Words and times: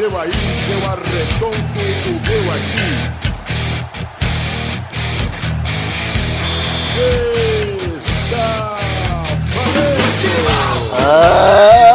seu 0.00 0.12
aí, 0.18 0.30
eu 0.72 0.80
arredondo 0.88 1.52
o 1.52 1.54
meu 2.26 2.44
aqui. 2.54 2.90
Está 7.98 8.78
valente! 9.54 10.30
Ah, 11.02 11.86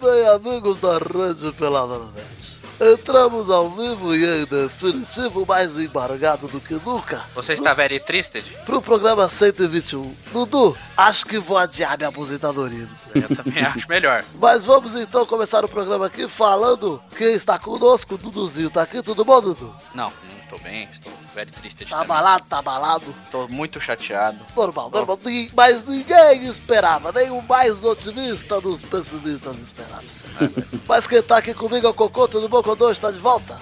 bem, 0.00 0.22
amigos 0.28 0.80
da 0.80 0.94
Rede 0.96 1.52
Peladranet. 1.58 2.35
Entramos 2.80 3.48
ao 3.50 3.70
vivo 3.70 4.14
e 4.14 4.42
em 4.42 4.44
definitivo 4.44 5.46
mais 5.46 5.78
embargado 5.78 6.46
do 6.46 6.60
que 6.60 6.74
nunca 6.74 7.24
Você 7.34 7.54
está 7.54 7.72
very 7.72 7.98
tristed? 7.98 8.44
pro 8.66 8.82
programa 8.82 9.28
121. 9.28 10.14
Dudu, 10.30 10.76
acho 10.94 11.24
que 11.24 11.38
vou 11.38 11.56
adiar 11.56 11.96
minha 11.96 12.10
aposentadoria. 12.10 12.86
Eu 13.14 13.34
também 13.34 13.62
acho 13.64 13.88
melhor. 13.88 14.24
Mas 14.38 14.64
vamos 14.64 14.94
então 14.94 15.24
começar 15.24 15.64
o 15.64 15.68
programa 15.68 16.06
aqui 16.06 16.28
falando 16.28 17.02
quem 17.16 17.32
está 17.32 17.58
conosco. 17.58 18.18
Duduzinho 18.18 18.68
tá 18.68 18.82
aqui, 18.82 19.02
tudo 19.02 19.24
bom, 19.24 19.40
Dudu? 19.40 19.74
Não, 19.94 20.12
não 20.28 20.35
estou 20.46 20.58
bem, 20.60 20.88
estou 20.92 21.12
very 21.34 21.50
tristed. 21.50 21.90
Tá 21.90 22.00
abalado, 22.00 22.44
tá 22.48 22.58
abalado. 22.58 23.14
Estou 23.24 23.48
muito 23.48 23.80
chateado. 23.80 24.38
Normal, 24.56 24.90
normal. 24.90 25.18
Mas 25.54 25.86
ninguém 25.86 26.44
esperava, 26.46 27.12
nem 27.12 27.30
o 27.30 27.42
mais 27.42 27.82
otimista 27.84 28.60
dos 28.60 28.82
pessimistas 28.82 29.56
esperava. 29.58 30.04
isso. 30.04 30.24
Mas 30.88 31.06
quem 31.06 31.22
tá 31.22 31.38
aqui 31.38 31.52
comigo 31.52 31.86
é 31.86 31.90
o 31.90 31.94
Cocô, 31.94 32.26
tudo 32.28 32.48
bom? 32.48 32.62
Codô 32.62 32.90
está 32.90 33.10
de 33.10 33.18
volta? 33.18 33.58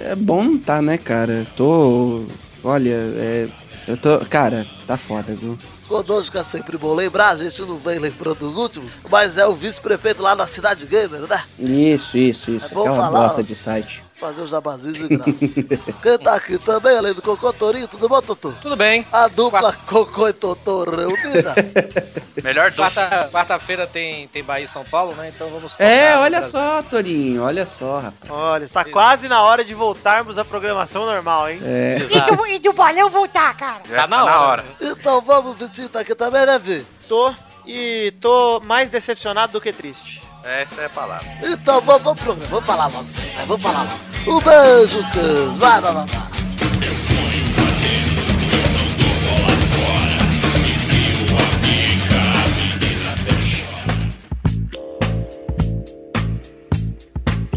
É 0.00 0.14
bom 0.14 0.56
tá, 0.56 0.80
né, 0.80 0.96
cara? 0.96 1.46
Tô. 1.56 2.24
Olha, 2.62 2.94
é. 3.16 3.48
Eu 3.86 3.96
tô. 3.96 4.24
Cara, 4.26 4.66
tá 4.86 4.96
foda, 4.96 5.34
viu? 5.34 5.58
Conosco 5.88 6.38
é 6.38 6.44
sempre 6.44 6.78
bom 6.78 6.94
lembrar, 6.94 7.30
a 7.30 7.36
gente 7.36 7.60
não 7.62 7.76
vem 7.76 7.98
lembrando 7.98 8.42
os 8.48 8.56
últimos, 8.56 9.02
mas 9.10 9.36
é 9.36 9.44
o 9.44 9.56
vice-prefeito 9.56 10.22
lá 10.22 10.36
na 10.36 10.46
Cidade 10.46 10.86
Gamer, 10.86 11.22
né? 11.22 11.42
Isso, 11.58 12.16
isso, 12.16 12.52
isso. 12.52 12.66
É 12.66 12.68
bom 12.68 12.82
Aquela 12.82 12.96
falar, 12.96 13.20
bosta 13.22 13.40
ó. 13.40 13.42
de 13.42 13.56
site. 13.56 14.00
Fazer 14.20 14.42
o 14.42 14.46
jabazinho 14.46 14.92
de 14.92 15.08
graça. 15.08 15.32
Quem 16.02 16.18
tá 16.18 16.34
aqui 16.34 16.58
também, 16.58 16.94
além 16.98 17.14
do 17.14 17.22
Cocô 17.22 17.50
Torinho, 17.54 17.88
tudo 17.88 18.06
bom, 18.06 18.20
Totô? 18.20 18.52
Tudo 18.60 18.76
bem. 18.76 19.06
A 19.10 19.28
dupla 19.28 19.72
Cocô 19.86 20.28
e 20.28 20.32
Totô 20.34 20.84
reunida. 20.84 21.54
Melhor 22.44 22.70
dupla. 22.70 22.90
Quarta- 22.90 23.28
Quarta-feira 23.32 23.86
tem, 23.86 24.28
tem 24.28 24.44
Bahia 24.44 24.66
e 24.66 24.68
São 24.68 24.84
Paulo, 24.84 25.14
né? 25.14 25.32
Então 25.34 25.48
vamos 25.48 25.74
É, 25.80 26.16
olha 26.18 26.42
só, 26.42 26.82
Torinho, 26.82 27.42
olha 27.42 27.64
só, 27.64 27.98
rapaz. 28.00 28.30
Olha, 28.30 28.64
está 28.64 28.84
quase 28.84 29.26
na 29.26 29.42
hora 29.42 29.64
de 29.64 29.72
voltarmos 29.74 30.36
à 30.36 30.44
programação 30.44 31.06
normal, 31.06 31.48
hein? 31.48 31.60
É. 31.64 31.98
E 32.00 32.36
do, 32.36 32.46
e 32.46 32.58
do 32.58 32.72
bolão 32.74 33.08
voltar, 33.08 33.56
cara. 33.56 33.80
Já 33.88 34.02
tá 34.02 34.06
na 34.06 34.40
hora. 34.42 34.64
então 34.80 35.22
vamos, 35.22 35.56
Vitinho 35.58 35.88
tá 35.88 36.00
aqui 36.00 36.14
também, 36.14 36.44
né, 36.44 36.58
Vi? 36.58 36.84
Tô 37.08 37.32
e 37.66 38.12
tô 38.20 38.60
mais 38.64 38.90
decepcionado 38.90 39.52
do 39.54 39.60
que 39.60 39.72
triste. 39.72 40.20
Essa 40.42 40.82
é 40.82 40.86
a 40.86 40.90
palavra. 40.90 41.28
Então 41.42 41.80
vamos, 41.80 42.02
vamos 42.02 42.22
pro 42.22 42.34
programa, 42.34 42.48
vamos 42.48 42.66
falar 42.66 42.86
logo. 42.86 43.04
Vai, 43.04 43.46
vamos 43.46 43.62
falar 43.62 43.82
logo. 43.82 44.36
Um 44.36 44.40
beijo, 44.40 44.98
Cus. 45.12 45.58
Vai, 45.58 45.80
vai, 45.80 45.92
vai, 45.92 46.06
vai. 46.06 46.30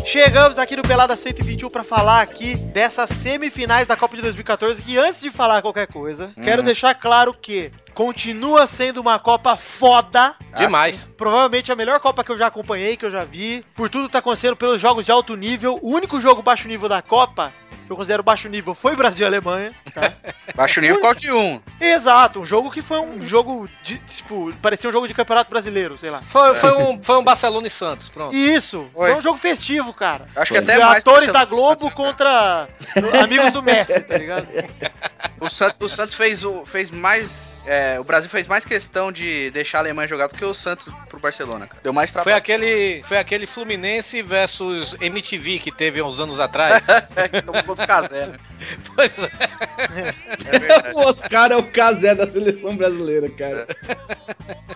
Chegamos 0.05 0.59
aqui 0.59 0.75
no 0.75 0.83
Pelada 0.83 1.15
121 1.15 1.69
pra 1.71 1.83
falar 1.83 2.21
aqui 2.21 2.55
dessas 2.55 3.09
semifinais 3.09 3.87
da 3.87 3.97
Copa 3.97 4.15
de 4.15 4.21
2014, 4.21 4.79
que 4.79 4.95
antes 4.95 5.21
de 5.21 5.31
falar 5.31 5.63
qualquer 5.63 5.87
coisa, 5.87 6.31
quero 6.43 6.61
deixar 6.61 6.93
claro 6.93 7.33
que 7.33 7.71
continua 7.93 8.67
sendo 8.67 8.99
uma 9.01 9.19
Copa 9.19 9.55
foda. 9.55 10.35
Demais. 10.55 11.09
Provavelmente 11.17 11.71
a 11.71 11.75
melhor 11.75 11.99
Copa 11.99 12.23
que 12.23 12.31
eu 12.31 12.37
já 12.37 12.47
acompanhei, 12.47 12.97
que 12.97 13.05
eu 13.05 13.11
já 13.11 13.23
vi. 13.23 13.63
Por 13.75 13.89
tudo 13.89 14.05
que 14.05 14.11
tá 14.11 14.19
acontecendo 14.19 14.55
pelos 14.55 14.81
jogos 14.81 15.05
de 15.05 15.11
alto 15.11 15.35
nível. 15.35 15.79
O 15.81 15.91
único 15.91 16.19
jogo 16.19 16.41
baixo 16.41 16.67
nível 16.67 16.89
da 16.89 17.01
Copa, 17.01 17.53
que 17.85 17.91
eu 17.91 17.95
considero 17.95 18.23
baixo 18.23 18.49
nível, 18.49 18.73
foi 18.73 18.95
Brasil 18.95 19.25
e 19.25 19.27
Alemanha. 19.27 19.73
Tá? 19.93 20.13
Baixo 20.55 20.81
nível 20.81 20.99
qual 20.99 21.15
de 21.15 21.31
um? 21.31 21.59
Exato, 21.79 22.41
um 22.41 22.45
jogo 22.45 22.69
que 22.69 22.81
foi 22.81 22.99
um 22.99 23.21
jogo 23.21 23.67
de, 23.81 23.97
tipo, 23.97 24.53
parecia 24.61 24.87
um 24.87 24.93
jogo 24.93 25.07
de 25.07 25.13
campeonato 25.13 25.49
brasileiro, 25.49 25.97
sei 25.97 26.11
lá. 26.11 26.21
Foi, 26.21 26.53
foi, 26.55 26.73
um, 26.77 27.01
foi 27.01 27.17
um 27.17 27.23
Barcelona 27.23 27.65
e 27.65 27.69
Santos, 27.71 28.07
pronto. 28.09 28.35
Isso, 28.35 28.87
Foi. 28.93 29.09
foi 29.09 29.17
um 29.17 29.21
jogo 29.21 29.37
festivo, 29.37 29.93
cara. 29.93 30.27
Acho 30.35 30.53
que 30.53 30.61
Foi. 30.61 30.71
até 30.71 30.77
mais. 30.77 30.99
atores 30.99 31.31
da 31.31 31.43
Globo 31.45 31.81
Santos, 31.81 31.95
contra 31.95 32.67
amigos 33.23 33.51
do 33.51 33.63
Messi, 33.63 33.99
tá 34.01 34.17
ligado? 34.17 34.47
O 35.39 35.49
Santos, 35.49 35.77
o 35.81 35.89
Santos 35.89 36.15
fez, 36.15 36.45
o, 36.45 36.65
fez 36.65 36.89
mais. 36.89 37.62
É, 37.65 37.99
o 37.99 38.03
Brasil 38.03 38.29
fez 38.29 38.47
mais 38.47 38.65
questão 38.65 39.11
de 39.11 39.51
deixar 39.51 39.79
a 39.79 39.81
Alemanha 39.81 40.07
jogar 40.07 40.27
do 40.27 40.35
que 40.35 40.45
o 40.45 40.53
Santos 40.53 40.89
pro 41.09 41.19
Barcelona, 41.19 41.67
cara. 41.67 41.79
Deu 41.81 41.93
mais 41.93 42.11
Foi 42.11 42.21
trabalho. 42.21 42.37
aquele, 42.37 43.03
foi 43.03 43.17
aquele 43.17 43.47
Fluminense 43.47 44.21
versus 44.21 44.95
MTV 44.99 45.59
que 45.59 45.71
teve 45.71 46.01
uns 46.01 46.19
anos 46.19 46.39
atrás. 46.39 46.83
que 47.31 47.41
tomou 47.41 47.63
contra 47.63 47.85
o 47.85 47.87
Casé, 47.87 48.27
né? 48.27 48.37
pois 48.95 49.17
é. 49.19 49.29
É 50.89 50.93
o 50.95 50.99
Oscar 51.07 51.51
é 51.51 51.55
o 51.55 51.63
casé 51.63 52.15
da 52.15 52.27
seleção 52.27 52.75
brasileira, 52.75 53.29
cara. 53.29 53.67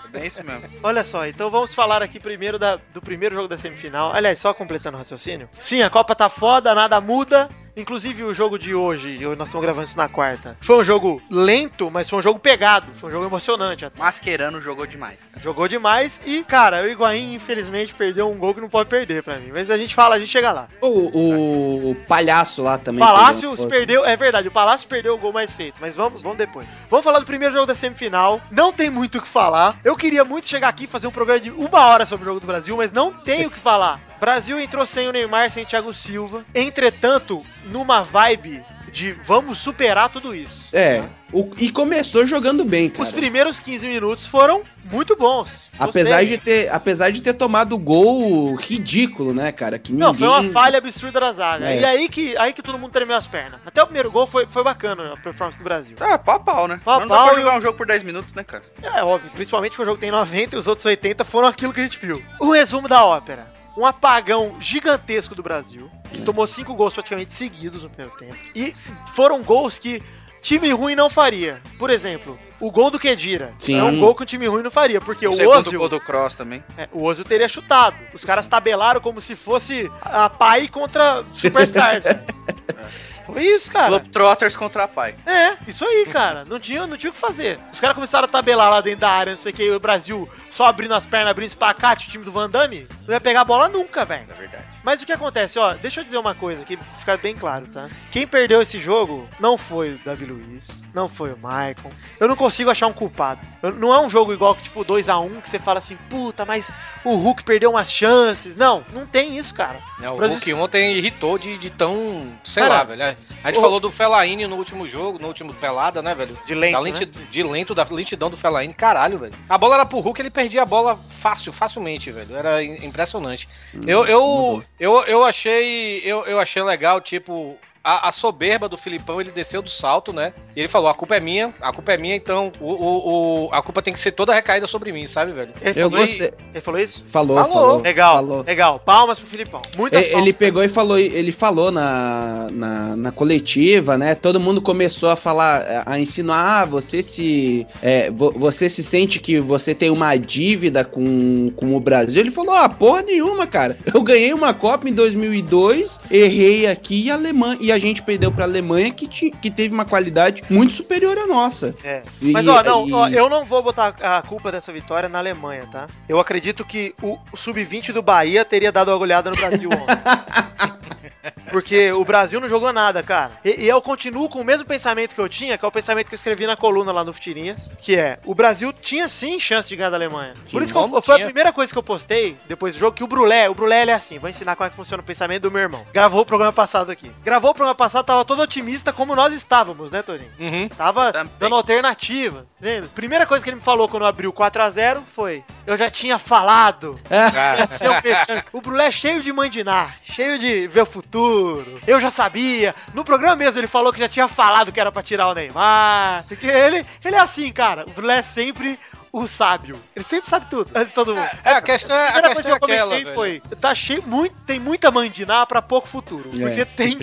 É 0.06 0.08
bem 0.08 0.28
isso 0.28 0.44
mesmo. 0.44 0.64
Olha 0.84 1.04
só, 1.04 1.26
então 1.28 1.50
vamos 1.50 1.74
falar 1.74 2.02
aqui 2.02 2.20
primeiro 2.20 2.58
da- 2.60 2.80
do 2.94 3.02
primeiro 3.02 3.36
jogo 3.36 3.48
da 3.48 3.58
semifinal. 3.58 4.14
Aliás, 4.14 4.40
só 4.40 4.54
completando 4.54 4.96
o 4.96 5.00
raciocínio. 5.00 5.50
Sim, 5.58 5.82
a 5.82 5.90
Copa 5.90 6.16
tá 6.16 6.30
foda, 6.30 6.74
nada 6.76 7.00
muda. 7.02 7.50
Inclusive 7.76 8.24
o 8.24 8.34
jogo 8.34 8.58
de 8.58 8.74
hoje, 8.74 9.24
hoje 9.24 9.38
nós 9.38 9.50
estamos 9.50 9.64
gravando 9.64 9.86
isso 9.86 9.96
na 9.96 10.10
quarta, 10.10 10.58
foi 10.62 10.80
um 10.80 10.84
jogo 10.84 11.22
lento, 11.30 11.92
mas 11.92 12.10
foi 12.10 12.18
um 12.18 12.22
jogo 12.24 12.40
pegado, 12.40 12.88
foi 12.96 13.10
um 13.10 13.12
jogo 13.12 13.26
emocionante. 13.28 13.86
até. 13.86 14.00
Mascherano 14.00 14.60
jogou 14.60 14.88
demais. 14.88 15.30
cara. 15.32 15.44
Jogou 15.44 15.68
demais 15.68 16.20
e, 16.26 16.44
cara, 16.44 16.82
o 16.82 16.88
Higuaín, 16.90 17.36
infelizmente, 17.36 17.94
perdeu 17.94 18.32
um 18.32 18.36
gol 18.40 18.56
que 18.56 18.62
não 18.62 18.68
pode 18.70 18.90
perder 18.90 19.22
pra 19.22 19.36
mim. 19.36 19.52
Mas 19.54 19.70
a 19.70 19.78
gente 19.78 19.94
fala, 19.94 20.16
a 20.16 20.20
gente 20.20 20.32
chega 20.32 20.52
lá. 20.52 20.68
O, 20.82 21.92
o 21.92 21.96
palhaço 22.08 22.64
lá 22.64 22.80
também. 22.80 23.00
Palácio 23.00 23.50
perdeu 23.52 23.66
um 23.66 23.70
perdeu, 23.70 24.06
é 24.06 24.16
verdade, 24.18 24.48
o 24.48 24.52
Palácio 24.52 24.88
perdeu 24.88 25.14
o 25.14 25.18
gol 25.20 25.32
mais 25.32 25.54
feito, 25.54 25.76
mas 25.80 25.96
vamos, 25.96 26.20
vamos 26.20 26.40
depois. 26.40 26.68
Vamos 26.90 27.04
falar 27.04 27.20
do 27.20 27.26
primeiro 27.28 27.54
jogo 27.54 27.68
da 27.68 27.76
semifinal. 27.76 28.42
Não 28.50 28.74
tem 28.74 28.90
muito 28.90 29.20
o 29.20 29.22
que 29.22 29.28
falar. 29.28 29.78
Eu 29.88 29.96
queria 29.96 30.26
muito 30.26 30.50
chegar 30.50 30.68
aqui 30.68 30.84
e 30.84 30.88
fazer 30.88 31.08
um 31.08 31.12
programa 31.12 31.40
de 31.40 31.50
uma 31.50 31.86
hora 31.86 32.06
sobre 32.06 32.24
o 32.24 32.26
jogo 32.26 32.42
do 32.42 32.46
Brasil, 32.46 32.76
mas 32.76 32.92
não 32.92 33.14
tem 33.14 33.46
o 33.46 33.50
que 33.50 33.58
falar. 33.58 34.02
Brasil 34.20 34.60
entrou 34.60 34.86
sem 34.86 35.08
o 35.08 35.14
Neymar, 35.14 35.50
sem 35.50 35.64
o 35.64 35.66
Thiago 35.66 35.94
Silva. 35.94 36.44
Entretanto, 36.54 37.42
numa 37.68 38.02
vibe 38.02 38.62
de 38.98 39.12
vamos 39.14 39.60
superar 39.60 40.10
tudo 40.10 40.34
isso. 40.34 40.70
É, 40.76 41.04
o- 41.32 41.52
e 41.58 41.70
começou 41.72 42.26
jogando 42.26 42.66
bem, 42.66 42.90
cara. 42.90 43.04
Os 43.04 43.12
primeiros 43.12 43.60
15 43.60 43.88
minutos 43.88 44.26
foram 44.26 44.64
muito 44.92 45.16
bons. 45.16 45.70
Gostei. 45.78 46.02
Apesar 46.02 46.26
de, 46.26 46.38
ter, 46.38 46.70
apesar 46.74 47.12
de 47.12 47.22
ter 47.22 47.34
tomado 47.34 47.74
o 47.74 47.78
gol 47.78 48.56
ridículo, 48.56 49.34
né, 49.34 49.52
cara? 49.52 49.78
Que 49.78 49.94
Não, 49.94 50.14
foi 50.14 50.28
uma 50.28 50.38
ninguém- 50.38 50.52
falha 50.52 50.78
absurda 50.80 51.20
da 51.20 51.32
zaga. 51.32 51.70
É. 51.70 51.80
E 51.82 51.86
aí 51.86 52.10
que, 52.10 52.36
aí 52.38 52.52
que 52.54 52.62
todo 52.64 52.80
mundo 52.80 52.92
tremeu 52.92 53.16
as 53.16 53.28
pernas. 53.28 53.60
Até 53.66 53.82
o 53.84 53.86
primeiro 53.86 54.10
gol 54.10 54.26
foi, 54.26 54.46
foi 54.48 54.64
bacana 54.64 55.14
a 55.14 55.18
performance 55.18 55.60
do 55.60 55.64
Brasil. 55.64 55.96
Ah, 56.00 56.18
pau 56.18 56.36
a 56.36 56.40
pau, 56.40 56.68
né? 56.68 56.82
Pau 56.84 57.00
não 57.00 57.08
dá 57.08 57.16
pau 57.16 57.30
pra 57.30 57.38
e 57.38 57.42
jogar 57.44 57.58
um 57.58 57.62
jogo 57.62 57.78
por 57.78 57.86
10 57.86 58.02
minutos, 58.04 58.34
né, 58.34 58.44
cara? 58.44 58.64
É 58.82 59.04
óbvio, 59.04 59.30
principalmente 59.32 59.76
que 59.76 59.82
o 59.82 59.86
jogo 59.86 60.00
tem 60.00 60.10
90 60.10 60.56
e 60.56 60.60
os 60.60 60.66
outros 60.68 60.86
80 60.86 61.24
foram 61.24 61.48
aquilo 61.48 61.72
que 61.72 61.80
a 61.82 61.84
gente 61.84 62.00
viu. 62.04 62.24
O 62.40 62.52
resumo 62.52 62.88
da 62.88 63.06
ópera. 63.06 63.56
Um 63.78 63.86
apagão 63.86 64.56
gigantesco 64.60 65.36
do 65.36 65.44
Brasil, 65.44 65.90
que 66.12 66.22
tomou 66.24 66.48
cinco 66.48 66.74
gols 66.74 66.94
praticamente 66.94 67.34
seguidos 67.34 67.84
no 67.84 67.90
primeiro 67.90 68.18
tempo. 68.18 68.36
E 68.56 68.76
foram 69.14 69.44
gols 69.44 69.78
que 69.78 70.02
time 70.42 70.72
ruim 70.72 70.96
não 70.96 71.10
faria. 71.10 71.62
Por 71.78 71.90
exemplo, 71.90 72.40
o 72.60 72.72
gol 72.72 72.90
do 72.90 72.98
Kedira. 72.98 73.54
Sim. 73.60 73.78
É 73.78 73.84
um 73.84 74.00
gol 74.00 74.16
que 74.16 74.24
o 74.24 74.26
time 74.26 74.48
ruim 74.48 74.64
não 74.64 74.72
faria, 74.72 75.00
porque 75.00 75.28
O 75.28 75.30
o 75.30 75.34
segundo 75.34 75.58
Ozil, 75.58 75.80
gol 75.80 75.90
do 75.90 76.00
Cross 76.00 76.36
também. 76.36 76.64
é, 76.78 76.90
o 76.92 77.04
Ozil 77.04 77.24
teria 77.24 77.48
chutado. 77.48 77.96
Os 78.14 78.26
caras 78.26 78.48
tabelaram 78.48 79.00
como 79.00 79.22
se 79.22 79.36
fosse 79.36 79.92
a 80.02 80.30
Pai 80.30 80.68
contra 80.68 81.24
Superstars. 81.32 82.04
Foi 83.28 83.44
isso, 83.44 83.70
cara. 83.70 83.90
Globetrotters 83.90 84.56
contra 84.56 84.86
a 84.86 84.88
Pai. 84.88 85.14
É, 85.26 85.58
isso 85.68 85.84
aí, 85.84 86.06
cara. 86.06 86.46
Não 86.46 86.60
tinha, 86.60 86.88
não 86.88 86.96
tinha 86.96 87.10
o 87.10 87.14
que 87.14 87.20
fazer. 87.20 87.60
Os 87.74 87.80
caras 87.80 87.94
começaram 87.94 88.26
a 88.26 88.28
tabelar 88.30 88.72
lá 88.72 88.80
dentro 88.80 89.02
da 89.02 89.10
área, 89.10 89.34
não 89.34 89.40
sei 89.40 89.52
o 89.52 89.56
que, 89.56 89.70
o 89.70 89.80
Brasil 89.80 90.30
só 90.50 90.66
abrindo 90.66 90.94
as 90.94 91.06
pernas, 91.06 91.32
abrindo 91.32 91.50
espacate, 91.50 92.08
o 92.08 92.12
time 92.12 92.24
do 92.24 92.32
Van 92.32 92.50
Damme, 92.50 92.88
não 93.06 93.14
ia 93.14 93.20
pegar 93.22 93.42
a 93.42 93.46
bola 93.46 93.68
nunca, 93.68 94.06
velho. 94.06 94.26
É 94.30 94.34
verdade. 94.34 94.77
Mas 94.88 95.02
o 95.02 95.06
que 95.06 95.12
acontece, 95.12 95.60
ó, 95.60 95.74
deixa 95.74 96.00
eu 96.00 96.04
dizer 96.06 96.18
uma 96.18 96.34
coisa 96.34 96.64
que 96.64 96.78
fica 96.98 97.18
bem 97.18 97.36
claro, 97.36 97.68
tá? 97.68 97.90
Quem 98.10 98.26
perdeu 98.26 98.62
esse 98.62 98.80
jogo 98.80 99.28
não 99.38 99.58
foi 99.58 99.96
o 99.96 100.00
Davi 100.06 100.24
Luiz, 100.24 100.86
não 100.94 101.10
foi 101.10 101.34
o 101.34 101.38
Maicon. 101.38 101.92
Eu 102.18 102.26
não 102.30 102.38
consigo 102.38 102.70
achar 102.70 102.88
um 102.88 102.94
culpado. 102.94 103.42
Eu- 103.62 103.74
não 103.74 103.94
é 103.94 104.00
um 104.00 104.10
jogo 104.10 104.32
igual 104.32 104.56
que, 104.56 104.64
tipo, 104.64 104.86
2x1, 104.86 105.42
que 105.42 105.50
você 105.50 105.60
fala 105.60 105.80
assim, 105.80 105.98
puta, 106.10 106.46
mas 106.46 106.72
o 107.04 107.16
Hulk 107.16 107.44
perdeu 107.44 107.72
umas 107.72 107.92
chances. 107.92 108.56
Não, 108.56 108.82
não 108.94 109.06
tem 109.06 109.38
isso, 109.38 109.54
cara. 109.54 109.78
É, 110.02 110.10
o 110.10 110.16
Brasil- 110.16 110.36
Hulk 110.38 110.54
ontem 110.54 110.96
irritou 110.96 111.38
de, 111.38 111.58
de 111.58 111.70
tão, 111.70 112.32
sei 112.42 112.64
Cara, 112.64 112.76
lá, 112.76 112.84
velho. 112.86 113.04
A 113.44 113.50
gente 113.52 113.58
o- 113.58 113.62
falou 113.62 113.82
do 113.82 113.92
Felaine 113.92 114.48
no 114.48 114.56
último 114.56 114.88
jogo, 114.88 115.20
no 115.20 115.28
último 115.28 115.54
pelada, 115.54 116.02
né, 116.02 116.16
velho? 116.16 116.40
De 116.46 116.56
lento, 116.56 116.72
da 116.72 116.82
né? 116.82 116.92
De 117.30 117.44
lento, 117.44 117.76
da 117.76 117.84
lentidão 117.84 118.30
do 118.30 118.38
Felaine, 118.38 118.74
caralho, 118.74 119.20
velho. 119.20 119.34
A 119.50 119.58
bola 119.58 119.76
era 119.76 119.86
pro 119.86 120.00
Hulk, 120.00 120.22
ele 120.22 120.30
perdia 120.30 120.62
a 120.62 120.66
bola 120.66 120.98
fácil, 121.10 121.52
facilmente, 121.52 122.10
velho. 122.10 122.34
Era 122.38 122.64
im- 122.64 122.86
impressionante. 122.86 123.50
eu, 123.86 124.06
eu, 124.06 124.64
eu, 124.80 125.04
eu 125.06 125.24
achei. 125.24 126.00
Eu, 126.04 126.26
eu 126.26 126.40
achei 126.40 126.62
legal, 126.62 127.02
tipo. 127.02 127.58
A, 127.90 128.10
a 128.10 128.12
soberba 128.12 128.68
do 128.68 128.78
Filipão, 128.78 129.22
ele 129.22 129.32
desceu 129.32 129.62
do 129.62 129.70
salto, 129.70 130.12
né? 130.12 130.34
E 130.56 130.60
ele 130.60 130.68
falou: 130.68 130.90
a 130.90 130.94
culpa 130.94 131.16
é 131.16 131.20
minha, 131.20 131.54
a 131.62 131.72
culpa 131.72 131.94
é 131.94 131.98
minha, 131.98 132.16
então 132.16 132.52
o, 132.60 132.72
o, 132.72 133.46
o- 133.48 133.50
a 133.54 133.62
culpa 133.62 133.82
tem 133.82 133.94
que 133.94 134.00
ser 134.00 134.12
toda 134.12 134.34
recaída 134.34 134.68
sobre 134.68 134.92
mim, 134.92 135.08
sabe, 135.08 135.32
velho? 135.32 135.52
Ele 135.62 135.80
Eu 135.80 135.90
falou, 135.90 136.06
gostei. 136.06 136.32
ele 136.54 136.62
falou 136.62 136.80
isso? 136.80 137.04
Falou, 137.06 137.38
Falou. 137.38 137.54
falou. 137.54 137.82
Legal, 137.82 138.16
Falou. 138.16 138.44
legal. 138.46 138.80
Palmas 138.80 139.20
pro 139.20 139.28
Filipão. 139.28 139.62
Muitas 139.78 140.02
Ele 140.04 140.12
palmas. 140.14 140.38
pegou 140.38 140.64
e 140.64 140.68
falou, 140.70 140.98
ele 141.00 141.32
falou 141.32 141.72
na, 141.72 142.48
na, 142.52 142.96
na 142.96 143.12
coletiva, 143.12 143.98
né? 143.98 144.16
Todo 144.16 144.40
mundo 144.40 144.62
começou 144.62 145.10
a 145.10 145.16
falar, 145.16 145.84
a 145.86 146.00
insinuar, 146.00 146.38
ah, 146.64 146.66
você 146.66 147.02
se. 147.02 147.66
é, 147.82 148.10
vo- 148.12 148.32
você 148.32 148.70
se 148.70 148.84
sente 148.84 149.20
que 149.20 149.40
você 149.40 149.74
tem 149.74 149.90
uma 149.90 150.16
dívida 150.18 150.84
com, 150.84 151.52
com 151.56 151.76
o 151.76 151.80
Brasil? 151.80 152.22
Ele 152.22 152.32
falou, 152.32 152.54
ah, 152.56 152.68
porra 152.68 153.02
nenhuma, 153.02 153.46
cara. 153.48 153.78
Eu 153.94 154.02
ganhei 154.02 154.34
uma 154.34 154.54
Copa 154.54 154.90
em 154.90 154.94
2002, 154.94 156.00
errei 156.10 156.68
aqui 156.68 157.06
e 157.06 157.12
a 157.12 157.14
Alemanha. 157.16 157.58
E 157.62 157.72
a 157.72 157.77
gente 157.80 158.02
perdeu 158.02 158.32
pra 158.32 158.46
Alemanha 158.46 158.92
que, 158.92 159.08
ti- 159.08 159.32
que 159.32 159.50
teve 159.52 159.74
uma 159.74 159.86
qualidade 159.86 160.44
muito 160.50 160.74
superior 160.74 161.18
à 161.18 161.26
nossa. 161.28 161.76
É. 161.84 162.02
E- 162.22 162.32
Mas 162.32 162.48
ó, 162.48 162.62
não, 162.64 162.88
e- 162.88 162.94
ó, 162.94 163.08
eu 163.10 163.30
não 163.30 163.46
vou 163.46 163.62
botar 163.62 163.96
a 164.02 164.22
culpa 164.22 164.52
dessa 164.52 164.72
vitória 164.72 165.08
na 165.10 165.18
Alemanha, 165.20 165.64
tá? 165.72 165.88
Eu 166.08 166.20
acredito 166.20 166.64
que 166.66 166.94
o, 167.02 167.18
o 167.32 167.38
sub-20 167.38 167.92
do 167.92 168.02
Bahia 168.02 168.44
teria 168.46 168.72
dado 168.72 168.90
uma 168.92 168.98
goleada 168.98 169.30
no 169.30 169.36
Brasil 169.36 169.70
ontem. 169.70 169.98
Porque 171.52 171.92
o 171.92 172.04
Brasil 172.06 172.40
não 172.40 172.48
jogou 172.50 172.72
nada, 172.74 173.02
cara. 173.04 173.32
E, 173.44 173.64
e 173.64 173.68
eu 173.70 173.82
continuo 173.82 174.30
com 174.30 174.40
o 174.40 174.44
mesmo 174.46 174.66
pensamento 174.66 175.14
que 175.16 175.22
eu 175.22 175.30
tinha, 175.30 175.58
que 175.58 175.66
é 175.66 175.68
o 175.68 175.72
pensamento 175.72 176.08
que 176.08 176.14
eu 176.14 176.18
escrevi 176.18 176.46
na 176.46 176.56
coluna 176.58 176.92
lá 176.92 177.04
no 177.04 177.14
Futirinhas, 177.14 177.72
que 177.82 177.96
é, 177.96 178.20
o 178.26 178.34
Brasil 178.36 178.72
tinha 178.74 179.08
sim 179.08 179.40
chance 179.40 179.70
de 179.70 179.76
ganhar 179.76 179.90
da 179.90 179.98
Alemanha. 179.98 180.34
Por 180.52 180.62
isso 180.62 180.72
que 180.74 180.78
eu- 180.80 181.02
foi 181.02 181.16
a 181.22 181.26
primeira 181.26 181.54
coisa 181.54 181.72
que 181.72 181.78
eu 181.78 181.84
postei 181.84 182.38
depois 182.48 182.74
do 182.76 182.80
jogo, 182.80 182.96
que 182.96 183.04
o 183.04 183.08
Brulé, 183.08 183.50
o 183.50 183.54
Brulé 183.56 183.82
ele 183.82 183.92
é 183.92 183.94
assim, 183.94 184.20
vou 184.20 184.30
ensinar 184.30 184.56
como 184.56 184.68
é 184.68 184.70
que 184.70 184.76
funciona 184.76 185.02
o 185.02 185.06
pensamento 185.06 185.44
do 185.44 185.52
meu 185.52 185.62
irmão. 185.62 185.86
Gravou 185.94 186.22
o 186.22 186.26
programa 186.26 186.54
passado 186.54 186.92
aqui. 186.92 187.12
Gravou 187.24 187.52
o 187.52 187.54
programa 187.54 187.76
passado, 187.76 188.06
tava 188.06 188.26
todo 188.26 188.42
otimista 188.42 188.92
como 188.94 189.16
nós 189.16 189.34
estávamos, 189.34 189.92
né, 189.92 190.02
Toninho? 190.02 190.32
Uhum. 190.40 190.70
Tava 190.70 191.12
Também. 191.14 191.32
dando 191.40 191.56
alternativas, 191.56 192.44
vendo? 192.60 192.90
Primeira 192.90 193.26
coisa 193.26 193.44
que 193.44 193.50
ele 193.50 193.58
me 193.58 193.62
falou 193.64 193.88
quando 193.88 194.06
abriu 194.06 194.32
4x0 194.34 195.02
foi: 195.14 195.44
Eu 195.66 195.78
já 195.78 195.90
tinha 195.90 196.18
falado. 196.20 197.00
Ia 197.12 197.68
ser 197.68 197.90
um 197.90 198.02
fechando. 198.02 198.44
O 198.54 198.62
Brulé 198.62 198.88
é 198.88 198.92
cheio 198.92 199.22
de 199.22 199.32
mandinar, 199.32 199.98
cheio 200.04 200.38
de 200.40 200.68
ver 200.68 200.82
o 200.82 200.86
futuro. 200.86 201.37
Eu 201.86 202.00
já 202.00 202.10
sabia. 202.10 202.76
No 202.94 203.04
programa 203.04 203.36
mesmo 203.36 203.60
ele 203.60 203.68
falou 203.68 203.92
que 203.94 204.00
já 204.00 204.08
tinha 204.08 204.28
falado 204.28 204.72
que 204.72 204.80
era 204.80 204.92
pra 204.92 205.02
tirar 205.02 205.30
o 205.30 205.34
Neymar. 205.34 206.26
Porque 206.28 206.48
ele, 206.48 206.86
ele 207.04 207.16
é 207.16 207.20
assim, 207.20 207.52
cara. 207.52 207.86
O 207.88 207.92
Brulé 207.92 208.18
é 208.18 208.24
sempre 208.24 208.80
o 209.24 209.28
sábio. 209.28 209.80
Ele 209.96 210.06
sempre 210.06 210.30
sabe 210.30 210.48
tudo. 210.50 210.70
Antes 210.74 210.90
de 210.90 210.94
todo 210.94 211.16
mundo. 211.16 211.30
É, 211.44 211.52
a 211.54 211.62
questão 211.62 211.96
é, 211.96 212.06
A 212.06 212.10
a 212.10 212.12
primeira 212.14 212.36
coisa 212.36 212.50
questão 212.52 212.68
que 212.68 212.72
é 212.72 212.76
eu 212.76 212.78
aquela, 212.78 212.90
comentei 212.90 213.04
velho. 213.06 213.16
foi: 213.50 213.58
tá 213.58 213.76
cheio, 213.76 214.04
muito, 214.06 214.36
tem 214.46 214.60
muita 214.60 214.92
mandinar 214.92 215.46
pra 215.48 215.62
pouco 215.62 215.88
futuro. 215.88 216.30
É. 216.36 216.40
Porque 216.40 216.66
tem. 216.66 217.00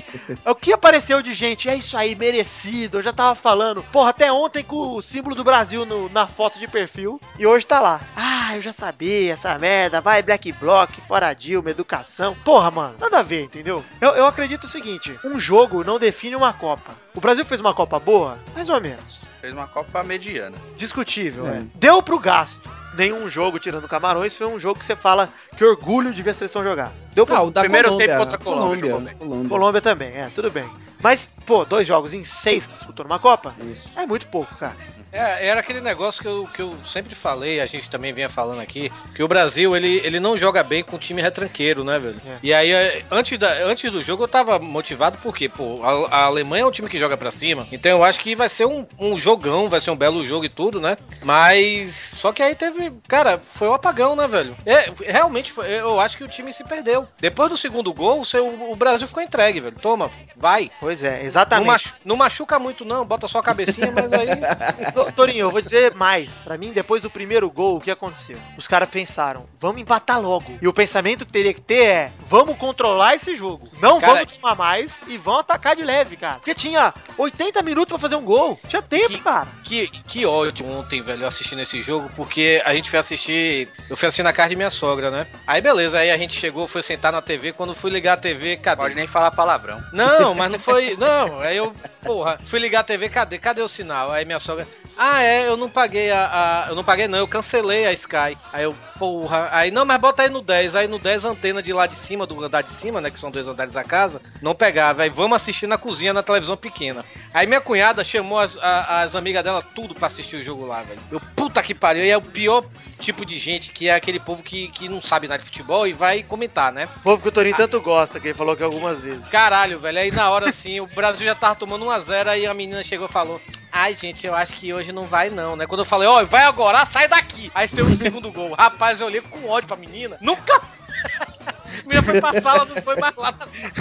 O 0.47 0.55
que 0.55 0.73
apareceu 0.73 1.23
de 1.23 1.35
gente, 1.35 1.69
é 1.69 1.75
isso 1.77 1.97
aí, 1.97 2.15
merecido. 2.15 2.99
Eu 2.99 3.03
já 3.03 3.13
tava 3.13 3.35
falando. 3.35 3.83
Porra, 3.93 4.11
até 4.11 4.31
ontem 4.33 4.63
com 4.63 4.95
o 4.97 5.03
símbolo 5.03 5.35
do 5.35 5.45
Brasil 5.45 5.85
no- 5.85 6.09
na 6.11 6.27
foto 6.27 6.59
de 6.59 6.67
perfil. 6.69 7.21
E 7.39 7.47
hoje 7.47 7.67
tá 7.67 7.81
lá. 7.81 8.01
Ah, 8.17 8.57
eu 8.57 8.63
já 8.63 8.73
sabia 8.73 9.33
essa 9.33 9.59
merda. 9.59 10.01
Vai, 10.01 10.23
Black 10.23 10.53
Block, 10.53 11.01
fora 11.03 11.33
Dilma, 11.35 11.71
educação. 11.71 12.35
Porra, 12.45 12.71
mano, 12.71 12.95
nada 13.01 13.19
a 13.21 13.23
ver, 13.23 13.43
entendeu? 13.45 13.85
Eu, 14.01 14.11
eu 14.11 14.27
acredito 14.27 14.65
o 14.65 14.69
seguinte: 14.69 15.19
um 15.25 15.39
jogo 15.39 15.83
não 15.85 15.99
define 15.99 16.37
uma 16.37 16.53
Copa. 16.53 16.93
O 17.15 17.21
Brasil 17.21 17.45
fez 17.45 17.61
uma 17.61 17.75
Copa 17.75 17.99
boa? 17.99 18.39
Mais 18.55 18.69
ou 18.69 18.81
menos. 18.81 19.25
Fez 19.45 19.53
uma 19.53 19.67
Copa 19.69 20.03
mediana. 20.03 20.57
Discutível, 20.75 21.47
É. 21.47 21.59
é. 21.59 21.63
Deu 21.75 22.03
pro 22.03 22.19
gasto. 22.19 22.67
Nenhum 22.97 23.29
jogo, 23.29 23.59
tirando 23.59 23.87
Camarões, 23.87 24.35
foi 24.35 24.47
um 24.47 24.59
jogo 24.59 24.79
que 24.79 24.87
você 24.87 24.97
fala 24.97 25.29
que 25.55 25.63
orgulho 25.63 26.15
de 26.15 26.23
ver 26.23 26.31
a 26.31 26.35
seleção 26.35 26.65
jogar. 26.65 26.95
Deu 27.13 27.27
pro 27.27 27.37
Ah, 27.37 27.43
o 27.43 27.51
da 27.51 27.61
Primeiro 27.61 27.89
Colômbia, 27.89 28.07
tempo 28.07 28.19
contra 28.21 28.37
a 28.37 28.39
Colômbia, 28.39 28.81
jogou 28.81 29.01
bem. 29.01 29.15
Colômbia. 29.17 29.49
Colômbia 29.51 29.83
também, 29.83 30.17
é, 30.17 30.31
tudo 30.35 30.51
bem. 30.51 30.67
Mas, 31.03 31.29
pô, 31.45 31.63
dois 31.67 31.87
jogos 31.87 32.15
em 32.15 32.25
seis 32.25 32.67
que 32.67 32.73
disputou 32.73 33.05
numa 33.05 33.19
Copa? 33.19 33.55
Isso. 33.71 33.87
É 33.95 34.07
muito 34.07 34.27
pouco, 34.29 34.57
cara. 34.57 34.77
É, 35.15 35.47
era 35.47 35.61
aquele 35.61 35.81
negócio 35.81 36.21
que 36.21 36.27
eu, 36.27 36.49
que 36.53 36.61
eu 36.61 36.75
sempre 36.85 37.15
falei, 37.15 37.61
a 37.61 37.67
gente 37.67 37.89
também 37.89 38.13
vinha 38.13 38.29
falando 38.29 38.61
aqui, 38.61 38.91
que 39.15 39.23
o 39.23 39.29
Brasil, 39.29 39.77
ele, 39.77 40.01
ele 40.05 40.19
não 40.19 40.37
joga 40.37 40.61
bem 40.65 40.83
com 40.83 40.99
time 40.99 41.23
retranqueiro, 41.23 41.85
né, 41.85 42.01
velho? 42.01 42.21
É. 42.27 42.39
E 42.43 42.53
aí, 42.53 42.73
é, 42.73 43.05
antes, 43.13 43.39
da, 43.39 43.49
antes 43.65 43.89
do 43.93 44.03
jogo, 44.03 44.25
eu 44.25 44.29
tava 44.29 44.59
motivado 44.59 45.17
porque, 45.23 45.49
pô, 45.49 45.81
a, 45.85 46.17
a 46.17 46.25
Alemanha 46.25 46.65
é 46.65 46.67
um 46.67 46.71
time 46.73 46.89
que 46.89 46.99
joga 46.99 47.17
pra 47.17 47.31
cima, 47.31 47.65
então 47.71 47.93
eu 47.93 48.03
acho 48.03 48.19
que 48.19 48.35
vai 48.35 48.49
ser 48.49 48.67
um, 48.67 48.85
um 48.99 49.17
jogão, 49.17 49.69
vai 49.69 49.79
ser 49.79 49.93
um 49.93 49.97
belo 49.97 50.25
jogo 50.25 50.47
e 50.47 50.49
tudo, 50.49 50.81
né? 50.81 50.97
Mas, 51.23 51.93
só 52.19 52.33
que 52.33 52.43
aí 52.43 52.57
teve, 52.57 52.93
cara, 53.07 53.39
foi 53.41 53.69
um 53.69 53.75
apagão, 53.75 54.17
né, 54.17 54.27
velho? 54.27 54.57
É, 54.67 54.91
realmente, 55.07 55.53
foi- 55.53 55.71
eu 55.71 56.01
acho 56.01 56.19
que 56.19 56.25
o 56.25 56.29
time 56.29 56.53
se 56.53 56.65
perdeu. 56.65 57.07
Depois 57.21 57.49
do 57.51 57.57
segundo 57.57 57.93
gol, 57.93 58.19
o, 58.21 58.25
seu, 58.25 58.47
o 58.49 58.75
Brasil 58.75 59.07
ficou 59.07 59.23
entregue, 59.23 59.61
velho. 59.61 59.77
Toma, 59.81 60.11
vai. 60.37 60.73
Pois 60.81 61.05
é, 61.05 61.19
Não, 61.19 61.25
exatamente. 61.25 61.67
machu- 61.69 61.95
não 62.05 62.17
machuca 62.17 62.59
muito, 62.59 62.85
não, 62.85 63.05
bota 63.05 63.29
só 63.29 63.39
a 63.39 63.43
cabecinha, 63.45 63.93
mas 63.93 64.13
aí... 64.13 64.29
Torinho, 65.13 65.41
eu 65.41 65.51
vou 65.51 65.61
dizer 65.61 65.95
mais. 65.95 66.41
Pra 66.41 66.57
mim, 66.59 66.73
depois 66.73 67.01
do 67.03 67.11
primeiro 67.11 67.51
gol, 67.51 67.77
o 67.77 67.81
que 67.81 67.91
aconteceu? 67.91 68.39
Os 68.57 68.67
caras 68.69 68.89
pensaram, 68.89 69.47
vamos 69.61 69.81
empatar 69.81 70.21
logo. 70.21 70.59
E 70.61 70.69
o 70.69 70.73
pensamento 70.73 71.25
que 71.27 71.33
teria 71.33 71.53
que 71.55 71.61
ter 71.61 71.85
é, 71.85 72.13
vamos 72.21 72.57
controlar 72.57 73.15
esse 73.15 73.35
jogo. 73.37 73.69
Não 73.81 74.01
Cara- 74.01 74.15
vamos 74.25 74.33
tomar 74.35 74.55
mais 74.55 75.05
e 75.09 75.17
vamos 75.17 75.41
atacar 75.41 75.77
de 75.77 75.85
leve, 75.85 76.17
cara. 76.17 76.37
Porque 76.37 76.55
tinha 76.55 76.93
80 77.19 77.63
minutos 77.63 77.89
pra 77.89 77.99
fazer 77.99 78.17
um 78.17 78.25
gol. 78.25 78.59
Tinha 78.69 78.83
tempo, 78.83 79.09
Que- 79.09 79.21
cara. 79.21 79.49
Que, 79.63 79.89
que 79.89 80.27
ódio 80.27 80.67
ontem, 80.69 81.01
velho, 81.03 81.27
assistindo 81.27 81.61
esse 81.63 81.81
jogo, 81.83 82.11
porque 82.17 82.63
a 82.65 82.75
gente 82.75 82.91
foi 82.91 82.99
assistir. 82.99 83.69
Eu 83.89 83.97
fui 83.97 84.07
assistir 84.09 84.23
na 84.23 84.33
casa 84.33 84.51
de 84.51 84.57
minha 84.57 84.71
sogra, 84.71 85.11
né? 85.11 85.27
Aí 85.47 85.61
beleza, 85.61 85.99
aí 85.99 86.11
a 86.11 86.17
gente 86.17 86.39
chegou, 86.39 86.67
foi 86.69 86.83
sentar 86.83 87.13
na 87.13 87.23
TV. 87.23 87.53
Quando 87.53 87.75
fui 87.75 87.91
ligar 87.91 88.15
a 88.15 88.17
TV, 88.17 88.57
cadê? 88.57 88.83
Pode 88.83 88.95
nem 88.95 89.07
falar 89.07 89.31
palavrão. 89.31 89.83
Não, 89.93 90.35
mas 90.35 90.51
não 90.51 90.59
foi. 90.59 90.97
Não, 90.97 91.41
aí 91.41 91.57
eu, 91.57 91.75
porra, 92.03 92.39
fui 92.47 92.59
ligar 92.59 92.81
a 92.81 92.85
TV, 92.85 93.09
cadê? 93.09 93.39
Cadê 93.39 93.63
o 93.63 93.69
sinal? 93.69 94.11
Aí 94.13 94.25
minha 94.25 94.41
sogra. 94.41 94.67
Ah, 94.97 95.23
é, 95.23 95.49
eu 95.49 95.57
não 95.57 95.69
paguei 95.69 96.11
a, 96.11 96.65
a- 96.67 96.69
Eu 96.69 96.77
não 96.77 96.85
paguei, 96.85 97.09
não, 97.09 97.19
eu 97.19 97.27
cancelei 97.27 97.85
a 97.87 97.93
Sky. 97.93 98.39
Aí 98.53 98.63
eu, 98.65 98.75
porra. 98.99 99.49
Aí, 99.53 99.71
não, 99.71 99.85
mas 99.85 100.01
bota 100.01 100.23
aí 100.23 100.31
no 100.31 100.41
10. 100.43 100.77
Aí 100.77 100.87
no 100.87 100.99
10 100.99 101.25
a 101.25 101.29
antena 101.31 101.63
de 101.63 101.73
lá 101.73 101.87
de 101.87 101.95
cima, 101.95 102.27
do 102.27 102.43
andar 102.45 102.63
de 102.63 102.71
cima, 102.73 103.01
né? 103.01 103.11
Que 103.11 103.19
são 103.19 103.31
dois 103.31 103.47
andares 103.49 103.73
da 103.73 103.85
casa, 103.85 104.21
não 104.43 104.55
pegava. 104.55 105.03
Aí 105.03 105.11
vamos 105.11 105.37
assistir 105.37 105.67
na 105.67 105.77
cozinha, 105.79 106.13
na 106.13 106.23
televisão 106.23 106.57
pequena. 106.57 107.05
Aí 107.33 107.47
minha 107.47 107.61
cunhada 107.61 108.03
chamou 108.05 108.39
as, 108.39 108.57
a- 108.59 109.03
as 109.03 109.15
amigas 109.17 109.43
dela 109.45 109.63
tudo 109.75 109.95
pra 109.95 110.07
assistir 110.07 110.37
o 110.37 110.43
jogo 110.45 110.67
lá, 110.67 110.83
velho. 110.83 111.01
Eu, 111.11 111.21
puta 111.37 111.63
que 111.63 111.75
pariu. 111.75 112.05
E 112.05 112.11
é 112.11 112.17
o 112.17 112.23
pior 112.23 112.65
tipo 113.01 113.25
de 113.27 113.39
gente 113.39 113.71
que 113.71 113.89
é 113.89 113.95
aquele 113.95 114.19
povo 114.21 114.43
que, 114.43 114.69
que 114.69 114.89
não 114.89 115.03
sabe 115.03 115.29
nada 115.29 115.39
de 115.41 115.45
futebol 115.45 115.87
e 115.87 115.93
vai 115.93 116.23
comentar, 116.23 116.73
né? 116.73 116.89
O 116.97 117.01
povo 117.01 117.23
que 117.23 117.29
o 117.29 117.33
Torinho 117.33 117.57
tanto 117.57 117.81
gosta, 117.81 118.19
que 118.21 118.29
ele 118.29 118.35
falou 118.35 118.57
que 118.57 118.63
algumas 118.63 119.01
vezes. 119.01 119.27
Caralho, 119.29 119.79
velho. 119.79 119.99
Aí 119.99 120.11
na 120.11 120.31
hora 120.31 120.49
assim, 120.49 120.81
o 120.81 120.87
Brasil 120.87 121.27
já 121.27 121.35
tava 121.35 121.55
tomando 121.55 121.85
1x0, 121.87 122.29
aí 122.29 122.47
a 122.47 122.55
menina 122.55 122.83
chegou 122.83 123.07
e 123.09 123.13
falou: 123.13 123.41
Ai, 123.71 123.95
gente, 123.97 124.25
eu 124.27 124.35
acho 124.35 124.55
que 124.55 124.73
hoje 124.73 124.93
não 124.93 125.03
vai, 125.03 125.29
não, 125.31 125.57
né? 125.57 125.67
Quando 125.67 125.81
eu 125.81 125.85
falei, 125.85 126.07
ó, 126.09 126.25
vai 126.25 126.45
agora, 126.45 126.87
sai 126.87 127.09
daqui. 127.09 127.51
Aí 127.55 127.67
fez 127.67 127.87
o 127.89 127.97
segundo 127.97 128.31
gol. 128.31 128.55
Rapaz, 128.55 128.84
eu 129.01 129.07
olhei 129.07 129.21
com 129.21 129.49
ódio 129.49 129.69
pra 129.69 129.77
menina. 129.77 130.17
Nunca. 130.21 130.57
A 130.57 131.83
menina 131.87 132.03
foi 132.03 132.21
pra 132.21 132.41
sala, 132.41 132.65
não 132.65 132.83
foi 132.83 132.97
mais 132.97 133.15
lá. 133.17 133.35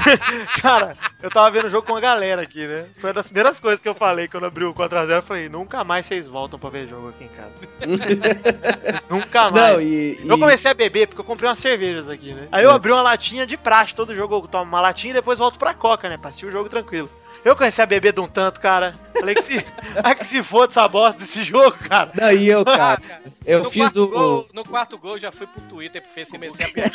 Cara, 0.61 0.97
eu 1.21 1.29
tava 1.29 1.51
vendo 1.51 1.65
o 1.67 1.69
jogo 1.69 1.85
com 1.87 1.95
a 1.95 1.99
galera 2.01 2.41
aqui, 2.41 2.65
né? 2.67 2.87
Foi 2.97 3.09
uma 3.09 3.13
das 3.13 3.25
primeiras 3.27 3.59
coisas 3.59 3.81
que 3.81 3.87
eu 3.87 3.93
falei 3.95 4.27
quando 4.27 4.45
abriu 4.45 4.69
o 4.69 4.73
4x0. 4.73 5.09
Eu 5.11 5.23
falei, 5.23 5.47
nunca 5.49 5.83
mais 5.83 6.05
vocês 6.05 6.27
voltam 6.27 6.59
pra 6.59 6.69
ver 6.69 6.87
jogo 6.87 7.09
aqui 7.09 7.23
em 7.25 7.29
casa. 7.29 7.53
nunca 9.09 9.49
mais. 9.51 9.73
Não, 9.73 9.81
e, 9.81 10.17
Eu 10.27 10.35
e- 10.35 10.39
comecei 10.39 10.71
a 10.71 10.73
beber 10.73 11.07
porque 11.07 11.21
eu 11.21 11.25
comprei 11.25 11.47
umas 11.49 11.59
cervejas 11.59 12.09
aqui, 12.09 12.33
né? 12.33 12.47
Aí 12.51 12.63
eu 12.63 12.71
abri 12.71 12.91
uma 12.91 13.01
latinha 13.01 13.45
de 13.45 13.55
praxe, 13.57 13.95
todo 13.95 14.15
jogo 14.15 14.35
eu 14.35 14.47
tomo 14.47 14.63
uma 14.63 14.81
latinha 14.81 15.11
e 15.11 15.15
depois 15.15 15.39
volto 15.39 15.57
pra 15.59 15.73
coca, 15.73 16.09
né? 16.09 16.17
Pra 16.17 16.29
assistir 16.29 16.47
o 16.47 16.51
jogo 16.51 16.69
tranquilo. 16.69 17.09
Eu 17.43 17.55
comecei 17.55 17.83
a 17.83 17.87
beber 17.87 18.13
de 18.13 18.19
um 18.21 18.27
tanto, 18.27 18.59
cara. 18.59 18.93
Falei 19.13 19.35
que 19.35 19.41
se, 19.41 19.65
ai, 20.03 20.15
que 20.15 20.25
se 20.25 20.41
foda 20.41 20.71
essa 20.71 20.87
bosta 20.87 21.19
desse 21.19 21.43
jogo, 21.43 21.77
cara. 21.77 22.11
Não, 22.13 22.31
e 22.31 22.47
eu, 22.47 22.63
cara, 22.63 23.01
eu 23.45 23.63
no 23.63 23.69
fiz 23.71 23.81
quarto 23.83 24.03
o. 24.03 24.07
Gol, 24.07 24.47
no 24.53 24.63
quarto 24.65 24.97
gol, 24.97 25.17
já 25.19 25.31
fui 25.31 25.45
pro 25.47 25.61
Twitter 25.63 26.01
pro 26.01 26.11
Face 26.11 26.31
comecei 26.31 26.65
a 26.65 26.69
piada. 26.69 26.91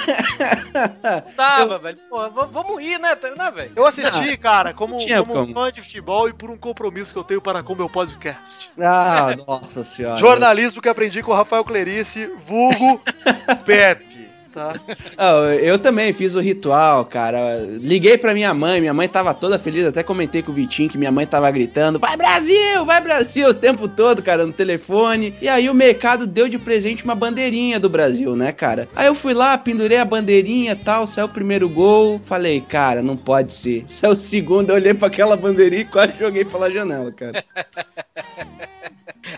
Tava, 1.36 1.78
velho. 1.78 1.98
Pô, 2.08 2.28
v- 2.30 2.48
vamos 2.52 2.82
ir, 2.82 2.98
né, 2.98 3.10
né 3.36 3.50
velho? 3.50 3.72
Eu 3.76 3.86
assisti, 3.86 4.36
cara, 4.36 4.72
como, 4.72 4.98
tinha 4.98 5.18
como 5.18 5.34
um 5.34 5.42
como. 5.42 5.54
fã 5.54 5.70
de 5.72 5.82
futebol 5.82 6.28
e 6.28 6.32
por 6.32 6.50
um 6.50 6.56
compromisso 6.56 7.12
que 7.12 7.18
eu 7.18 7.24
tenho 7.24 7.40
para 7.40 7.62
com 7.62 7.72
o 7.72 7.76
meu 7.76 7.88
podcast. 7.88 8.70
Ah, 8.80 9.34
nossa 9.46 9.84
senhora. 9.84 10.16
Jornalismo 10.16 10.82
que 10.82 10.88
aprendi 10.88 11.22
com 11.22 11.30
o 11.32 11.34
Rafael 11.34 11.64
Clerice, 11.64 12.26
vulgo 12.46 13.00
Pepe. 13.64 14.17
Tá? 14.58 14.74
Ah, 15.16 15.54
eu 15.60 15.78
também 15.78 16.12
fiz 16.12 16.34
o 16.34 16.40
ritual, 16.40 17.04
cara. 17.04 17.66
Liguei 17.80 18.16
pra 18.16 18.34
minha 18.34 18.52
mãe, 18.54 18.80
minha 18.80 18.94
mãe 18.94 19.08
tava 19.08 19.34
toda 19.34 19.58
feliz, 19.58 19.84
até 19.84 20.02
comentei 20.02 20.42
com 20.42 20.52
o 20.52 20.54
Vitinho 20.54 20.88
que 20.88 20.98
minha 20.98 21.10
mãe 21.10 21.26
tava 21.26 21.50
gritando: 21.50 21.98
Vai 21.98 22.16
Brasil, 22.16 22.84
vai 22.84 23.00
Brasil 23.00 23.48
o 23.48 23.54
tempo 23.54 23.88
todo, 23.88 24.22
cara, 24.22 24.46
no 24.46 24.52
telefone. 24.52 25.34
E 25.40 25.48
aí 25.48 25.68
o 25.68 25.74
mercado 25.74 26.26
deu 26.26 26.48
de 26.48 26.58
presente 26.58 27.04
uma 27.04 27.14
bandeirinha 27.14 27.80
do 27.80 27.88
Brasil, 27.88 28.36
né, 28.36 28.52
cara? 28.52 28.88
Aí 28.94 29.06
eu 29.06 29.14
fui 29.14 29.34
lá, 29.34 29.58
pendurei 29.58 29.98
a 29.98 30.04
bandeirinha 30.04 30.72
e 30.72 30.76
tal, 30.76 31.06
saiu 31.06 31.26
o 31.26 31.32
primeiro 31.32 31.68
gol. 31.68 32.20
Falei, 32.24 32.60
cara, 32.60 33.02
não 33.02 33.16
pode 33.16 33.52
ser. 33.52 33.84
Saiu 33.88 34.12
o 34.12 34.16
segundo, 34.16 34.70
eu 34.70 34.76
olhei 34.76 34.94
pra 34.94 35.08
aquela 35.08 35.36
bandeirinha 35.36 35.82
e 35.82 35.84
quase 35.84 36.12
joguei 36.18 36.44
pela 36.44 36.70
janela, 36.70 37.12
cara. 37.12 37.44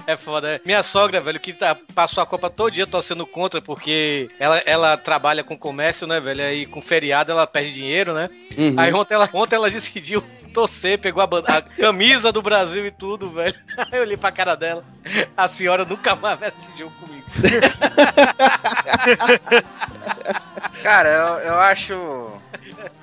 É 0.07 0.17
foda. 0.17 0.57
é. 0.57 0.61
Minha 0.65 0.83
sogra, 0.83 1.21
velho, 1.21 1.41
que 1.41 1.53
tá- 1.53 1.77
passou 1.95 2.23
a 2.23 2.27
Copa 2.27 2.51
todo 2.51 2.71
dia 2.71 2.87
torcendo 2.87 3.27
contra, 3.27 3.61
porque 3.63 4.29
ela, 4.39 4.59
ela 4.67 4.97
trabalha 4.97 5.43
com 5.43 5.57
comércio, 5.59 6.07
né, 6.07 6.21
velho? 6.21 6.45
Aí 6.45 6.67
com 6.67 6.83
feriado 6.83 7.33
ela 7.33 7.47
perde 7.47 7.73
dinheiro, 7.73 8.13
né? 8.13 8.29
Uhum. 8.57 8.75
Aí 8.77 8.93
ontem 8.93 9.15
ela, 9.15 9.29
ontem 9.33 9.57
ela 9.57 9.71
decidiu 9.71 10.23
torcer, 10.53 10.99
pegou 10.99 11.23
a, 11.23 11.29
a 11.57 11.63
camisa 11.63 12.33
do 12.33 12.43
Brasil 12.43 12.87
e 12.87 12.91
tudo, 12.91 13.31
velho. 13.31 13.55
Aí 13.77 13.99
eu 13.99 14.03
olhei 14.03 14.17
pra 14.17 14.31
cara 14.33 14.55
dela. 14.55 14.85
A 15.37 15.49
senhora 15.49 15.85
nunca 15.85 16.15
mais 16.15 16.39
vai 16.39 16.49
assistir 16.49 16.79
jogo 16.79 16.93
comigo. 17.01 17.25
Cara, 20.83 21.09
eu, 21.09 21.53
eu 21.53 21.59
acho 21.61 22.33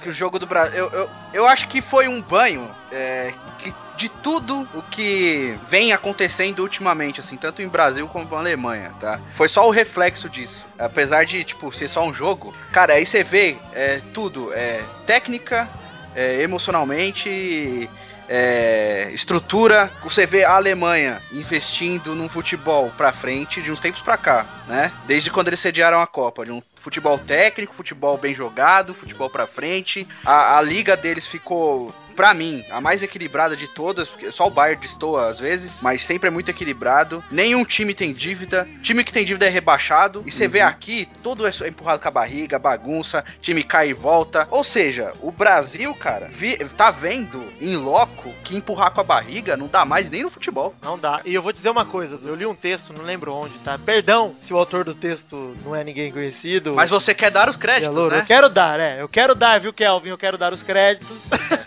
que 0.01 0.09
o 0.09 0.13
jogo 0.13 0.39
do 0.39 0.47
Brasil. 0.47 0.77
Eu, 0.77 0.89
eu, 0.91 1.09
eu 1.33 1.47
acho 1.47 1.67
que 1.67 1.81
foi 1.81 2.07
um 2.07 2.21
banho 2.21 2.69
é, 2.91 3.33
que 3.59 3.73
de 3.97 4.07
tudo 4.07 4.67
o 4.73 4.81
que 4.83 5.57
vem 5.69 5.91
acontecendo 5.91 6.59
ultimamente, 6.59 7.19
assim, 7.19 7.35
tanto 7.35 7.61
em 7.61 7.67
Brasil 7.67 8.07
como 8.07 8.29
na 8.29 8.37
Alemanha, 8.37 8.93
tá? 8.99 9.19
Foi 9.33 9.49
só 9.49 9.67
o 9.67 9.71
reflexo 9.71 10.29
disso. 10.29 10.65
Apesar 10.77 11.25
de, 11.25 11.43
tipo, 11.43 11.73
ser 11.73 11.87
só 11.87 12.05
um 12.05 12.13
jogo, 12.13 12.55
cara, 12.71 12.93
aí 12.93 13.05
você 13.05 13.23
vê 13.23 13.57
é, 13.73 13.99
tudo. 14.13 14.53
É, 14.53 14.81
técnica, 15.05 15.67
é, 16.15 16.41
emocionalmente. 16.41 17.89
é, 18.29 19.09
estrutura, 19.13 19.89
você 20.03 20.25
vê 20.25 20.43
a 20.43 20.55
Alemanha 20.55 21.21
investindo 21.31 22.13
num 22.13 22.27
futebol 22.27 22.91
pra 22.97 23.13
frente 23.13 23.61
de 23.61 23.71
uns 23.71 23.79
tempos 23.79 24.01
pra 24.01 24.17
cá, 24.17 24.45
né? 24.67 24.91
Desde 25.05 25.31
quando 25.31 25.47
eles 25.47 25.61
sediaram 25.61 25.99
a 26.01 26.05
Copa, 26.05 26.45
de 26.45 26.51
um 26.51 26.61
futebol 26.75 27.17
técnico, 27.17 27.73
futebol 27.73 28.17
bem 28.17 28.35
jogado, 28.35 28.93
futebol 28.93 29.29
pra 29.29 29.47
frente. 29.47 30.07
A, 30.25 30.57
a 30.57 30.61
liga 30.61 30.97
deles 30.97 31.25
ficou, 31.25 31.93
pra 32.17 32.33
mim, 32.33 32.65
a 32.71 32.81
mais 32.81 33.03
equilibrada 33.03 33.55
de 33.55 33.67
todas, 33.67 34.09
porque 34.09 34.31
só 34.31 34.47
o 34.47 34.49
Bayern 34.49 34.81
destoa 34.81 35.27
às 35.29 35.39
vezes, 35.39 35.81
mas 35.83 36.01
sempre 36.03 36.27
é 36.27 36.31
muito 36.31 36.49
equilibrado. 36.49 37.23
Nenhum 37.31 37.63
time 37.63 37.93
tem 37.93 38.11
dívida, 38.11 38.67
time 38.81 39.03
que 39.03 39.13
tem 39.13 39.23
dívida 39.23 39.45
é 39.45 39.49
rebaixado. 39.49 40.23
E 40.25 40.31
você 40.31 40.47
vê 40.47 40.61
aqui, 40.61 41.07
tudo 41.21 41.45
é 41.47 41.51
empurrado 41.67 42.01
com 42.01 42.07
a 42.07 42.11
barriga, 42.11 42.57
bagunça, 42.57 43.23
time 43.39 43.63
cai 43.63 43.89
e 43.89 43.93
volta. 43.93 44.47
Ou 44.49 44.63
seja, 44.63 45.13
o 45.21 45.31
Brasil, 45.31 45.93
cara, 45.93 46.27
vi- 46.29 46.57
tá 46.75 46.89
vendo 46.89 47.43
em 47.61 47.75
loco 47.77 48.33
que 48.43 48.57
empurrar 48.57 48.91
com 48.91 48.99
a 49.01 49.03
barriga 49.03 49.55
não 49.55 49.67
dá 49.67 49.85
mais 49.85 50.09
nem 50.09 50.23
no 50.23 50.29
futebol. 50.31 50.73
Não 50.81 50.97
dá. 50.97 51.21
E 51.23 51.33
eu 51.35 51.41
vou 51.43 51.53
dizer 51.53 51.69
uma 51.69 51.85
coisa, 51.85 52.19
eu 52.25 52.33
li 52.33 52.45
um 52.47 52.55
texto, 52.55 52.91
não 52.91 53.03
lembro 53.05 53.31
onde, 53.31 53.53
tá? 53.59 53.77
Perdão 53.77 54.35
se 54.39 54.51
o 54.53 54.57
autor 54.57 54.83
do 54.83 54.95
texto 54.95 55.55
não 55.63 55.75
é 55.75 55.83
ninguém 55.83 56.11
conhecido. 56.11 56.73
Mas 56.73 56.89
você 56.89 57.13
quer 57.13 57.29
dar 57.29 57.47
os 57.47 57.55
a 57.55 57.59
créditos, 57.59 57.95
né? 58.11 58.19
Eu 58.19 58.25
quero 58.25 58.49
dar, 58.49 58.79
é. 58.79 59.01
Eu 59.01 59.07
quero 59.07 59.35
dar, 59.35 59.59
viu, 59.59 59.71
Kelvin? 59.71 60.09
Eu 60.09 60.17
quero 60.17 60.37
dar 60.37 60.51
os 60.51 60.63
créditos. 60.63 61.29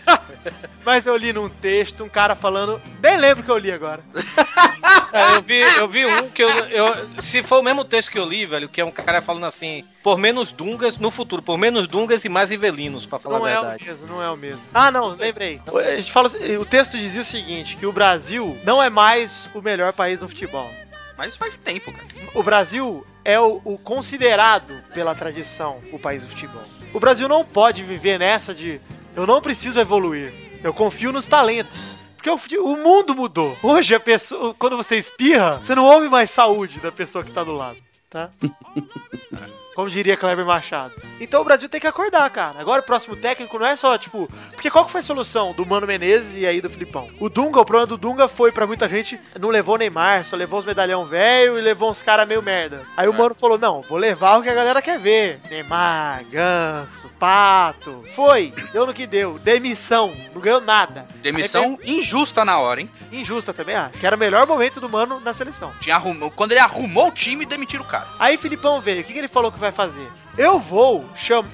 Mas 0.85 1.05
eu 1.05 1.15
li 1.15 1.31
num 1.33 1.47
texto 1.49 2.03
um 2.03 2.09
cara 2.09 2.35
falando. 2.35 2.81
Nem 3.01 3.17
lembro 3.17 3.43
que 3.43 3.51
eu 3.51 3.57
li 3.57 3.71
agora. 3.71 4.01
É, 5.13 5.35
eu, 5.35 5.41
vi, 5.41 5.59
eu 5.59 5.87
vi 5.89 6.05
um 6.05 6.29
que 6.29 6.41
eu, 6.41 6.49
eu- 6.49 7.21
Se 7.21 7.43
for 7.43 7.59
o 7.59 7.63
mesmo 7.63 7.83
texto 7.83 8.09
que 8.09 8.17
eu 8.17 8.25
li, 8.25 8.45
velho, 8.45 8.69
que 8.69 8.79
é 8.79 8.85
um 8.85 8.91
cara 8.91 9.21
falando 9.21 9.45
assim, 9.45 9.85
por 10.01 10.17
menos 10.17 10.51
dungas 10.53 10.97
no 10.97 11.11
futuro, 11.11 11.41
por 11.41 11.57
menos 11.57 11.85
dungas 11.87 12.23
e 12.23 12.29
mais 12.29 12.49
rivelinos, 12.49 13.05
pra 13.05 13.19
falar 13.19 13.37
Não 13.39 13.45
a 13.45 13.49
é 13.49 13.57
o 13.59 13.61
verdade. 13.61 13.85
mesmo, 13.85 14.07
não 14.07 14.23
é 14.23 14.29
o 14.31 14.37
mesmo. 14.37 14.61
Ah, 14.73 14.89
não, 14.89 15.09
lembrei. 15.09 15.61
A 15.67 15.95
gente 15.97 16.11
fala, 16.11 16.27
assim, 16.27 16.55
o 16.57 16.65
texto 16.65 16.97
dizia 16.97 17.21
o 17.21 17.25
seguinte: 17.25 17.75
que 17.75 17.85
o 17.85 17.91
Brasil 17.91 18.57
não 18.63 18.81
é 18.81 18.89
mais 18.89 19.49
o 19.53 19.61
melhor 19.61 19.91
país 19.93 20.21
no 20.21 20.29
futebol. 20.29 20.69
Mas 21.17 21.35
faz 21.35 21.57
tempo, 21.57 21.91
cara. 21.91 22.07
O 22.33 22.41
Brasil 22.41 23.05
é 23.23 23.39
o, 23.39 23.61
o 23.65 23.77
considerado 23.77 24.73
pela 24.93 25.13
tradição 25.13 25.79
o 25.91 25.99
país 25.99 26.21
do 26.23 26.29
futebol. 26.29 26.63
O 26.93 26.99
Brasil 26.99 27.27
não 27.27 27.43
pode 27.45 27.83
viver 27.83 28.17
nessa 28.17 28.55
de 28.55 28.79
eu 29.15 29.27
não 29.27 29.41
preciso 29.41 29.79
evoluir, 29.79 30.33
eu 30.63 30.73
confio 30.73 31.11
nos 31.11 31.25
talentos. 31.25 32.01
Porque 32.15 32.57
o, 32.59 32.77
mundo 32.77 33.15
mudou. 33.15 33.57
Hoje 33.63 33.95
a 33.95 33.99
pessoa, 33.99 34.53
quando 34.53 34.77
você 34.77 34.95
espirra, 34.95 35.57
você 35.57 35.73
não 35.73 35.85
ouve 35.85 36.07
mais 36.07 36.29
saúde 36.29 36.79
da 36.79 36.91
pessoa 36.91 37.23
que 37.23 37.31
tá 37.31 37.43
do 37.43 37.53
lado, 37.53 37.77
tá? 38.11 38.29
Como 39.75 39.89
diria 39.89 40.17
Kleber 40.17 40.45
Machado. 40.45 40.93
Então 41.19 41.41
o 41.41 41.45
Brasil 41.45 41.69
tem 41.69 41.79
que 41.79 41.87
acordar, 41.87 42.29
cara. 42.29 42.59
Agora 42.59 42.81
o 42.81 42.85
próximo 42.85 43.15
técnico 43.15 43.57
não 43.57 43.65
é 43.65 43.75
só, 43.75 43.97
tipo. 43.97 44.27
Porque 44.51 44.69
qual 44.69 44.85
que 44.85 44.91
foi 44.91 44.99
a 44.99 45.03
solução 45.03 45.53
do 45.53 45.65
Mano 45.65 45.87
Menezes 45.87 46.35
e 46.35 46.45
aí 46.45 46.59
do 46.59 46.69
Filipão? 46.69 47.09
O 47.19 47.29
Dunga, 47.29 47.61
o 47.61 47.65
problema 47.65 47.87
do 47.87 47.97
Dunga 47.97 48.27
foi 48.27 48.51
pra 48.51 48.67
muita 48.67 48.89
gente, 48.89 49.19
não 49.39 49.49
levou 49.49 49.77
Neymar, 49.77 50.25
só 50.25 50.35
levou 50.35 50.59
os 50.59 50.65
medalhão 50.65 51.05
velho 51.05 51.57
e 51.57 51.61
levou 51.61 51.89
uns 51.89 52.01
caras 52.01 52.27
meio 52.27 52.41
merda. 52.41 52.81
Aí 52.97 53.07
o 53.07 53.13
Mano 53.13 53.33
falou: 53.33 53.57
não, 53.57 53.81
vou 53.81 53.97
levar 53.97 54.37
o 54.37 54.43
que 54.43 54.49
a 54.49 54.53
galera 54.53 54.81
quer 54.81 54.99
ver. 54.99 55.39
Neymar, 55.49 56.25
Ganso, 56.29 57.09
Pato. 57.17 58.03
Foi, 58.13 58.53
deu 58.73 58.85
no 58.85 58.93
que 58.93 59.07
deu. 59.07 59.39
Demissão, 59.39 60.13
não 60.33 60.41
ganhou 60.41 60.59
nada. 60.61 61.05
Demissão 61.21 61.79
injusta 61.83 62.43
na 62.43 62.59
hora, 62.59 62.81
hein? 62.81 62.89
Injusta 63.11 63.53
também, 63.53 63.75
acho. 63.75 63.97
Que 63.97 64.05
era 64.05 64.15
o 64.15 64.19
melhor 64.19 64.45
momento 64.45 64.81
do 64.81 64.89
Mano 64.89 65.19
na 65.19 65.33
seleção. 65.33 65.71
Tinha 65.79 65.95
arrumou, 65.95 66.31
quando 66.31 66.51
ele 66.51 66.59
arrumou 66.59 67.07
o 67.07 67.11
time, 67.11 67.45
demitiram 67.45 67.83
o 67.83 67.87
cara. 67.87 68.07
Aí 68.19 68.37
Filipão 68.37 68.81
veio, 68.81 69.01
o 69.01 69.03
que, 69.03 69.13
que 69.13 69.19
ele 69.19 69.27
falou 69.27 69.51
que 69.51 69.60
vai 69.61 69.71
fazer? 69.71 70.07
Eu 70.37 70.59
vou 70.59 71.05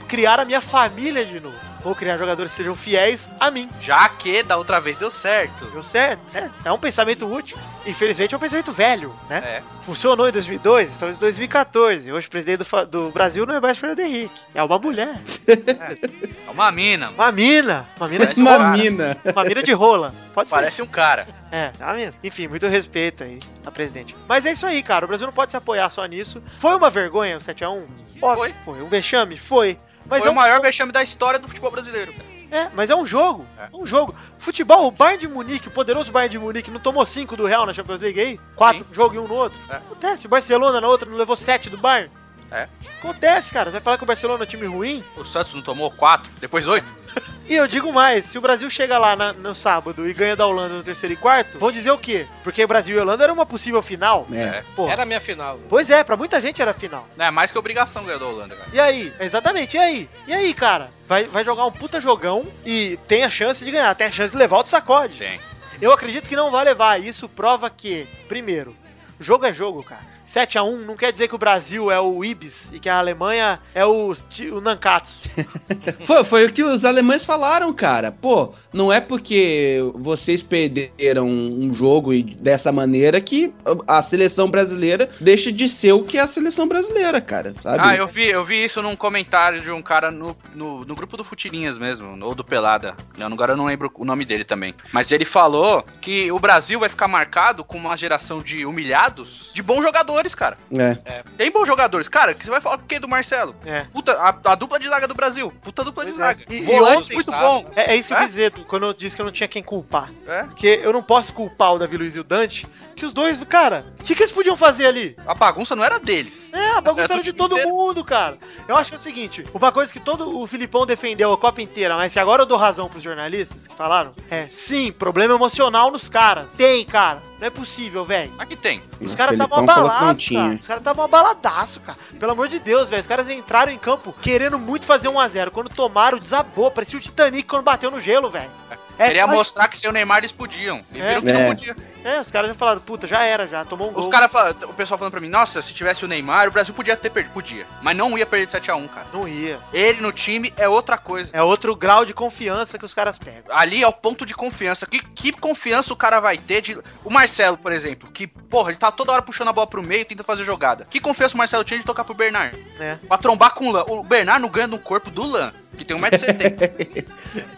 criar 0.08 0.40
a 0.40 0.46
minha 0.46 0.62
família 0.62 1.26
de 1.26 1.40
novo. 1.40 1.58
Vou 1.84 1.96
criar 1.96 2.18
jogadores 2.18 2.52
que 2.52 2.58
sejam 2.58 2.76
fiéis 2.76 3.32
a 3.40 3.50
mim. 3.52 3.70
Já 3.82 4.10
que 4.10 4.44
da 4.44 4.58
outra 4.58 4.80
vez 4.80 4.98
deu 4.98 5.10
certo. 5.12 5.66
Deu 5.68 5.82
certo? 5.84 6.20
É, 6.36 6.50
é 6.66 6.72
um 6.72 6.78
pensamento 6.78 7.26
útil. 7.32 7.58
Infelizmente 7.86 8.34
é 8.34 8.38
um 8.38 8.40
pensamento 8.40 8.72
velho, 8.72 9.14
né? 9.30 9.38
É. 9.38 9.64
Funcionou 9.84 10.28
em 10.28 10.32
2002, 10.32 10.92
estamos 10.92 11.16
em 11.16 11.20
2014. 11.20 12.12
Hoje 12.12 12.28
o 12.28 12.30
presidente 12.30 12.64
do, 12.64 12.86
do 12.86 13.10
Brasil 13.12 13.46
não 13.46 13.56
é 13.56 13.60
mais 13.62 13.78
Fernando 13.78 14.00
Henrique. 14.00 14.40
É 14.54 14.62
uma 14.62 14.78
mulher. 14.78 15.16
É 15.48 16.52
uma 16.52 16.72
mina. 16.72 17.10
Uma 17.12 17.32
mina. 17.32 17.88
Uma 17.98 18.08
mina 18.10 18.26
de 18.28 18.40
Uma 18.42 18.52
rola. 18.58 18.70
mina. 18.72 19.18
Uma 19.34 19.44
mina 19.44 19.64
de 19.64 19.72
rola. 19.72 20.14
Pode 20.34 20.50
ser. 20.50 20.56
Parece 20.56 20.82
um 20.82 20.88
cara. 20.88 21.28
É, 21.52 21.70
tá 21.70 21.94
vendo? 21.94 22.16
Enfim, 22.24 22.48
muito 22.48 22.68
respeito 22.68 23.24
aí 23.24 23.40
a 23.66 23.72
presidente. 23.72 24.16
Mas 24.28 24.46
é 24.46 24.52
isso 24.52 24.66
aí, 24.66 24.84
cara. 24.84 25.06
O 25.06 25.08
Brasil 25.08 25.26
não 25.28 25.34
pode 25.34 25.52
se 25.52 25.58
apoiar 25.58 25.90
só 25.90 26.06
nisso. 26.06 26.42
Foi 26.58 26.76
uma 26.76 26.90
vergonha 26.90 27.38
o 27.38 27.40
7x1? 27.40 27.84
Óbvio, 28.22 28.38
Foi. 28.44 28.54
foi. 28.66 28.82
Um 28.84 28.90
vexame? 28.90 29.38
Foi. 29.38 29.78
Mas 30.10 30.20
Foi 30.20 30.28
é 30.28 30.30
o 30.30 30.34
um 30.34 30.36
maior 30.36 30.62
vexame 30.62 30.92
da 30.92 31.04
história 31.04 31.40
do 31.40 31.48
futebol 31.48 31.72
brasileiro. 31.72 32.14
É, 32.50 32.70
mas 32.74 32.90
é 32.90 32.96
um 32.96 33.06
jogo. 33.06 33.46
É. 33.58 33.68
Um 33.74 33.86
jogo. 33.86 34.16
Futebol, 34.40 34.88
o 34.88 34.92
Bayern 34.92 35.20
de 35.20 35.28
Munique, 35.28 35.68
o 35.68 35.72
poderoso 35.72 36.12
Bayern 36.12 36.32
de 36.32 36.40
Munique, 36.40 36.72
não 36.72 36.80
tomou 36.80 37.06
5 37.06 37.36
do 37.36 37.46
Real 37.46 37.66
na 37.66 37.74
Champions 37.74 38.02
League 38.02 38.20
aí? 38.20 38.40
4 38.56 38.86
Sim. 38.86 38.94
jogo 38.94 39.16
e 39.16 39.20
um 39.20 39.28
no 39.28 39.36
outro? 39.36 39.60
É. 39.70 39.76
Acontece. 39.76 40.28
O 40.28 40.30
Barcelona 40.30 40.80
na 40.80 40.88
outra 40.88 41.10
não 41.10 41.18
levou 41.18 41.36
7 41.36 41.70
do 41.70 41.78
Bayern? 41.78 42.10
É. 42.52 42.68
Acontece, 43.00 43.52
cara. 43.52 43.70
Vai 43.72 43.82
falar 43.82 43.98
que 43.98 44.04
o 44.04 44.08
Barcelona 44.08 44.44
é 44.44 44.48
um 44.48 44.50
time 44.50 44.66
ruim? 44.68 45.04
O 45.16 45.26
Santos 45.26 45.54
não 45.54 45.62
tomou 45.62 45.92
quatro, 45.92 46.32
depois 46.40 46.68
oito. 46.68 46.92
E 47.50 47.56
eu 47.56 47.66
digo 47.66 47.94
mais, 47.94 48.26
se 48.26 48.38
o 48.38 48.42
Brasil 48.42 48.70
chega 48.70 48.98
lá 48.98 49.16
na- 49.16 49.32
no 49.32 49.56
sábado 49.56 50.06
e 50.06 50.12
ganha 50.14 50.36
da 50.36 50.46
Holanda 50.46 50.74
no 50.76 50.84
terceiro 50.84 51.14
e 51.14 51.16
quarto, 51.16 51.58
vão 51.58 51.72
dizer 51.72 51.92
o 51.92 51.98
quê? 51.98 52.28
Porque 52.44 52.68
Brasil 52.68 52.98
e 52.98 53.00
Holanda 53.00 53.24
era 53.24 53.32
uma 53.32 53.46
possível 53.46 53.82
final? 53.82 54.28
É. 54.34 54.66
Porra. 54.76 54.92
Era 54.92 55.04
a 55.04 55.06
minha 55.06 55.22
final. 55.22 55.58
Pois 55.70 55.90
é, 55.90 56.04
pra 56.04 56.18
muita 56.18 56.42
gente 56.42 56.62
era 56.62 56.74
final. 56.74 57.08
Não 57.16 57.26
é 57.26 57.32
mais 57.32 57.50
que 57.50 57.58
obrigação 57.58 58.04
ganhar 58.04 58.18
da 58.18 58.26
Holanda, 58.26 58.54
cara. 58.54 58.70
E 58.74 58.78
aí? 58.82 59.14
Exatamente, 59.18 59.78
e 59.78 59.80
aí? 59.80 60.10
E 60.28 60.34
aí, 60.34 60.54
cara? 60.54 60.92
Vai, 61.08 61.24
vai 61.24 61.46
jogar 61.46 61.66
um 61.66 61.72
puta 61.72 62.02
jogão 62.02 62.46
e 62.66 63.00
tem 63.08 63.24
a 63.24 63.30
chance 63.30 63.64
de 63.64 63.72
ganhar, 63.72 63.96
tem 63.96 64.08
a 64.08 64.12
chance 64.12 64.34
de 64.34 64.38
levar 64.38 64.62
o 64.62 64.68
sacode. 64.68 65.18
Tem. 65.18 65.40
Eu 65.82 65.94
acredito 65.94 66.28
que 66.28 66.36
não 66.36 66.52
vai 66.52 66.66
levar. 66.66 67.00
Isso 67.02 67.30
prova 67.30 67.70
que, 67.70 68.10
primeiro, 68.28 68.76
jogo 69.22 69.46
é 69.46 69.54
jogo, 69.54 69.82
cara. 69.84 70.04
7x1 70.28 70.86
não 70.86 70.96
quer 70.96 71.12
dizer 71.12 71.28
que 71.28 71.36
o 71.36 71.38
Brasil 71.38 71.90
é 71.90 72.00
o 72.00 72.24
Ibis 72.24 72.72
e 72.74 72.80
que 72.80 72.90
a 72.90 72.98
Alemanha 72.98 73.60
é 73.74 73.86
o, 73.86 74.14
o 74.14 74.62
Nankatsu. 74.62 75.30
Foi, 76.06 76.24
foi 76.24 76.46
o 76.46 76.54
que 76.54 76.64
os 76.64 76.86
alemães 76.86 77.26
falaram, 77.26 77.74
cara. 77.74 78.12
Pô, 78.12 78.54
não 78.74 78.92
é 78.92 79.00
porque 79.00 79.80
vocês 79.96 80.42
perderam 80.42 81.28
um 81.28 81.74
jogo 81.74 82.14
e 82.14 82.24
dessa 82.24 82.72
maneira 82.72 83.20
que 83.20 83.54
a 83.88 84.02
seleção 84.04 84.50
brasileira 84.50 85.10
deixa 85.20 85.52
de 85.52 85.68
ser 85.68 85.94
o 85.94 86.04
que 86.04 86.18
é 86.18 86.22
a 86.22 86.28
seleção 86.28 86.68
brasileira, 86.68 87.20
cara. 87.22 87.54
Sabe? 87.62 87.80
Ah, 87.82 87.96
eu 87.96 88.08
vi, 88.08 88.28
eu 88.28 88.44
vi 88.44 88.64
isso 88.64 88.82
num 88.82 88.96
comentário 88.96 89.62
de 89.62 89.72
um 89.72 89.82
cara 89.82 90.12
no, 90.12 90.38
no, 90.54 90.86
no 90.86 90.96
grupo 90.96 91.18
do 91.18 91.24
Futirinhas 91.24 91.78
mesmo, 91.78 92.18
ou 92.24 92.36
do 92.36 92.44
Pelada. 92.44 92.96
Não, 93.18 93.28
agora 93.28 93.54
eu 93.54 93.58
não 93.58 93.66
lembro 93.66 93.92
o 93.96 94.06
nome 94.06 94.26
dele 94.26 94.44
também. 94.44 94.74
Mas 94.92 95.12
ele 95.12 95.26
falou 95.26 95.86
que 96.02 96.32
o 96.32 96.40
Brasil 96.40 96.80
vai 96.80 96.90
ficar 96.90 97.08
marcado 97.08 97.64
com 97.64 97.78
uma 97.78 97.96
geração 97.96 98.42
de 98.42 98.66
humilhados 98.66 99.52
de 99.54 99.62
bons 99.62 99.82
jogadores, 99.82 100.17
cara. 100.36 100.58
É. 100.72 101.24
Tem 101.38 101.52
bons 101.52 101.66
jogadores. 101.68 102.08
Cara, 102.08 102.34
que 102.34 102.44
você 102.44 102.50
vai 102.52 102.62
falar 102.62 102.76
o 102.78 102.80
quê 102.80 103.00
do 103.00 103.08
Marcelo? 103.08 103.56
É. 103.66 103.82
Puta, 103.94 104.14
a, 104.14 104.30
a 104.52 104.56
dupla 104.56 104.80
de 104.80 104.88
zaga 104.88 105.08
do 105.08 105.14
Brasil. 105.14 105.52
Puta 105.62 105.84
dupla 105.84 106.06
de 106.06 106.12
Pois 106.12 106.22
é. 106.22 106.28
zaga. 106.28 106.44
E- 106.50 106.56
e 106.56 106.62
Volantes 106.66 107.06
ontem, 107.06 107.16
muito 107.16 107.32
tá? 107.32 107.40
bons. 107.40 107.78
É, 107.78 107.92
é 107.92 107.96
isso 107.96 108.08
que 108.08 108.14
eu 108.14 108.18
É? 108.18 108.22
quis 108.22 108.30
dizer 108.30 108.52
quando 108.68 108.86
eu 108.86 108.94
disse 108.94 109.16
que 109.16 109.22
eu 109.22 109.26
não 109.26 109.32
tinha 109.32 109.48
quem 109.48 109.64
culpar. 109.64 110.12
É. 110.28 110.44
Porque 110.44 110.80
eu 110.84 110.92
não 110.94 111.04
posso 111.04 111.34
culpar 111.34 111.74
o 111.74 111.80
Davi 111.80 111.98
Luiz 111.98 112.16
e 112.16 112.20
o 112.20 112.24
Dante, 112.24 112.68
que 112.98 113.06
os 113.06 113.14
dois, 113.14 113.44
cara, 113.46 113.86
o 114.00 114.04
que, 114.04 114.16
que 114.16 114.22
eles 114.24 114.32
podiam 114.32 114.58
fazer 114.58 114.86
ali? 114.88 115.16
A 115.26 115.34
bagunça 115.34 115.76
não 115.76 115.84
era 115.84 116.00
deles. 116.00 116.50
É, 116.54 116.72
a 116.72 116.82
bagunça 116.82 117.04
É, 117.04 117.14
era 117.14 117.22
do 117.22 117.24
de 117.24 117.32
todo 117.34 117.54
inteiro. 117.54 117.70
mundo, 117.70 118.04
cara. 118.04 118.38
Eu 118.68 118.76
acho 118.76 118.90
que 118.90 118.96
é 118.96 119.00
o 119.00 119.02
seguinte, 119.02 119.46
uma 119.54 119.72
coisa 119.72 119.94
que 119.94 120.00
todo 120.00 120.38
o 120.38 120.46
Filipão 120.48 120.86
defendeu 120.86 121.32
a 121.32 121.38
Copa 121.38 121.62
inteira, 121.62 121.96
mas 121.96 122.12
se 122.14 122.20
agora 122.20 122.42
eu 122.42 122.46
dou 122.46 122.58
razão 122.58 122.90
pros 122.90 123.04
jornalistas 123.04 123.68
que 123.68 123.76
falaram, 123.76 124.12
é, 124.30 124.48
sim, 124.50 124.92
problema 124.92 125.36
emocional 125.36 125.92
nos 125.92 126.10
caras. 126.10 126.54
Tem, 126.56 126.84
cara. 126.86 127.22
Não 127.40 127.46
é 127.46 127.50
possível, 127.52 128.04
velho. 128.04 128.34
Aqui 128.40 128.56
tem. 128.56 128.82
Os 129.00 129.16
caras 129.16 129.34
estavam 129.34 129.60
que 129.60 129.66
não 129.68 129.74
abalados, 129.76 130.28
cara. 130.28 130.58
Os 130.60 130.66
caras 130.68 130.82
estavam 130.82 131.06
abaladaço, 131.06 131.80
cara. 131.82 131.98
Pelo 132.20 132.32
amor 132.32 132.48
de 132.48 132.58
Deus, 132.58 132.90
velho. 132.90 133.00
Os 133.02 133.06
caras 133.06 133.30
entraram 133.30 133.72
em 133.72 133.78
campo 133.78 134.12
querendo 134.24 134.58
muito 134.58 134.88
fazer 134.88 135.08
1x0. 135.08 135.52
Quando 135.52 135.70
tomaram, 135.70 136.18
desabou. 136.18 136.72
Parecia 136.72 136.98
o 136.98 137.02
Titanic 137.02 137.48
quando 137.48 137.62
bateu 137.62 137.92
no 137.92 138.02
gelo, 138.02 138.28
velho. 138.32 138.50
É, 138.98 139.06
Queria 139.06 139.28
mas- 139.28 139.36
mostrar 139.38 139.68
que 139.68 139.78
sem 139.78 139.88
o 139.88 139.94
Neymar 139.94 140.18
eles 140.18 140.32
podiam. 140.32 140.82
E 140.92 141.00
É. 141.00 141.10
viram 141.10 141.22
que 141.22 141.32
não 141.32 141.40
É. 141.42 141.48
podia. 141.50 141.76
É, 142.08 142.22
os 142.22 142.32
caras 142.32 142.50
já 142.50 142.56
falaram, 142.56 142.80
puta, 142.80 143.06
já 143.06 143.22
era, 143.24 143.46
já, 143.46 143.66
tomou 143.66 143.90
um 143.90 143.92
gol. 143.92 144.02
Os 144.02 144.08
caras 144.08 144.32
o 144.64 144.74
pessoal 144.74 144.98
falando 144.98 145.12
pra 145.12 145.20
mim, 145.20 145.28
nossa, 145.28 145.62
se 145.62 145.74
tivesse 145.74 146.06
o 146.06 146.08
Neymar, 146.08 146.48
o 146.48 146.52
Brasil 146.52 146.74
podia 146.74 146.96
ter 146.96 147.10
perdido. 147.10 147.34
Podia. 147.34 147.68
Mas 147.82 147.98
não 147.98 148.18
ia 148.18 148.26
perder 148.26 148.46
de 148.46 148.54
7x1, 148.54 148.88
cara. 148.88 149.08
Não 149.12 149.28
ia. 149.28 149.60
Ele 149.74 150.00
no 150.00 150.14
time 150.14 150.54
é 150.56 150.70
outra 150.70 150.98
coisa. 150.98 151.32
É 151.36 151.44
outro 151.44 151.76
grau 151.76 152.06
de 152.06 152.14
confiança 152.14 152.80
que 152.80 152.86
os 152.86 152.94
caras 152.94 153.18
pegam. 153.18 153.44
Ali 153.52 153.84
é 153.84 153.88
o 153.88 153.92
ponto 153.92 154.26
de 154.26 154.34
confiança. 154.34 154.86
Que, 154.86 155.02
que 155.02 155.34
confiança 155.34 155.92
o 155.92 155.98
cara 155.98 156.22
vai 156.22 156.38
ter 156.38 156.62
de. 156.62 156.78
O 157.04 157.10
Marcelo, 157.10 157.58
por 157.58 157.74
exemplo, 157.74 158.10
que, 158.10 158.26
porra, 158.26 158.72
ele 158.72 158.78
tá 158.80 158.90
toda 158.90 159.12
hora 159.12 159.22
puxando 159.22 159.50
a 159.50 159.54
bola 159.54 159.68
pro 159.68 159.84
meio, 159.84 160.06
tenta 160.06 160.24
fazer 160.24 160.46
jogada. 160.46 160.88
Que 160.90 161.02
confiança 161.02 161.36
o 161.36 161.38
Marcelo 161.38 161.66
tinha 161.66 161.80
de 161.80 161.86
tocar 161.86 162.06
pro 162.06 162.14
Bernard? 162.14 162.58
É. 162.80 162.96
Pra 163.06 163.18
trombar 163.18 163.54
com 163.54 163.68
o 163.68 163.72
Lan. 163.72 163.84
O 163.90 164.02
Bernard 164.02 164.42
não 164.42 164.50
ganha 164.50 164.68
no 164.68 164.80
corpo 164.80 165.10
do 165.10 165.26
Lan, 165.26 165.52
que 165.76 165.84
tem 165.84 165.98
1,70m. 165.98 167.06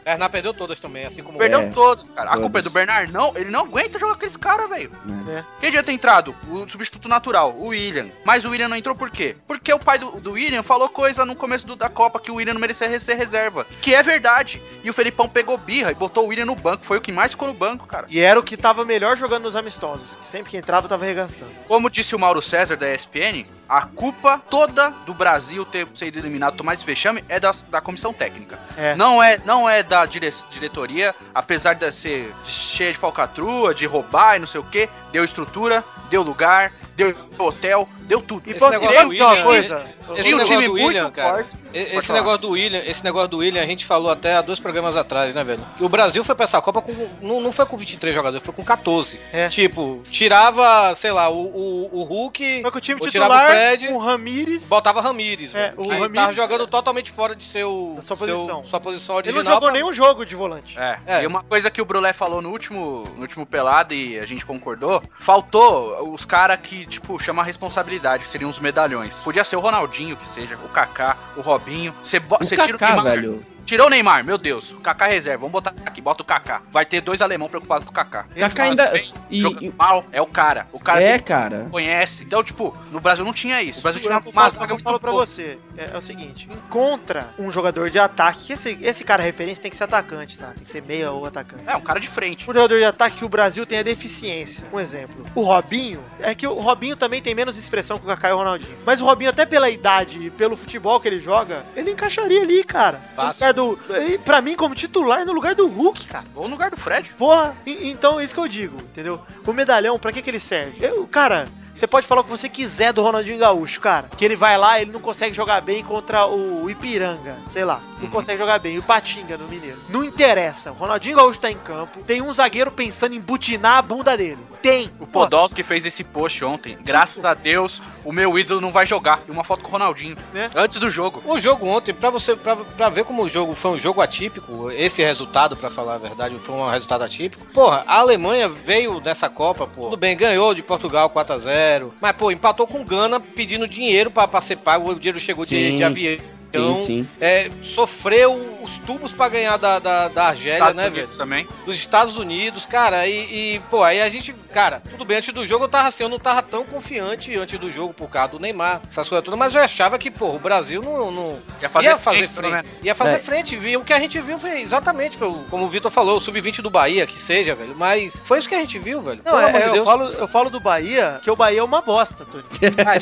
Bernard 0.03 0.31
perdeu 0.33 0.53
todas 0.55 0.79
também, 0.79 1.05
assim 1.05 1.21
como 1.21 1.37
Perdeu 1.37 1.59
É, 1.59 1.69
todos, 1.69 2.09
cara. 2.09 2.29
A 2.29 2.33
todos. 2.33 2.43
culpa 2.45 2.59
é 2.59 2.61
do 2.63 2.69
Bernard, 2.71 3.11
não. 3.11 3.33
Ele 3.35 3.51
não 3.51 3.61
aguenta 3.61 3.99
jogar 3.99 4.13
com 4.13 4.17
aqueles 4.17 4.38
caras, 4.39 4.69
velho. 4.69 4.91
É. 5.29 5.43
Quem 5.59 5.69
devia 5.69 5.83
ter 5.83 5.91
entrado? 5.91 6.35
O 6.49 6.67
substituto 6.69 7.07
natural, 7.07 7.53
o 7.55 7.67
William. 7.67 8.09
Mas 8.25 8.43
o 8.45 8.49
William 8.49 8.67
não 8.67 8.77
entrou 8.77 8.95
por 8.95 9.09
quê? 9.11 9.35
Porque 9.47 9.71
o 9.73 9.79
pai 9.79 9.99
do, 9.99 10.11
do 10.19 10.31
William 10.31 10.63
falou 10.63 10.89
coisa 10.89 11.25
no 11.25 11.35
começo 11.35 11.65
do- 11.67 11.75
da 11.75 11.89
Copa 11.89 12.19
que 12.19 12.31
o 12.31 12.35
William 12.35 12.53
não 12.53 12.61
merecia 12.61 12.99
ser 12.99 13.15
reserva. 13.15 13.65
Que 13.81 13.93
é 13.93 14.01
verdade. 14.01 14.61
E 14.83 14.89
o 14.89 14.93
Felipão 14.93 15.27
pegou 15.29 15.57
birra 15.57 15.91
e 15.91 15.95
botou 15.95 16.25
o 16.25 16.27
William 16.29 16.45
no 16.45 16.55
banco. 16.55 16.85
Foi 16.85 16.97
o 16.97 17.01
que 17.01 17.11
mais 17.11 17.31
ficou 17.33 17.47
no 17.47 17.53
banco, 17.53 17.85
cara. 17.85 18.07
E 18.09 18.19
era 18.19 18.39
o 18.39 18.43
que 18.43 18.55
tava 18.57 18.83
melhor 18.85 19.17
jogando 19.17 19.43
nos 19.43 19.55
amistosos. 19.55 20.15
Que 20.15 20.25
sempre 20.25 20.51
que 20.51 20.57
entrava, 20.57 20.87
tava 20.87 21.03
arregaçando. 21.05 21.51
Como 21.67 21.89
disse 21.89 22.15
o 22.15 22.19
Mauro 22.19 22.41
César 22.41 22.75
da 22.77 22.93
ESPN, 22.93 23.45
a 23.67 23.81
culpa 23.87 24.41
toda 24.49 24.89
do 25.05 25.13
Brasil 25.13 25.63
ter 25.65 25.87
sido 25.93 26.17
eliminado, 26.17 26.55
tomar 26.57 26.73
esse 26.73 26.85
vexame, 26.85 27.23
é 27.29 27.39
da, 27.39 27.51
da 27.69 27.81
comissão 27.81 28.11
técnica. 28.13 28.59
É. 28.77 28.95
Não 28.95 29.21
é, 29.21 29.37
não 29.45 29.69
é 29.69 29.83
da 29.83 30.05
dire- 30.05 30.29
diretoria, 30.49 31.13
apesar 31.35 31.73
de 31.73 31.91
ser 31.91 32.33
cheia 32.45 32.91
de 32.91 32.97
falcatrua, 32.97 33.73
de 33.75 33.85
roubar 33.85 34.28
e 34.35 34.39
não 34.39 34.47
sei 34.47 34.59
o 34.59 34.63
que, 34.63 34.89
deu 35.11 35.23
estrutura, 35.23 35.83
deu 36.09 36.21
lugar, 36.21 36.71
deu 37.07 37.15
hotel, 37.37 37.87
deu 38.01 38.21
tudo. 38.21 38.43
E 38.47 38.51
Esse 38.51 38.59
posso 38.59 38.71
negócio 38.71 38.95
do 38.95 38.99
uma 39.01 39.09
William, 39.09 39.43
coisa? 39.43 39.85
Esse 40.15 40.31
negócio 40.35 40.61
do 40.61 40.73
William, 40.73 41.11
cara. 41.11 41.33
forte. 41.35 41.57
Esse 41.73 42.11
negócio 42.11 42.37
do 42.39 42.49
William, 42.49 42.81
esse 42.85 43.03
negócio 43.03 43.27
do 43.29 43.37
William, 43.37 43.61
a 43.61 43.65
gente 43.65 43.85
falou 43.85 44.11
até 44.11 44.35
há 44.35 44.41
dois 44.41 44.59
programas 44.59 44.97
atrás, 44.97 45.33
né, 45.35 45.43
velho? 45.43 45.63
Que 45.77 45.83
o 45.83 45.89
Brasil 45.89 46.23
foi 46.23 46.33
pra 46.35 46.45
essa 46.45 46.59
Copa 46.61 46.81
com. 46.81 46.93
Não, 47.21 47.39
não 47.39 47.51
foi 47.51 47.65
com 47.65 47.77
23 47.77 48.13
jogadores, 48.15 48.43
foi 48.45 48.53
com 48.55 48.63
14. 48.63 49.19
É. 49.31 49.47
Tipo, 49.49 50.01
tirava, 50.09 50.93
sei 50.95 51.11
lá, 51.11 51.29
o, 51.29 51.35
o, 51.45 51.89
o 51.99 52.03
Hulk, 52.03 52.61
Foi 52.63 52.71
com 52.71 52.77
o 52.77 52.81
time 52.81 52.99
Ou 53.01 53.09
tirava 53.09 53.33
o 53.33 53.37
titular, 53.37 53.51
Fred, 53.55 53.87
com 53.87 53.93
o 53.93 53.97
Ramires. 53.99 54.67
botava 54.67 54.99
Ramires. 55.01 55.53
É, 55.53 55.69
velho. 55.69 55.81
o 55.81 55.87
Ramires- 55.87 56.13
tava 56.15 56.33
jogando 56.33 56.67
totalmente 56.67 57.11
fora 57.11 57.35
de 57.35 57.45
seu. 57.45 57.93
Da 57.95 58.01
sua 58.01 58.15
seu- 58.15 58.27
posição. 58.35 58.63
sua 58.63 58.79
posição 58.79 59.19
Ele 59.19 59.27
original. 59.29 59.43
não 59.43 59.51
jogou 59.53 59.69
pra- 59.69 59.79
nenhum 59.79 59.93
jogo 59.93 60.25
de 60.25 60.35
volante. 60.35 60.77
É. 60.79 60.99
É. 61.05 61.23
E 61.23 61.27
uma 61.27 61.43
coisa 61.43 61.69
que 61.69 61.81
o 61.81 61.85
Brulé 61.85 62.13
falou 62.13 62.41
no 62.41 62.49
último, 62.49 63.03
no 63.15 63.21
último 63.21 63.45
pelado 63.45 63.93
e 63.93 64.19
a 64.19 64.25
gente 64.25 64.45
concordou, 64.45 65.01
faltou 65.19 66.11
os 66.13 66.25
caras 66.25 66.59
que, 66.61 66.85
tipo, 66.89 67.17
chamam 67.19 67.41
a 67.41 67.45
responsabilidade, 67.45 68.23
que 68.23 68.29
seriam 68.29 68.49
os 68.49 68.59
medalhões. 68.59 69.13
Podia 69.17 69.43
ser 69.43 69.55
o 69.55 69.59
Ronaldinho, 69.59 70.17
que 70.17 70.27
seja, 70.27 70.55
o 70.65 70.69
Kaká, 70.69 71.17
o 71.37 71.41
Robinho. 71.41 71.93
Você 72.03 72.17
O 72.17 72.21
você 72.41 72.57
tira 72.57 72.75
o 72.77 72.79
Neymar. 72.79 73.03
velho. 73.03 73.45
Tirou 73.69 73.85
o 73.85 73.89
Neymar, 73.91 74.25
meu 74.25 74.39
Deus. 74.39 74.75
Kaká 74.81 75.05
reserva. 75.05 75.41
Vamos 75.41 75.51
botar 75.51 75.75
aqui, 75.85 76.01
bota 76.01 76.23
o 76.23 76.25
Kaká. 76.25 76.63
Vai 76.71 76.87
ter 76.87 77.01
dois 77.01 77.21
alemão 77.21 77.47
preocupados 77.47 77.85
com 77.85 77.91
o 77.91 77.93
Kaká. 77.93 78.25
Kaká 78.35 78.63
ainda... 78.63 78.91
E, 79.29 79.41
Jogando 79.41 79.63
e- 79.63 79.73
mal, 79.77 80.03
é 80.11 80.19
o 80.19 80.25
cara. 80.25 80.65
O 80.73 80.79
cara 80.79 80.99
é, 80.99 81.19
cara. 81.19 81.67
conhece. 81.69 82.23
Então, 82.23 82.43
tipo, 82.43 82.75
no 82.91 82.99
Brasil 82.99 83.23
não 83.23 83.31
tinha 83.31 83.61
isso. 83.61 83.77
O 83.77 83.83
Brasil 83.83 84.01
tinha 84.01 84.13
Eu 84.15 84.21
uma 84.21 84.31
falo, 84.31 84.49
zaga 84.49 84.73
eu 84.73 84.79
falo 84.79 84.99
pra 84.99 85.11
você, 85.11 85.59
é, 85.77 85.91
é 85.93 85.95
o 85.97 86.01
seguinte, 86.01 86.49
encontra 86.51 87.27
um 87.37 87.51
jogador 87.51 87.91
de 87.91 87.99
ataque, 87.99 88.45
que 88.47 88.53
esse, 88.53 88.75
esse 88.81 89.03
cara 89.03 89.21
referência 89.21 89.61
tem 89.61 89.69
que 89.69 89.77
ser 89.77 89.83
atacante, 89.83 90.35
tá? 90.35 90.47
Tem 90.47 90.63
que 90.63 90.71
ser 90.71 90.81
meia 90.81 91.11
ou 91.11 91.27
atacante. 91.27 91.61
É, 91.67 91.75
um 91.75 91.81
cara 91.81 91.99
de 91.99 92.07
frente. 92.07 92.49
Um 92.49 92.53
jogador 92.55 92.79
de 92.79 92.85
ataque 92.85 93.17
que 93.17 93.25
o 93.25 93.29
Brasil 93.29 93.67
tem 93.67 93.77
a 93.77 93.83
deficiência. 93.83 94.63
Um 94.73 94.79
exemplo. 94.79 95.23
O 95.35 95.43
Robinho, 95.43 96.03
é 96.19 96.33
que 96.33 96.47
o 96.47 96.55
Robinho 96.55 96.95
também 96.95 97.21
tem 97.21 97.35
menos 97.35 97.55
expressão 97.55 97.99
que 97.99 98.05
o 98.05 98.07
Kaká 98.07 98.29
e 98.29 98.33
o 98.33 98.37
Ronaldinho. 98.37 98.75
Mas 98.83 98.99
o 98.99 99.05
Robinho, 99.05 99.29
até 99.29 99.45
pela 99.45 99.69
idade 99.69 100.25
e 100.25 100.31
pelo 100.31 100.57
futebol 100.57 100.99
que 100.99 101.07
ele 101.07 101.19
joga, 101.19 101.63
ele 101.75 101.91
encaixaria 101.91 102.41
ali, 102.41 102.63
cara. 102.63 102.99
Fácil. 103.15 103.39
Do, 103.59 104.19
pra 104.23 104.41
mim, 104.41 104.55
como 104.55 104.73
titular, 104.75 105.25
no 105.25 105.33
lugar 105.33 105.53
do 105.55 105.67
Hulk, 105.67 106.07
cara. 106.07 106.25
Ou 106.35 106.45
no 106.45 106.51
lugar 106.51 106.69
do 106.69 106.77
Fred. 106.77 107.09
Porra, 107.17 107.55
e- 107.65 107.89
então 107.89 108.19
é 108.19 108.23
isso 108.23 108.33
que 108.33 108.39
eu 108.39 108.47
digo, 108.47 108.77
entendeu? 108.77 109.21
O 109.45 109.53
medalhão, 109.53 109.97
pra 109.99 110.11
que 110.11 110.21
que 110.21 110.29
ele 110.29 110.39
serve? 110.39 110.83
Eu, 110.85 111.05
cara, 111.07 111.47
você 111.79 111.87
pode 111.87 112.05
falar 112.05 112.21
o 112.21 112.23
que 112.25 112.29
você 112.29 112.49
quiser 112.49 112.91
do 112.91 113.01
Ronaldinho 113.01 113.37
Gaúcho, 113.39 113.79
cara. 113.79 114.09
Que 114.17 114.25
ele 114.25 114.35
vai 114.35 114.57
lá, 114.57 114.81
ele 114.81 114.91
não 114.91 114.99
consegue 114.99 115.35
jogar 115.35 115.61
bem 115.61 115.83
contra 115.83 116.25
o 116.27 116.69
Ipiranga, 116.69 117.37
sei 117.51 117.63
lá. 117.63 117.79
Não 117.97 118.05
Uhum. 118.05 118.11
consegue 118.11 118.37
jogar 118.37 118.59
bem. 118.59 118.77
O 118.77 118.83
Patinga 118.83 119.37
no 119.37 119.47
Mineiro. 119.47 119.77
Não 119.89 120.03
interessa. 120.03 120.71
O 120.71 120.73
Ronaldinho 120.75 121.15
Gaúcho 121.17 121.39
tá 121.39 121.51
em 121.51 121.57
campo. 121.57 121.99
Tem 122.03 122.21
um 122.21 122.33
zagueiro 122.33 122.71
pensando 122.71 123.13
em 123.15 123.19
butinar 123.19 123.77
a 123.77 123.81
bunda 123.81 124.15
dele. 124.17 124.39
Tem. 124.61 124.89
O 124.99 125.07
Podolski 125.07 125.63
fez 125.63 125.85
esse 125.85 126.03
post 126.03 126.43
ontem. 126.43 126.77
Graças 126.81 127.23
a 127.23 127.33
Deus, 127.33 127.81
o 128.03 128.11
meu 128.11 128.37
ídolo 128.37 128.59
não 128.59 128.71
vai 128.73 128.85
jogar. 128.85 129.21
E 129.27 129.31
uma 129.31 129.43
foto 129.43 129.61
com 129.63 129.69
o 129.69 129.71
Ronaldinho. 129.71 130.17
Né? 130.33 130.49
Antes 130.55 130.77
do 130.79 130.89
jogo. 130.89 131.21
O 131.25 131.39
jogo 131.39 131.65
ontem, 131.65 131.93
pra 131.93 132.09
você 132.09 132.35
pra, 132.35 132.55
pra 132.57 132.89
ver 132.89 133.05
como 133.05 133.23
o 133.23 133.29
jogo 133.29 133.53
foi 133.55 133.71
um 133.71 133.77
jogo 133.77 134.01
atípico, 134.01 134.69
esse 134.71 135.01
resultado, 135.01 135.55
pra 135.55 135.69
falar 135.69 135.95
a 135.95 135.97
verdade, 135.97 136.35
foi 136.39 136.55
um 136.55 136.69
resultado 136.69 137.03
atípico. 137.05 137.45
Porra, 137.53 137.83
a 137.87 137.99
Alemanha 137.99 138.49
veio 138.49 138.99
dessa 138.99 139.29
Copa, 139.29 139.65
pô. 139.65 139.85
Tudo 139.85 139.97
bem, 139.97 140.15
ganhou 140.17 140.53
de 140.53 140.61
Portugal 140.61 141.09
4 141.09 141.33
a 141.35 141.37
0 141.37 141.68
mas, 142.01 142.15
pô, 142.15 142.31
empatou 142.31 142.67
com 142.67 142.83
Gana 142.83 143.19
pedindo 143.19 143.67
dinheiro 143.67 144.11
pra, 144.11 144.27
pra 144.27 144.41
ser 144.41 144.57
pago, 144.57 144.91
o 144.91 144.95
dinheiro 144.95 145.19
chegou 145.19 145.45
de, 145.45 145.49
Sim, 145.49 145.77
de 145.77 145.83
avião. 145.83 146.17
Sim, 146.51 146.75
sim. 146.75 147.07
É, 147.21 147.49
sofreu 147.61 148.58
os 148.61 148.77
tubos 148.79 149.11
pra 149.11 149.27
ganhar 149.29 149.57
da, 149.57 149.79
da, 149.79 150.07
da 150.07 150.27
Argélia, 150.27 150.55
Estados 150.57 150.75
né, 150.77 150.87
Unidos 150.87 151.05
velho? 151.05 151.17
também. 151.17 151.47
Dos 151.65 151.75
Estados 151.75 152.17
Unidos, 152.17 152.65
cara, 152.65 153.07
e, 153.07 153.55
e, 153.55 153.59
pô, 153.69 153.83
aí 153.83 154.01
a 154.01 154.09
gente, 154.09 154.33
cara, 154.53 154.81
tudo 154.89 155.05
bem, 155.05 155.17
antes 155.17 155.33
do 155.33 155.45
jogo 155.45 155.65
eu 155.65 155.69
tava 155.69 155.87
assim, 155.89 156.03
eu 156.03 156.09
não 156.09 156.19
tava 156.19 156.41
tão 156.41 156.63
confiante 156.63 157.35
antes 157.35 157.59
do 157.59 157.69
jogo 157.71 157.93
por 157.93 158.09
causa 158.09 158.29
do 158.33 158.39
Neymar, 158.39 158.81
essas 158.87 159.07
coisas 159.07 159.23
todas, 159.25 159.39
mas 159.39 159.55
eu 159.55 159.61
achava 159.61 159.97
que, 159.97 160.09
pô, 160.11 160.35
o 160.35 160.39
Brasil 160.39 160.81
não, 160.81 161.11
não, 161.11 161.39
Ia 161.61 161.69
fazer, 161.69 161.87
ia 161.87 161.97
fazer 161.97 162.27
frente. 162.27 162.69
Ia 162.83 162.95
fazer 162.95 163.15
É. 163.15 163.19
frente. 163.19 163.55
E 163.55 163.77
o 163.77 163.83
que 163.83 163.93
a 163.93 163.99
gente 163.99 164.19
viu 164.21 164.39
foi 164.39 164.61
exatamente, 164.61 165.17
foi, 165.17 165.27
o- 165.27 165.45
como 165.49 165.65
o 165.65 165.69
Vitor 165.69 165.91
falou, 165.91 166.17
o 166.17 166.21
sub-20 166.21 166.61
do 166.61 166.69
Bahia, 166.69 167.05
que 167.05 167.15
seja, 167.17 167.53
velho. 167.55 167.75
Mas 167.75 168.15
foi 168.23 168.39
isso 168.39 168.49
que 168.49 168.55
a 168.55 168.59
gente 168.59 168.77
viu, 168.79 169.01
velho. 169.01 169.21
Não, 169.25 169.39
é, 169.39 169.67
eu, 169.67 169.73
Deus. 169.73 169.85
falo, 169.85 170.05
eu 170.07 170.27
falo 170.27 170.49
do 170.49 170.59
Bahia, 170.59 171.19
que 171.23 171.29
o 171.31 171.35
Bahia 171.35 171.59
é 171.59 171.63
uma 171.63 171.81
bosta, 171.81 172.25
Tony. 172.25 172.43
Ai, 172.85 172.99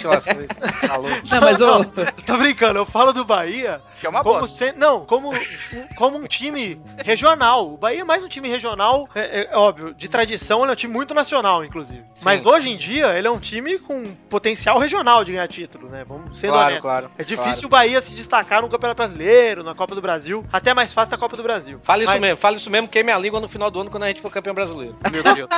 falou. 0.87 1.09
Não, 1.29 1.41
mas 1.41 1.61
ô, 1.61 1.83
Tô 2.25 2.37
brincando, 2.37 2.79
eu 2.79 2.85
falo 2.85 3.13
do 3.13 3.23
Bahia 3.25 3.81
Que 3.99 4.07
é 4.07 4.09
uma 4.09 4.23
como 4.23 4.39
bosta. 4.41 4.65
se- 4.67 4.73
não, 4.77 5.05
como, 5.05 5.31
como 5.95 6.17
um 6.17 6.25
time 6.27 6.79
regional. 7.03 7.73
O 7.73 7.77
Bahia 7.77 8.01
é 8.01 8.03
mais 8.03 8.23
um 8.23 8.27
time 8.27 8.47
regional, 8.49 9.07
é, 9.15 9.47
é 9.51 9.57
óbvio, 9.57 9.93
de 9.93 10.07
tradição, 10.07 10.61
ele 10.61 10.69
é 10.69 10.73
um 10.73 10.75
time 10.75 10.93
muito 10.93 11.13
nacional, 11.13 11.63
inclusive. 11.63 12.03
Sim. 12.13 12.25
Mas 12.25 12.45
hoje 12.45 12.69
em 12.69 12.77
dia, 12.77 13.17
ele 13.17 13.27
é 13.27 13.31
um 13.31 13.39
time 13.39 13.77
com 13.79 14.03
potencial 14.29 14.77
regional 14.79 15.23
de 15.23 15.31
ganhar 15.33 15.47
título, 15.47 15.89
né? 15.89 16.03
Vamos 16.07 16.37
ser 16.39 16.47
Claro, 16.47 16.65
honestos. 16.65 16.81
claro, 16.81 17.11
É 17.17 17.23
difícil 17.23 17.51
claro. 17.53 17.65
o 17.67 17.69
Bahia 17.69 18.01
se 18.01 18.11
destacar 18.11 18.61
no 18.61 18.69
Campeonato 18.69 18.97
Brasileiro, 18.97 19.63
na 19.63 19.73
Copa 19.75 19.95
do 19.95 20.01
Brasil, 20.01 20.45
até 20.51 20.73
mais 20.73 20.93
fácil 20.93 21.11
na 21.11 21.17
Copa 21.17 21.35
do 21.37 21.43
Brasil. 21.43 21.79
Fala 21.83 22.03
isso 22.03 22.11
Mas- 22.13 22.21
mesmo, 22.21 22.37
fala 22.37 22.55
isso 22.55 22.69
mesmo, 22.69 22.87
queime 22.87 23.11
a 23.11 23.17
língua 23.17 23.39
no 23.39 23.47
final 23.47 23.69
do 23.71 23.79
ano 23.81 23.89
quando 23.89 24.03
a 24.03 24.07
gente 24.07 24.21
for 24.21 24.31
campeão 24.31 24.53
brasileiro. 24.55 24.95
Meu 25.11 25.23
Deus. 25.23 25.49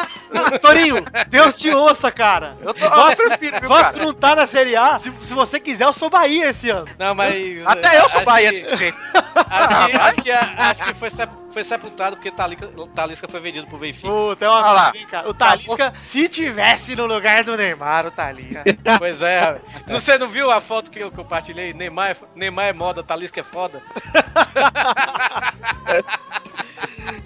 Torinho, 0.62 1.04
Deus 1.30 1.58
te 1.58 1.70
ouça, 1.72 2.12
cara. 2.12 2.58
Eu, 2.62 2.74
tô, 2.74 2.84
eu 2.86 2.90
Vasco, 2.90 3.24
prefiro, 3.30 3.68
Vasco 3.68 3.98
não 4.00 4.14
tá 4.14 4.36
na 4.36 4.48
Série 4.48 4.76
A. 4.76 5.00
Se, 5.00 5.12
se 5.22 5.34
você 5.34 5.60
quiser, 5.60 5.86
eu 5.86 5.94
sou 5.94 6.10
Bahia 6.10 6.50
esse 6.50 6.70
ano. 6.70 6.88
Não, 6.98 7.14
mas. 7.16 7.66
Até 7.66 8.00
eu 8.00 8.10
sou 8.10 8.24
Bahia 8.24 8.50
que- 8.50 8.56
desse 8.60 8.76
jeito. 8.76 8.98
Acho 9.36 9.68
que, 9.88 9.98
acho 9.98 10.22
que, 10.22 10.32
acho 10.32 10.84
que 10.84 10.94
foi, 10.96 11.10
sep- 11.12 11.30
foi 11.54 11.64
sepultado 11.64 12.16
porque 12.18 12.32
Talisca, 12.32 12.68
Talisca 12.96 13.28
foi 13.28 13.40
vendido 13.40 13.68
pro 13.68 13.78
Benfica. 13.78 14.08
Puta, 14.08 14.46
é 14.46 14.50
uma 14.50 14.72
lá. 14.72 14.94
O 15.28 15.34
Talisca, 15.34 15.94
se 16.04 16.28
tivesse 16.30 16.96
no 16.96 17.06
lugar 17.06 17.44
do 17.44 17.56
Neymar, 17.58 18.06
o 18.08 18.12
Talisca. 18.12 18.64
Pois 19.00 19.22
é. 19.22 19.60
Você 19.88 20.18
não 20.18 20.28
viu 20.30 20.50
a 20.52 20.60
foto 20.62 20.90
que 20.92 21.00
eu 21.00 21.12
compartilhei? 21.12 21.74
Neymar 21.74 22.12
é, 22.12 22.18
Neymar 22.36 22.66
é 22.66 22.74
moda, 22.74 23.04
Talisca 23.04 23.42
é 23.42 23.44
foda. 23.44 23.82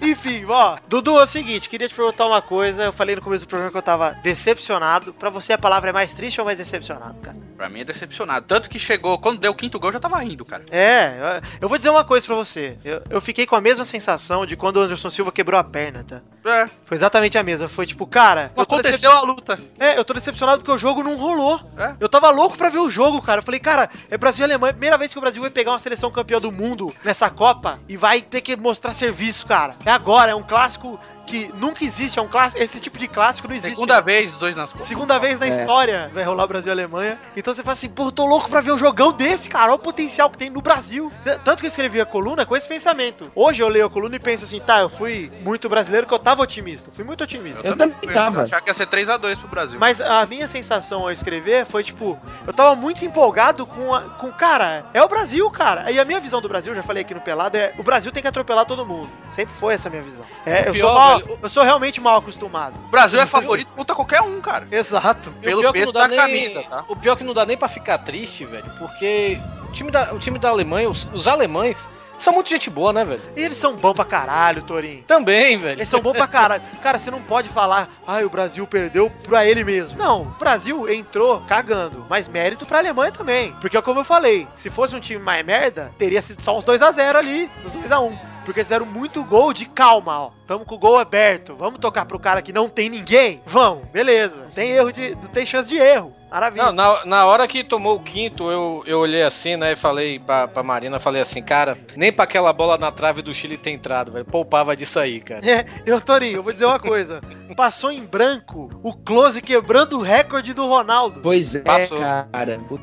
Enfim, 0.02 0.44
ó. 0.48 0.76
Dudu, 0.88 1.18
é 1.18 1.22
o 1.22 1.26
seguinte, 1.26 1.68
queria 1.68 1.88
te 1.88 1.94
perguntar 1.94 2.26
uma 2.26 2.40
coisa. 2.42 2.84
Eu 2.84 2.92
falei 2.92 3.16
no 3.16 3.22
começo 3.22 3.44
do 3.44 3.48
programa 3.48 3.70
que 3.70 3.76
eu 3.78 3.82
tava 3.82 4.10
decepcionado. 4.22 5.12
Pra 5.14 5.30
você, 5.30 5.52
a 5.52 5.58
palavra 5.58 5.90
é 5.90 5.92
mais 5.92 6.12
triste 6.14 6.40
ou 6.40 6.44
mais 6.44 6.58
decepcionado, 6.58 7.18
cara? 7.20 7.36
Pra 7.56 7.68
mim 7.68 7.80
é 7.80 7.84
decepcionado. 7.84 8.46
Tanto 8.46 8.68
que 8.68 8.78
chegou, 8.78 9.18
quando 9.18 9.38
deu 9.38 9.52
o 9.52 9.54
quinto 9.54 9.78
gol, 9.78 9.90
eu 9.90 9.94
já 9.94 10.00
tava 10.00 10.18
rindo, 10.18 10.44
cara. 10.44 10.64
É, 10.70 11.40
eu, 11.60 11.68
vou 11.68 11.78
dizer 11.78 11.90
uma 11.90 12.04
coisa 12.04 12.26
pra 12.26 12.34
você. 12.34 12.76
Eu, 12.84 13.02
eu 13.08 13.20
fiquei 13.20 13.46
com 13.46 13.54
a 13.54 13.60
mesma 13.60 13.84
sensação 13.84 14.44
de 14.44 14.56
quando 14.56 14.76
o 14.78 14.80
Anderson 14.80 15.10
Silva 15.10 15.30
quebrou 15.30 15.58
a 15.58 15.64
perna, 15.64 16.04
tá? 16.04 16.20
É, 16.44 16.68
Foi 16.84 16.96
exatamente 16.96 17.38
a 17.38 17.42
mesma. 17.42 17.68
Foi 17.68 17.86
tipo, 17.86 18.06
cara. 18.06 18.52
aconteceu 18.56 19.10
a 19.10 19.20
luta. 19.22 19.58
É, 19.78 19.96
eu 19.96 20.04
tô 20.04 20.12
decepcionado 20.12 20.58
porque 20.58 20.72
o 20.72 20.78
jogo 20.78 21.02
não 21.02 21.16
rolou. 21.16 21.60
É. 21.78 21.94
Eu 22.00 22.08
tava 22.08 22.28
louco 22.30 22.58
pra 22.58 22.68
ver 22.68 22.78
o 22.78 22.90
jogo, 22.90 23.22
cara. 23.22 23.38
Eu 23.40 23.44
falei, 23.44 23.60
cara, 23.60 23.88
é 24.10 24.18
Brasil 24.18 24.42
e 24.42 24.44
Alemanha. 24.44 24.70
É 24.70 24.72
a 24.72 24.74
primeira 24.74 24.98
vez 24.98 25.12
que 25.12 25.18
o 25.18 25.20
Brasil 25.20 25.40
vai 25.40 25.50
pegar 25.50 25.72
uma 25.72 25.78
seleção 25.78 26.10
campeã 26.10 26.40
do 26.40 26.52
mundo 26.52 26.94
nessa 27.04 27.30
Copa 27.30 27.78
e 27.88 27.96
vai 27.96 28.20
ter 28.20 28.40
que 28.40 28.56
mostrar 28.56 28.92
serviço, 28.92 29.46
cara. 29.46 29.76
É 29.84 29.90
agora, 29.90 30.32
é 30.32 30.34
um 30.34 30.42
clássico 30.42 30.98
que 31.24 31.50
nunca 31.58 31.84
existe, 31.84 32.18
é 32.18 32.22
um 32.22 32.28
clássico, 32.28 32.62
esse 32.62 32.78
tipo 32.80 32.98
de 32.98 33.08
clássico 33.08 33.48
não 33.48 33.54
existe. 33.54 33.74
Segunda 33.74 34.00
vez, 34.00 34.36
dois 34.36 34.54
nas 34.54 34.72
costas. 34.72 34.88
Segunda 34.88 35.18
vez 35.18 35.38
na 35.38 35.46
É. 35.46 35.48
história 35.48 36.10
vai 36.12 36.24
rolar 36.24 36.46
Brasil 36.46 36.68
e 36.68 36.72
Alemanha. 36.72 37.18
Então 37.36 37.54
você 37.54 37.62
fala 37.62 37.72
assim, 37.72 37.88
pô, 37.88 38.04
eu 38.06 38.12
tô 38.12 38.24
louco 38.26 38.48
pra 38.48 38.60
ver 38.60 38.72
um 38.72 38.78
jogão 38.78 39.12
desse, 39.12 39.48
cara. 39.48 39.66
Olha 39.66 39.74
o 39.74 39.78
potencial 39.78 40.28
que 40.30 40.38
tem 40.38 40.50
no 40.50 40.60
Brasil. 40.60 41.12
Tanto 41.44 41.60
que 41.60 41.66
eu 41.66 41.68
escrevi 41.68 42.00
a 42.00 42.06
coluna 42.06 42.44
com 42.46 42.56
esse 42.56 42.68
pensamento. 42.68 43.30
Hoje 43.34 43.62
eu 43.62 43.68
leio 43.68 43.86
a 43.86 43.90
coluna 43.90 44.16
e 44.16 44.18
penso 44.18 44.44
assim, 44.44 44.60
tá, 44.60 44.80
eu 44.80 44.88
fui 44.88 45.30
muito 45.42 45.68
brasileiro 45.68 46.06
que 46.06 46.14
eu 46.14 46.18
tava 46.18 46.42
otimista. 46.42 46.90
Fui 46.92 47.04
muito 47.04 47.24
otimista. 47.24 47.66
Eu 47.66 47.76
também 47.76 47.96
tava. 48.12 48.42
Achar 48.42 48.60
que 48.60 48.68
ia 48.70 48.74
ser 48.74 48.86
3x2 48.86 49.38
pro 49.38 49.48
Brasil. 49.48 49.78
Mas 49.78 50.00
a 50.00 50.24
minha 50.26 50.46
sensação 50.48 51.02
ao 51.02 51.10
escrever 51.12 51.64
foi 51.66 51.82
tipo, 51.82 52.18
eu 52.46 52.52
tava 52.52 52.74
muito 52.74 53.04
empolgado 53.04 53.66
com, 53.66 53.94
a, 53.94 54.02
com 54.02 54.30
cara, 54.32 54.84
é 54.92 55.02
o 55.02 55.08
Brasil, 55.08 55.50
cara. 55.50 55.90
E 55.90 55.98
a 55.98 56.04
minha 56.04 56.20
visão 56.20 56.40
do 56.40 56.48
Brasil, 56.48 56.74
já 56.74 56.82
falei 56.82 57.02
aqui 57.02 57.14
no 57.14 57.20
Pelado, 57.20 57.56
é 57.56 57.72
o 57.78 57.82
Brasil 57.82 58.12
tem 58.12 58.22
que 58.22 58.28
atropelar 58.28 58.66
todo 58.66 58.84
mundo. 58.84 59.08
Sempre 59.30 59.54
foi 59.54 59.74
essa 59.74 59.88
a 59.88 59.90
minha 59.90 60.02
visão. 60.02 60.24
É, 60.44 60.68
eu, 60.68 60.72
pior, 60.72 60.88
sou 60.88 60.94
mal- 60.98 61.13
velho, 61.18 61.38
eu 61.42 61.48
sou 61.48 61.62
realmente 61.62 62.00
mal 62.00 62.18
acostumado. 62.18 62.74
O 62.86 62.88
Brasil 62.88 63.20
é 63.20 63.26
favorito 63.26 63.68
contra 63.74 63.94
qualquer 63.94 64.20
um, 64.22 64.40
cara. 64.40 64.66
Exato. 64.70 65.32
E 65.42 65.46
Pelo 65.46 65.72
peso 65.72 65.92
da 65.92 66.08
nem- 66.08 66.18
camisa, 66.18 66.62
tá? 66.62 66.84
O 66.88 66.96
pior 66.96 67.12
é 67.14 67.16
que 67.16 67.24
não 67.24 67.34
dá 67.34 67.44
nem 67.46 67.56
pra 67.56 67.68
ficar 67.68 67.98
triste, 67.98 68.44
velho, 68.44 68.70
porque 68.78 69.38
o 69.68 69.72
time 69.72 69.90
da, 69.90 70.12
o 70.14 70.18
time 70.18 70.38
da 70.38 70.48
Alemanha, 70.48 70.88
os, 70.88 71.06
os 71.12 71.26
alemães, 71.26 71.88
são 72.18 72.32
muito 72.32 72.48
gente 72.48 72.70
boa, 72.70 72.92
né, 72.92 73.04
velho? 73.04 73.20
E 73.34 73.42
eles 73.42 73.58
são 73.58 73.74
bons 73.74 73.92
pra 73.92 74.04
caralho, 74.04 74.62
Torinho. 74.62 75.02
Também, 75.04 75.58
velho. 75.58 75.78
Eles 75.78 75.88
são 75.88 76.00
bons 76.00 76.12
pra 76.12 76.28
caralho. 76.28 76.62
Cara, 76.80 76.96
você 76.98 77.10
não 77.10 77.20
pode 77.20 77.48
falar, 77.48 77.88
ai, 78.06 78.24
o 78.24 78.30
Brasil 78.30 78.64
perdeu 78.68 79.10
pra 79.24 79.44
ele 79.44 79.64
mesmo. 79.64 79.98
Não, 79.98 80.22
o 80.22 80.24
Brasil 80.38 80.88
entrou 80.88 81.40
cagando. 81.48 82.06
Mas 82.08 82.28
mérito 82.28 82.64
pra 82.64 82.78
Alemanha 82.78 83.10
também. 83.10 83.52
Porque, 83.60 83.80
como 83.82 84.00
eu 84.00 84.04
falei, 84.04 84.46
se 84.54 84.70
fosse 84.70 84.94
um 84.94 85.00
time 85.00 85.20
mais 85.22 85.44
merda, 85.44 85.92
teria 85.98 86.22
sido 86.22 86.40
só 86.40 86.56
uns 86.56 86.64
2x0 86.64 87.16
ali, 87.16 87.50
uns 87.66 87.72
2x1. 87.72 88.16
Porque 88.44 88.62
fizeram 88.62 88.84
muito 88.86 89.24
gol 89.24 89.52
de 89.52 89.64
calma, 89.66 90.20
ó. 90.20 90.30
Tamo 90.46 90.64
com 90.64 90.74
o 90.74 90.78
gol 90.78 90.98
aberto. 90.98 91.54
Vamos 91.56 91.80
tocar 91.80 92.04
pro 92.04 92.18
cara 92.18 92.42
que 92.42 92.52
não 92.52 92.68
tem 92.68 92.88
ninguém? 92.90 93.40
Vamos, 93.46 93.88
beleza. 93.88 94.36
Não 94.36 94.50
tem 94.50 94.70
erro 94.72 94.92
de. 94.92 95.14
Não 95.14 95.28
tem 95.28 95.46
chance 95.46 95.68
de 95.68 95.76
erro. 95.76 96.14
Maravilha. 96.34 96.64
Não, 96.64 96.72
na, 96.72 97.04
na 97.04 97.26
hora 97.26 97.46
que 97.46 97.62
tomou 97.62 97.94
o 97.94 98.00
quinto, 98.02 98.50
eu, 98.50 98.82
eu 98.86 98.98
olhei 98.98 99.22
assim, 99.22 99.56
né, 99.56 99.74
e 99.74 99.76
falei 99.76 100.18
pra, 100.18 100.48
pra 100.48 100.64
Marina, 100.64 100.98
falei 100.98 101.22
assim, 101.22 101.40
cara, 101.40 101.78
nem 101.94 102.12
pra 102.12 102.24
aquela 102.24 102.52
bola 102.52 102.76
na 102.76 102.90
trave 102.90 103.22
do 103.22 103.32
Chile 103.32 103.56
ter 103.56 103.70
entrado, 103.70 104.10
velho. 104.10 104.24
Poupava 104.24 104.76
disso 104.76 104.98
aí, 104.98 105.20
cara. 105.20 105.44
É, 105.54 105.64
eu, 105.86 106.00
Torinho, 106.00 106.38
eu 106.38 106.42
vou 106.42 106.52
dizer 106.52 106.64
uma 106.64 106.80
coisa. 106.80 107.20
Passou 107.54 107.92
em 107.92 108.04
branco 108.04 108.68
o 108.82 108.92
close 108.92 109.40
quebrando 109.40 109.98
o 109.98 110.02
recorde 110.02 110.52
do 110.52 110.66
Ronaldo. 110.66 111.20
Pois 111.22 111.54
é, 111.54 111.60
Passou. 111.60 112.00
cara. 112.00 112.28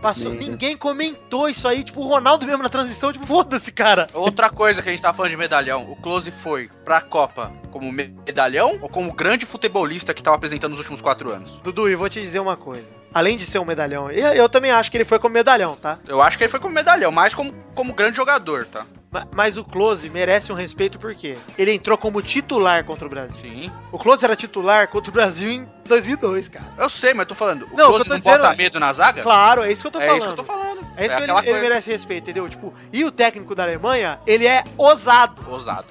Passou, 0.02 0.32
merda. 0.32 0.46
ninguém 0.46 0.78
comentou 0.78 1.50
isso 1.50 1.68
aí, 1.68 1.84
tipo, 1.84 2.00
o 2.00 2.08
Ronaldo 2.08 2.46
mesmo 2.46 2.64
na 2.64 2.70
transmissão, 2.70 3.12
tipo, 3.12 3.26
foda-se, 3.26 3.70
cara. 3.74 4.08
Outra 4.14 4.50
coisa 4.50 4.82
que 4.82 4.88
a 4.88 4.92
gente 4.92 5.02
tá 5.02 5.12
falando 5.12 5.32
de 5.32 5.38
medalhão, 5.38 5.92
o 5.92 5.98
Close 5.98 6.32
foi 6.32 6.70
pra 6.84 7.02
Copa 7.02 7.52
como 7.72 7.92
medalhão 7.92 8.80
ou 8.82 8.90
como 8.90 9.14
grande 9.14 9.46
futebolista 9.46 10.14
que 10.14 10.24
tava 10.24 10.36
apresentando 10.36 10.72
nos 10.72 10.80
últimos 10.80 11.02
quatro 11.02 11.32
anos? 11.32 11.60
Dudu, 11.64 11.90
eu 11.90 11.98
vou 11.98 12.10
te 12.10 12.22
dizer 12.22 12.40
uma 12.40 12.58
coisa. 12.58 13.01
Além 13.14 13.36
de 13.38 13.46
ser 13.46 13.60
um 13.60 13.66
medalhão, 13.66 14.10
eu, 14.12 14.34
eu 14.34 14.48
também 14.50 14.72
acho 14.72 14.90
que 14.90 14.98
ele 14.98 15.06
foi 15.06 15.20
como 15.20 15.34
medalhão, 15.34 15.76
tá? 15.76 16.00
Eu 16.08 16.22
acho 16.22 16.38
que 16.38 16.44
ele 16.46 16.52
foi 16.52 16.60
como 16.60 16.74
medalhão, 16.74 17.12
mais 17.12 17.34
como, 17.34 17.54
como 17.76 17.94
grande 17.94 18.18
jogador, 18.18 18.66
tá? 18.66 18.86
Ma- 19.12 19.28
Mas 19.32 19.58
o 19.58 19.64
Close 19.66 20.10
merece 20.10 20.52
um 20.54 20.56
respeito 20.56 20.98
porque 20.98 21.38
ele 21.58 21.74
entrou 21.74 21.98
como 21.98 22.22
titular 22.22 22.86
contra 22.86 23.06
o 23.06 23.10
Brasil. 23.10 23.42
Sim. 23.42 23.70
O 23.92 24.00
Close 24.00 24.24
era 24.24 24.36
titular 24.38 24.88
contra 24.88 25.10
o 25.10 25.14
Brasil 25.14 25.52
em 25.52 25.68
2002, 25.86 26.48
cara. 26.48 26.66
Eu 26.78 26.88
sei, 26.90 27.14
mas 27.14 27.26
tô 27.26 27.36
falando, 27.36 27.64
o 27.70 27.76
Não, 27.76 27.88
Close 27.88 28.06
eu 28.06 28.10
não 28.10 28.16
dizendo 28.18 28.38
bota 28.38 28.54
é- 28.54 28.56
medo 28.56 28.80
na 28.80 28.94
zaga? 28.94 29.22
Claro, 29.22 29.64
é 29.64 29.72
isso 29.74 29.82
que 29.82 29.88
eu 29.88 29.92
tô 29.92 30.00
é 30.00 30.06
falando. 30.06 30.18
isso 30.20 30.28
que 30.28 30.34
eu 30.34 30.38
tô 30.38 30.44
falando. 30.46 30.82
É 30.96 31.06
isso 31.06 31.16
que 31.18 31.24
ele, 31.24 31.32
ele 31.50 31.60
merece 31.62 31.90
respeito, 31.92 32.24
entendeu? 32.24 32.48
Tipo, 32.48 32.74
e 32.94 33.04
o 33.04 33.12
técnico 33.12 33.54
da 33.56 33.64
Alemanha, 33.64 34.20
ele 34.28 34.46
é 34.48 34.64
ousado. 34.78 35.42
Ousado. 35.50 35.86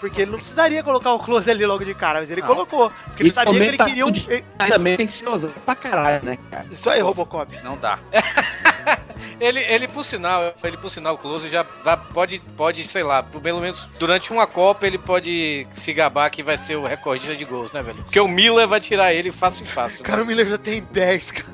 Porque 0.00 0.22
ele 0.22 0.30
não 0.30 0.38
precisaria 0.38 0.82
colocar 0.82 1.12
o 1.12 1.18
Close 1.18 1.50
ali 1.50 1.64
logo 1.64 1.84
de 1.84 1.94
cara, 1.94 2.20
mas 2.20 2.30
ele 2.30 2.40
Não. 2.40 2.48
colocou. 2.48 2.90
Porque 3.06 3.22
ele 3.22 3.28
E 3.30 3.32
sabia 3.32 3.52
que 3.52 3.58
ele 3.58 3.76
comenta 3.76 3.84
queria 3.84 4.06
um. 4.06 4.08
ele- 4.10 4.44
Também 4.70 4.96
tem 4.96 5.06
que 5.06 5.12
ser 5.14 5.28
ousado 5.28 5.52
pra 5.64 5.74
caralho, 5.74 6.24
né? 6.24 6.38
Isso 6.70 6.90
aí, 6.90 7.00
Robocop. 7.00 7.58
Não 7.62 7.76
dá. 7.76 7.98
Ele, 9.40 9.60
ele, 9.60 9.88
por 9.88 10.04
sinal, 10.04 10.54
ele, 10.62 10.76
por 10.76 10.90
sinal, 10.90 11.14
o 11.14 11.18
Close 11.18 11.48
já 11.48 11.62
vai- 11.84 11.96
pode, 12.12 12.38
pode, 12.56 12.84
sei 12.86 13.02
lá, 13.02 13.22
pelo 13.22 13.60
menos 13.60 13.88
durante 13.98 14.32
uma 14.32 14.46
Copa 14.46 14.86
ele 14.86 14.98
pode 14.98 15.66
se 15.72 15.92
gabar 15.92 16.30
que 16.30 16.42
vai 16.42 16.56
ser 16.58 16.76
o 16.76 16.86
recordista 16.86 17.34
de 17.34 17.44
gols, 17.44 17.72
né, 17.72 17.82
velho? 17.82 18.02
Porque 18.02 18.20
o 18.20 18.28
Miller 18.28 18.66
vai 18.68 18.80
tirar 18.80 19.12
ele 19.12 19.30
fácil 19.32 19.64
e 19.64 19.68
fácil. 19.68 20.02
Cara, 20.04 20.22
o 20.22 20.26
Miller 20.26 20.46
já 20.46 20.58
tem 20.58 20.82
10, 20.82 21.30
cara. 21.30 21.52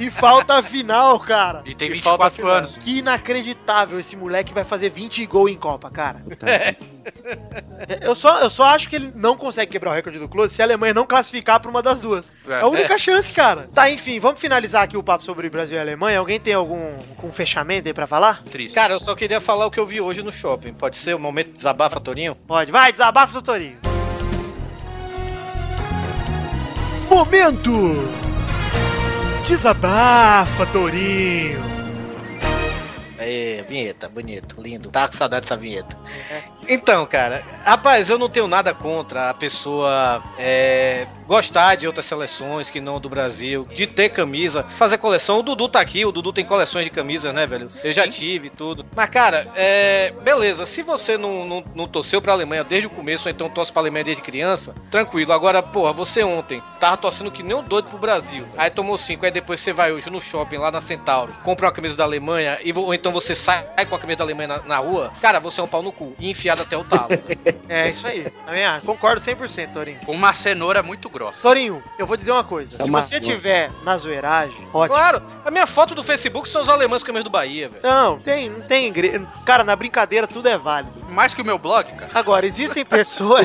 e 0.00 0.10
falta 0.10 0.54
a 0.54 0.62
final, 0.62 1.18
cara. 1.20 1.62
E 1.64 1.74
tem 1.74 1.88
E 1.90 2.00
falta 2.00 2.24
24 2.28 2.36
final. 2.36 2.56
anos. 2.58 2.78
Que 2.78 2.98
inacreditável 2.98 3.98
esse 4.00 4.16
moleque 4.16 4.52
vai 4.54 4.64
fazer 4.64 4.90
20 4.90 5.24
gols 5.26 5.50
em 5.50 5.56
Copa, 5.56 5.90
cara. 5.90 6.22
É. 6.42 6.76
Eu 8.00 8.14
só, 8.14 8.40
eu 8.40 8.48
só 8.48 8.64
acho 8.66 8.88
que 8.88 8.94
ele 8.94 9.12
não 9.14 9.36
consegue 9.36 9.72
quebrar 9.72 9.90
o 9.90 9.94
recorde 9.94 10.16
do 10.18 10.28
Close 10.28 10.54
se 10.54 10.62
a 10.62 10.64
Alemanha 10.64 10.94
não 10.94 11.04
classificar 11.04 11.58
pra 11.58 11.68
uma 11.68 11.82
das 11.82 12.00
duas. 12.00 12.36
É, 12.48 12.52
É. 12.52 12.60
a 12.60 12.66
única 12.68 12.96
chance, 12.96 13.32
cara. 13.32 13.68
Tá, 13.74 13.90
enfim, 13.90 14.20
vamos 14.20 14.40
finalizar 14.40 14.84
aqui 14.84 14.96
o 14.96 15.02
papo 15.02 15.24
sobre 15.24 15.50
Brasil 15.50 15.76
e 15.76 15.80
Alemanha. 15.80 16.20
Alguém 16.20 16.38
tem 16.38 16.54
algum, 16.54 16.96
algum 17.10 17.32
fechamento 17.32 17.88
aí 17.88 17.94
pra 17.94 18.06
falar? 18.06 18.42
Triste. 18.44 18.74
Cara, 18.74 18.94
eu 18.94 19.00
só 19.00 19.14
queria 19.14 19.40
falar 19.40 19.66
o 19.66 19.70
que 19.70 19.80
eu 19.80 19.86
vi 19.86 20.00
hoje 20.00 20.22
no 20.22 20.32
shopping. 20.32 20.72
Pode 20.72 20.98
ser 20.98 21.14
o 21.14 21.18
momento 21.18 21.48
de 21.48 21.54
desabafa, 21.54 22.00
Torinho? 22.00 22.34
Pode, 22.34 22.70
vai, 22.70 22.92
desabafa, 22.92 23.32
doutorinho. 23.32 23.78
Momento! 27.08 27.72
Desabafa, 29.46 30.64
Torinho. 30.66 31.60
É, 33.18 33.64
vinheta, 33.68 34.08
bonito, 34.08 34.60
lindo. 34.60 34.90
Tá 34.90 35.06
com 35.06 35.14
saudade 35.14 35.42
dessa 35.42 35.56
vinheta. 35.56 35.96
Então, 36.68 37.06
cara, 37.06 37.44
rapaz, 37.64 38.10
eu 38.10 38.18
não 38.18 38.28
tenho 38.28 38.48
nada 38.48 38.74
contra 38.74 39.30
a 39.30 39.34
pessoa 39.34 40.22
é, 40.38 41.06
gostar 41.32 41.76
de 41.76 41.86
outras 41.86 42.04
seleções 42.04 42.68
que 42.68 42.78
não 42.78 43.00
do 43.00 43.08
Brasil, 43.08 43.66
de 43.74 43.86
ter 43.86 44.10
camisa, 44.10 44.66
fazer 44.76 44.98
coleção. 44.98 45.38
O 45.38 45.42
Dudu 45.42 45.66
tá 45.66 45.80
aqui, 45.80 46.04
o 46.04 46.12
Dudu 46.12 46.30
tem 46.30 46.44
coleções 46.44 46.84
de 46.84 46.90
camisas, 46.90 47.32
né, 47.32 47.46
velho? 47.46 47.68
Eu 47.82 47.90
já 47.90 48.06
tive 48.06 48.50
tudo. 48.50 48.84
Mas, 48.94 49.08
cara, 49.08 49.50
é, 49.56 50.12
beleza, 50.22 50.66
se 50.66 50.82
você 50.82 51.16
não, 51.16 51.46
não, 51.46 51.64
não 51.74 51.88
torceu 51.88 52.20
pra 52.20 52.34
Alemanha 52.34 52.62
desde 52.62 52.86
o 52.86 52.90
começo, 52.90 53.28
ou 53.28 53.30
então 53.30 53.48
torce 53.48 53.72
pra 53.72 53.80
Alemanha 53.80 54.04
desde 54.04 54.22
criança, 54.22 54.74
tranquilo. 54.90 55.32
Agora, 55.32 55.62
porra, 55.62 55.90
você 55.90 56.22
ontem 56.22 56.62
tava 56.78 56.98
torcendo 56.98 57.30
que 57.30 57.42
nem 57.42 57.56
um 57.56 57.62
doido 57.62 57.88
pro 57.88 57.96
Brasil. 57.96 58.44
Aí 58.58 58.68
tomou 58.68 58.98
cinco, 58.98 59.24
aí 59.24 59.30
depois 59.30 59.58
você 59.58 59.72
vai 59.72 59.90
hoje 59.90 60.10
no 60.10 60.20
shopping 60.20 60.58
lá 60.58 60.70
na 60.70 60.82
Centauro, 60.82 61.32
compra 61.42 61.64
uma 61.64 61.72
camisa 61.72 61.96
da 61.96 62.04
Alemanha, 62.04 62.58
e, 62.62 62.74
ou 62.74 62.92
então 62.92 63.10
você 63.10 63.34
sai 63.34 63.64
com 63.88 63.94
a 63.94 63.98
camisa 63.98 64.18
da 64.18 64.24
Alemanha 64.24 64.48
na, 64.48 64.58
na 64.64 64.76
rua, 64.76 65.10
cara, 65.22 65.40
você 65.40 65.62
é 65.62 65.64
um 65.64 65.68
pau 65.68 65.82
no 65.82 65.92
cu. 65.92 66.14
E 66.18 66.30
enfiado 66.30 66.60
até 66.60 66.76
o 66.76 66.84
talo. 66.84 67.08
É 67.68 67.88
isso 67.88 68.06
aí. 68.06 68.26
Concordo 68.84 69.18
100%, 69.18 69.72
Torinho. 69.72 69.98
Com 70.04 70.12
uma 70.12 70.34
cenoura 70.34 70.82
muito 70.82 71.08
grossa. 71.08 71.21
Torinho, 71.40 71.82
eu 71.98 72.06
vou 72.06 72.16
dizer 72.16 72.32
uma 72.32 72.42
coisa. 72.44 72.76
É 72.80 72.84
Se 72.84 72.88
uma- 72.90 73.02
você 73.02 73.20
tiver 73.20 73.70
na 73.84 73.96
zoeiragem, 73.96 74.66
ótimo. 74.72 74.96
claro, 74.96 75.22
a 75.44 75.50
minha 75.50 75.66
foto 75.66 75.94
do 75.94 76.02
Facebook 76.02 76.48
são 76.48 76.62
os 76.62 76.68
alemães 76.68 77.02
com 77.02 77.06
a 77.06 77.12
camisa 77.12 77.24
do 77.24 77.30
Bahia, 77.30 77.68
velho. 77.68 77.82
Não, 77.82 78.18
tem, 78.18 78.48
não 78.50 78.60
tem 78.62 78.86
igreja. 78.86 79.26
Cara, 79.44 79.62
na 79.62 79.76
brincadeira 79.76 80.26
tudo 80.26 80.48
é 80.48 80.56
válido. 80.58 80.92
Mais 81.10 81.34
que 81.34 81.42
o 81.42 81.44
meu 81.44 81.58
blog, 81.58 81.84
cara. 81.92 82.10
Agora, 82.14 82.46
existem 82.46 82.84
pessoas. 82.84 83.44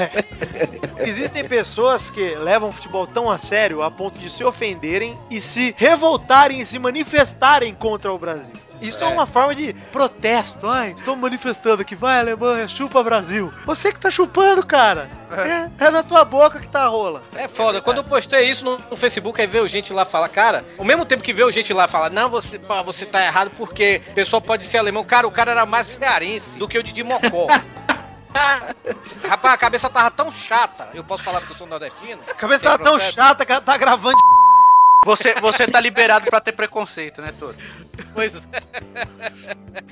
existem 0.99 1.47
pessoas 1.47 2.09
que 2.09 2.35
levam 2.35 2.69
o 2.69 2.71
futebol 2.71 3.05
tão 3.05 3.29
a 3.29 3.37
sério 3.37 3.81
a 3.83 3.91
ponto 3.91 4.17
de 4.17 4.29
se 4.29 4.43
ofenderem 4.43 5.17
e 5.29 5.39
se 5.41 5.73
revoltarem 5.77 6.61
e 6.61 6.65
se 6.65 6.79
manifestarem 6.79 7.73
contra 7.73 8.11
o 8.11 8.17
Brasil. 8.17 8.53
Isso 8.81 9.03
é, 9.03 9.07
É. 9.07 9.09
uma 9.09 9.25
forma 9.25 9.55
de 9.55 9.73
protesto. 9.91 10.67
Ai, 10.67 10.93
estou 10.95 11.15
manifestando 11.15 11.83
que 11.83 11.95
vai, 11.95 12.19
Alemanha, 12.19 12.67
chupa 12.67 13.01
Brasil. 13.03 13.51
Você 13.65 13.91
que 13.91 13.99
tá 13.99 14.09
chupando, 14.09 14.65
cara. 14.65 15.09
É, 15.31 15.85
é 15.85 15.89
na 15.89 16.03
tua 16.03 16.23
boca 16.23 16.59
que 16.59 16.67
tá 16.67 16.83
a 16.83 16.87
rola. 16.87 17.21
É 17.35 17.47
foda. 17.47 17.81
Quando 17.81 17.97
eu 17.97 18.03
postei 18.03 18.49
isso 18.49 18.63
no, 18.63 18.77
no 18.89 18.95
Facebook, 18.95 19.39
aí 19.41 19.47
veio 19.47 19.67
gente 19.67 19.91
lá 19.91 20.05
falar, 20.05 20.29
cara, 20.29 20.65
ao 20.77 20.85
mesmo 20.85 21.05
tempo 21.05 21.23
que 21.23 21.33
veio 21.33 21.51
gente 21.51 21.73
lá 21.73 21.87
falar, 21.87 22.09
não, 22.09 22.29
você, 22.29 22.59
você 22.85 23.05
tá 23.05 23.23
errado 23.23 23.51
porque 23.57 24.01
o 24.09 24.13
pessoal 24.13 24.41
pode 24.41 24.65
ser 24.65 24.77
alemão. 24.77 25.03
Cara, 25.03 25.27
o 25.27 25.31
cara 25.31 25.51
era 25.51 25.65
mais 25.65 25.87
cearense 25.87 26.57
do 26.59 26.67
que 26.67 26.77
o 26.77 26.83
Didi 26.83 27.03
Mocó. 27.03 27.47
Rapaz, 29.27 29.53
a 29.53 29.57
cabeça 29.57 29.89
tava 29.89 30.11
tão 30.11 30.31
chata. 30.31 30.89
Eu 30.93 31.03
posso 31.03 31.23
falar 31.23 31.39
porque 31.39 31.53
eu 31.53 31.57
sou 31.57 31.67
nordestino? 31.67 32.21
A 32.29 32.33
cabeça 32.33 32.63
tá 32.63 32.77
tão 32.77 32.99
chata 32.99 33.45
que 33.45 33.51
ela 33.51 33.61
tá 33.61 33.75
gravando. 33.77 34.15
Você, 35.05 35.33
você 35.35 35.65
tá 35.67 35.79
liberado 35.79 36.25
pra 36.25 36.41
ter 36.41 36.51
preconceito, 36.51 37.21
né, 37.21 37.33
Toro? 37.39 37.55
Pois 38.13 38.33
é. 38.35 38.41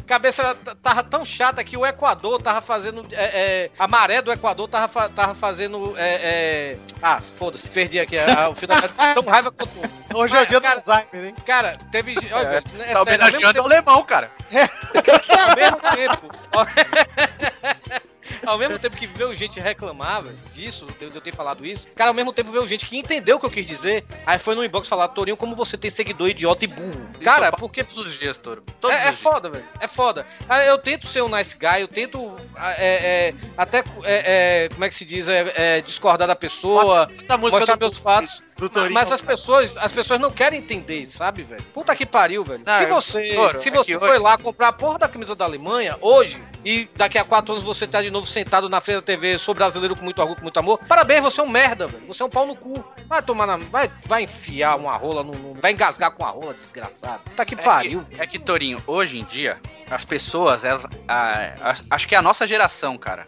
Cabeça 0.05 0.55
tava 0.81 1.03
tão 1.03 1.25
chata 1.25 1.63
que 1.63 1.77
o 1.77 1.85
Equador 1.85 2.41
tava 2.41 2.61
fazendo. 2.61 3.05
é, 3.11 3.23
é, 3.65 3.71
a 3.79 3.87
maré 3.87 4.21
do 4.21 4.31
Equador 4.31 4.67
tava, 4.67 5.09
tava 5.09 5.33
fazendo. 5.33 5.95
é, 5.97 6.15
é, 6.15 6.77
ah, 7.01 7.21
foda-se, 7.21 7.69
perdi 7.69 7.99
aqui. 7.99 8.17
a- 8.19 8.49
o 8.49 8.55
final 8.55 8.77
tão 9.13 9.23
raiva 9.23 9.51
quanto. 9.51 9.71
Hoje 10.13 10.35
é 10.35 10.41
o 10.41 10.45
dia 10.45 10.59
do 10.59 10.63
Cara, 10.63 10.75
Alzheimer, 10.85 11.29
hein? 11.29 11.35
Cara, 11.45 11.77
teve. 11.91 12.13
gente- 12.15 12.33
Olha, 12.33 12.47
é 12.47 12.61
tá 12.93 12.99
ao 12.99 13.05
mesmo 13.05 13.23
homenageando 13.23 13.61
o 13.61 13.65
alemão, 13.65 14.03
cara. 14.03 14.29
ao 15.49 15.55
mesmo 15.55 15.79
tempo. 15.95 16.29
ao 18.45 18.57
mesmo 18.57 18.79
tempo 18.79 18.95
que 18.95 19.07
veio 19.07 19.35
gente 19.35 19.59
reclamar 19.59 20.23
disso, 20.53 20.85
de 20.99 21.05
eu 21.05 21.21
ter 21.21 21.33
falado 21.33 21.65
isso, 21.65 21.87
cara, 21.95 22.09
ao 22.09 22.13
mesmo 22.13 22.33
tempo 22.33 22.51
veio 22.51 22.67
gente 22.67 22.85
que 22.85 22.97
entendeu 22.97 23.37
o 23.37 23.39
que 23.39 23.45
eu 23.45 23.51
quis 23.51 23.67
dizer, 23.67 24.05
aí 24.25 24.39
foi 24.39 24.55
no 24.55 24.63
inbox 24.63 24.87
falar, 24.87 25.07
Torinho, 25.09 25.37
como 25.37 25.55
você 25.55 25.77
tem 25.77 25.91
seguidor 25.91 26.29
idiota 26.29 26.65
e 26.65 26.67
burro. 26.67 27.09
Cara, 27.21 27.51
porque 27.51 27.83
todos 27.83 28.05
os 28.07 28.19
dias, 28.19 28.37
Toro. 28.37 28.63
Todos 28.79 28.95
é, 28.95 29.07
é 29.07 29.11
foda, 29.11 29.49
velho. 29.49 29.65
É 29.79 29.87
foda. 29.87 30.25
Ah, 30.47 30.63
Eu 30.63 30.77
tento 30.77 31.07
ser 31.07 31.21
um 31.21 31.29
nice 31.29 31.55
guy, 31.57 31.81
eu 31.81 31.87
tento 31.87 32.35
ah, 32.55 32.73
é, 32.73 32.87
é, 32.87 33.33
até, 33.57 33.79
é, 34.03 34.63
é, 34.63 34.69
como 34.69 34.85
é 34.85 34.89
que 34.89 34.95
se 34.95 35.05
diz, 35.05 35.27
é, 35.27 35.53
é, 35.55 35.81
discordar 35.81 36.27
da 36.27 36.35
pessoa, 36.35 37.07
Da 37.27 37.37
música 37.37 37.59
mostrar 37.59 37.77
meus 37.77 37.97
fatos. 37.97 38.44
Do 38.57 38.69
Torinho. 38.69 38.93
Mas 38.93 39.11
as 39.11 39.19
pessoas, 39.21 39.75
as 39.75 39.91
pessoas 39.91 40.19
não 40.19 40.31
querem 40.31 40.59
entender, 40.59 41.05
sabe, 41.07 41.43
velho? 41.43 41.61
Puta 41.73 41.93
que 41.95 42.05
pariu, 42.05 42.43
velho. 42.43 42.63
Não, 42.65 42.77
se 42.77 42.83
eu- 42.83 42.89
você, 42.89 43.59
se 43.59 43.69
você 43.69 43.99
foi 43.99 44.11
hoje- 44.11 44.19
lá 44.19 44.37
comprar 44.37 44.69
a 44.69 44.73
porra 44.73 44.97
da 44.99 45.07
camisa 45.09 45.35
da 45.35 45.43
Alemanha 45.43 45.97
hoje 45.99 46.41
e 46.63 46.89
daqui 46.95 47.17
a 47.17 47.23
quatro 47.25 47.51
anos 47.51 47.63
você 47.65 47.85
tá 47.85 48.01
de 48.01 48.09
novo 48.09 48.25
sentado 48.25 48.69
na 48.69 48.79
frente 48.79 48.95
da 48.97 49.01
TV, 49.01 49.37
sou 49.37 49.53
brasileiro 49.53 49.95
com 49.95 50.03
muito 50.03 50.19
orgulho, 50.19 50.37
com 50.37 50.43
muito 50.43 50.57
amor, 50.59 50.79
parabéns, 50.87 51.21
você 51.21 51.41
é 51.41 51.43
um 51.43 51.49
merda, 51.49 51.85
velho. 51.87 52.05
Você 52.07 52.23
é 52.23 52.25
um 52.25 52.29
pau 52.29 52.45
no 52.47 52.55
cu. 52.55 52.83
Vai 53.07 53.21
tomar 53.21 53.45
na, 53.45 53.57
vai, 53.57 53.91
vai 54.05 54.23
enfiar 54.23 54.77
uma 54.77 54.95
rola 54.95 55.21
no, 55.23 55.33
no- 55.33 55.53
vai 55.61 55.73
engasgar 55.73 56.11
com 56.11 56.23
a 56.23 56.29
rola, 56.29 56.53
desgraçado. 56.53 57.23
Puta 57.23 57.45
que 57.45 57.55
É 57.55 57.57
pariu. 57.57 58.03
que, 58.03 58.21
é 58.21 58.25
que, 58.27 58.39
Torinho, 58.39 58.81
hoje 58.87 59.17
em 59.17 59.23
dia, 59.25 59.59
as 59.91 60.05
pessoas, 60.05 60.63
elas, 60.63 60.85
a- 61.07 61.53
a- 61.61 61.75
acho 61.89 62.07
que 62.07 62.15
é 62.15 62.17
a 62.17 62.21
nossa 62.21 62.47
geração, 62.47 62.97
cara, 62.97 63.25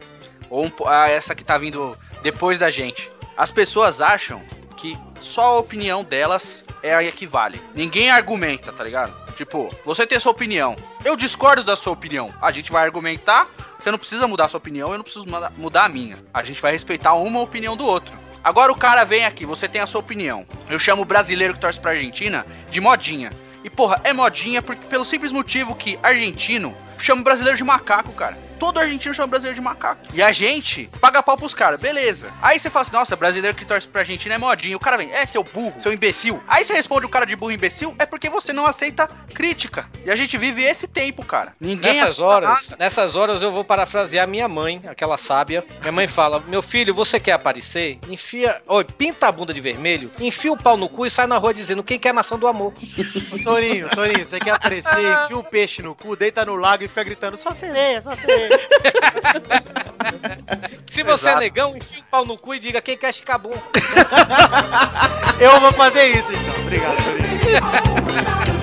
ou 0.49 0.65
um 0.65 0.71
a- 0.87 1.09
essa 1.09 1.35
que 1.35 1.43
tá 1.43 1.57
vindo 1.57 1.95
depois 2.23 2.57
da 2.57 2.69
gente, 2.69 3.11
as 3.35 3.51
pessoas 3.51 4.01
acham 4.01 4.41
que 4.77 4.97
só 5.19 5.41
a 5.41 5.59
opinião 5.59 6.03
delas 6.03 6.63
é 6.81 6.95
a 6.95 7.11
que 7.11 7.27
vale. 7.27 7.59
Ninguém 7.75 8.09
argumenta, 8.09 8.71
tá 8.71 8.83
ligado? 8.83 9.13
Tipo, 9.35 9.73
você 9.85 10.07
tem 10.07 10.19
sua 10.19 10.31
opinião, 10.31 10.75
eu 11.03 11.15
discordo 11.15 11.63
da 11.63 11.75
sua 11.75 11.93
opinião. 11.93 12.33
A 12.41 12.51
gente 12.51 12.71
vai 12.71 12.83
argumentar, 12.83 13.47
você 13.79 13.91
não 13.91 13.99
precisa 13.99 14.27
mudar 14.27 14.45
a 14.45 14.49
sua 14.49 14.57
opinião, 14.59 14.91
eu 14.91 14.97
não 14.97 15.03
preciso 15.03 15.25
mudar- 15.57 15.85
a 15.85 15.89
minha. 15.89 16.17
A 16.33 16.43
gente 16.43 16.61
vai 16.61 16.71
respeitar 16.71 17.13
uma 17.13 17.41
opinião 17.41 17.75
do 17.75 17.85
outro. 17.85 18.13
Agora 18.43 18.71
o 18.71 18.75
cara 18.77 19.03
vem 19.03 19.25
aqui, 19.25 19.45
você 19.45 19.67
tem 19.67 19.81
a 19.81 19.87
sua 19.87 19.99
opinião. 19.99 20.45
Eu 20.69 20.79
chamo 20.79 21.01
o 21.01 21.05
brasileiro 21.05 21.53
que 21.53 21.59
torce 21.59 21.79
pra 21.79 21.91
Argentina 21.91 22.45
de 22.71 22.79
modinha. 22.79 23.31
E 23.63 23.69
porra, 23.69 23.99
é 24.03 24.13
modinha 24.13 24.61
porque, 24.61 24.85
pelo 24.85 25.03
simples 25.03 25.31
motivo 25.31 25.75
que 25.75 25.99
argentino 26.01 26.73
chama 26.97 27.21
o 27.21 27.23
brasileiro 27.23 27.57
de 27.57 27.63
macaco, 27.63 28.13
cara. 28.13 28.37
Todo 28.59 28.79
argentino 28.79 29.13
chama 29.13 29.27
o 29.27 29.29
brasileiro 29.29 29.55
de 29.55 29.61
macaco. 29.61 30.01
E 30.13 30.21
a 30.21 30.31
gente 30.31 30.89
paga 30.99 31.21
pau 31.21 31.37
pros 31.37 31.53
caras, 31.53 31.79
beleza. 31.79 32.31
Aí 32.41 32.59
você 32.59 32.69
fala 32.69 32.83
assim, 32.83 32.93
nossa, 32.93 33.15
brasileiro 33.15 33.55
que 33.55 33.65
torce 33.65 33.87
pra 33.87 34.01
Argentina 34.01 34.35
é 34.35 34.37
modinha. 34.37 34.75
O 34.75 34.79
cara 34.79 34.97
vem, 34.97 35.11
é, 35.11 35.25
seu 35.25 35.43
burro, 35.43 35.79
seu 35.79 35.93
imbecil. 35.93 36.41
Aí 36.47 36.65
você 36.65 36.73
responde 36.73 37.05
o 37.05 37.09
cara 37.09 37.25
de 37.25 37.35
burro 37.35 37.51
imbecil, 37.51 37.95
é 37.99 38.05
porque 38.05 38.29
você 38.29 38.51
não 38.53 38.65
aceita 38.65 39.07
crítica. 39.33 39.87
E 40.05 40.11
a 40.11 40.15
gente 40.15 40.37
vive 40.37 40.63
esse 40.63 40.87
tempo, 40.87 41.23
cara. 41.23 41.53
Ninguém 41.59 41.93
Nessas 42.01 42.19
horas, 42.19 42.69
nada. 42.69 42.75
nessas 42.79 43.15
horas 43.15 43.43
eu 43.43 43.51
vou 43.51 43.63
parafrasear 43.63 44.27
minha 44.27 44.47
mãe, 44.47 44.81
aquela 44.87 45.17
sábia. 45.17 45.63
Minha 45.81 45.91
mãe 45.91 46.07
fala: 46.07 46.43
Meu 46.47 46.61
filho, 46.61 46.93
você 46.93 47.19
quer 47.19 47.33
aparecer? 47.33 47.99
Enfia. 48.09 48.61
Oi, 48.67 48.83
pinta 48.83 49.27
a 49.27 49.31
bunda 49.31 49.53
de 49.53 49.61
vermelho, 49.61 50.09
enfia 50.19 50.51
o 50.51 50.57
pau 50.57 50.75
no 50.77 50.89
cu 50.89 51.05
e 51.05 51.09
sai 51.09 51.27
na 51.27 51.37
rua 51.37 51.53
dizendo 51.53 51.83
quem 51.83 51.99
quer 51.99 52.13
maçã 52.13 52.37
do 52.37 52.47
amor. 52.47 52.73
Ô, 53.31 53.43
Torinho, 53.43 53.89
Torinho, 53.89 54.25
você 54.25 54.39
quer 54.39 54.51
aparecer, 54.51 55.23
enfia 55.23 55.37
um 55.37 55.43
peixe 55.43 55.81
no 55.81 55.93
cu, 55.93 56.15
deita 56.15 56.45
no 56.45 56.55
lago 56.55 56.83
e 56.83 56.87
fica 56.87 57.03
gritando, 57.03 57.37
só 57.37 57.51
sereia, 57.51 58.01
só 58.01 58.11
sereia. 58.15 58.46
Se 60.91 61.03
você 61.03 61.25
é 61.25 61.29
Exato. 61.29 61.39
negão, 61.39 61.77
enfia 61.77 61.99
o 61.99 62.03
pau 62.03 62.25
no 62.25 62.37
cu 62.37 62.55
e 62.55 62.59
diga 62.59 62.81
quem 62.81 62.97
quer 62.97 63.13
chicabum. 63.13 63.51
Eu 65.39 65.59
vou 65.59 65.71
fazer 65.73 66.07
isso 66.07 66.31
então. 66.31 66.61
Obrigado, 66.61 66.95
Torinho. 67.03 68.47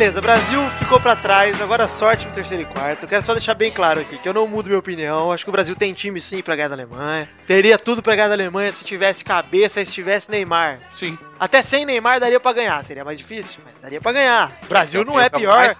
Beleza, 0.00 0.22
Brasil 0.22 0.58
ficou 0.78 0.98
pra 0.98 1.14
trás, 1.14 1.60
agora 1.60 1.86
sorte 1.86 2.26
no 2.26 2.32
terceiro 2.32 2.62
e 2.62 2.66
quarto. 2.66 3.06
Quero 3.06 3.22
só 3.22 3.34
deixar 3.34 3.52
bem 3.52 3.70
claro 3.70 4.00
aqui 4.00 4.16
que 4.16 4.26
eu 4.26 4.32
não 4.32 4.48
mudo 4.48 4.68
minha 4.68 4.78
opinião. 4.78 5.30
Acho 5.30 5.44
que 5.44 5.50
o 5.50 5.52
Brasil 5.52 5.76
tem 5.76 5.92
time 5.92 6.18
sim 6.22 6.40
pra 6.40 6.56
ganhar 6.56 6.68
da 6.68 6.74
Alemanha. 6.74 7.28
Teria 7.46 7.76
tudo 7.76 8.02
pra 8.02 8.16
ganhar 8.16 8.28
da 8.28 8.34
Alemanha 8.34 8.72
se 8.72 8.82
tivesse 8.82 9.22
cabeça 9.22 9.84
se 9.84 9.92
tivesse 9.92 10.30
Neymar. 10.30 10.78
Sim. 10.94 11.18
Até 11.40 11.62
sem 11.62 11.86
Neymar 11.86 12.20
daria 12.20 12.38
pra 12.38 12.52
ganhar. 12.52 12.84
Seria 12.84 13.02
mais 13.02 13.16
difícil, 13.16 13.60
mas 13.64 13.80
daria 13.80 13.98
pra 13.98 14.12
ganhar. 14.12 14.52
O 14.62 14.66
Brasil 14.66 15.02
não 15.06 15.18
é 15.18 15.30
pior. 15.30 15.74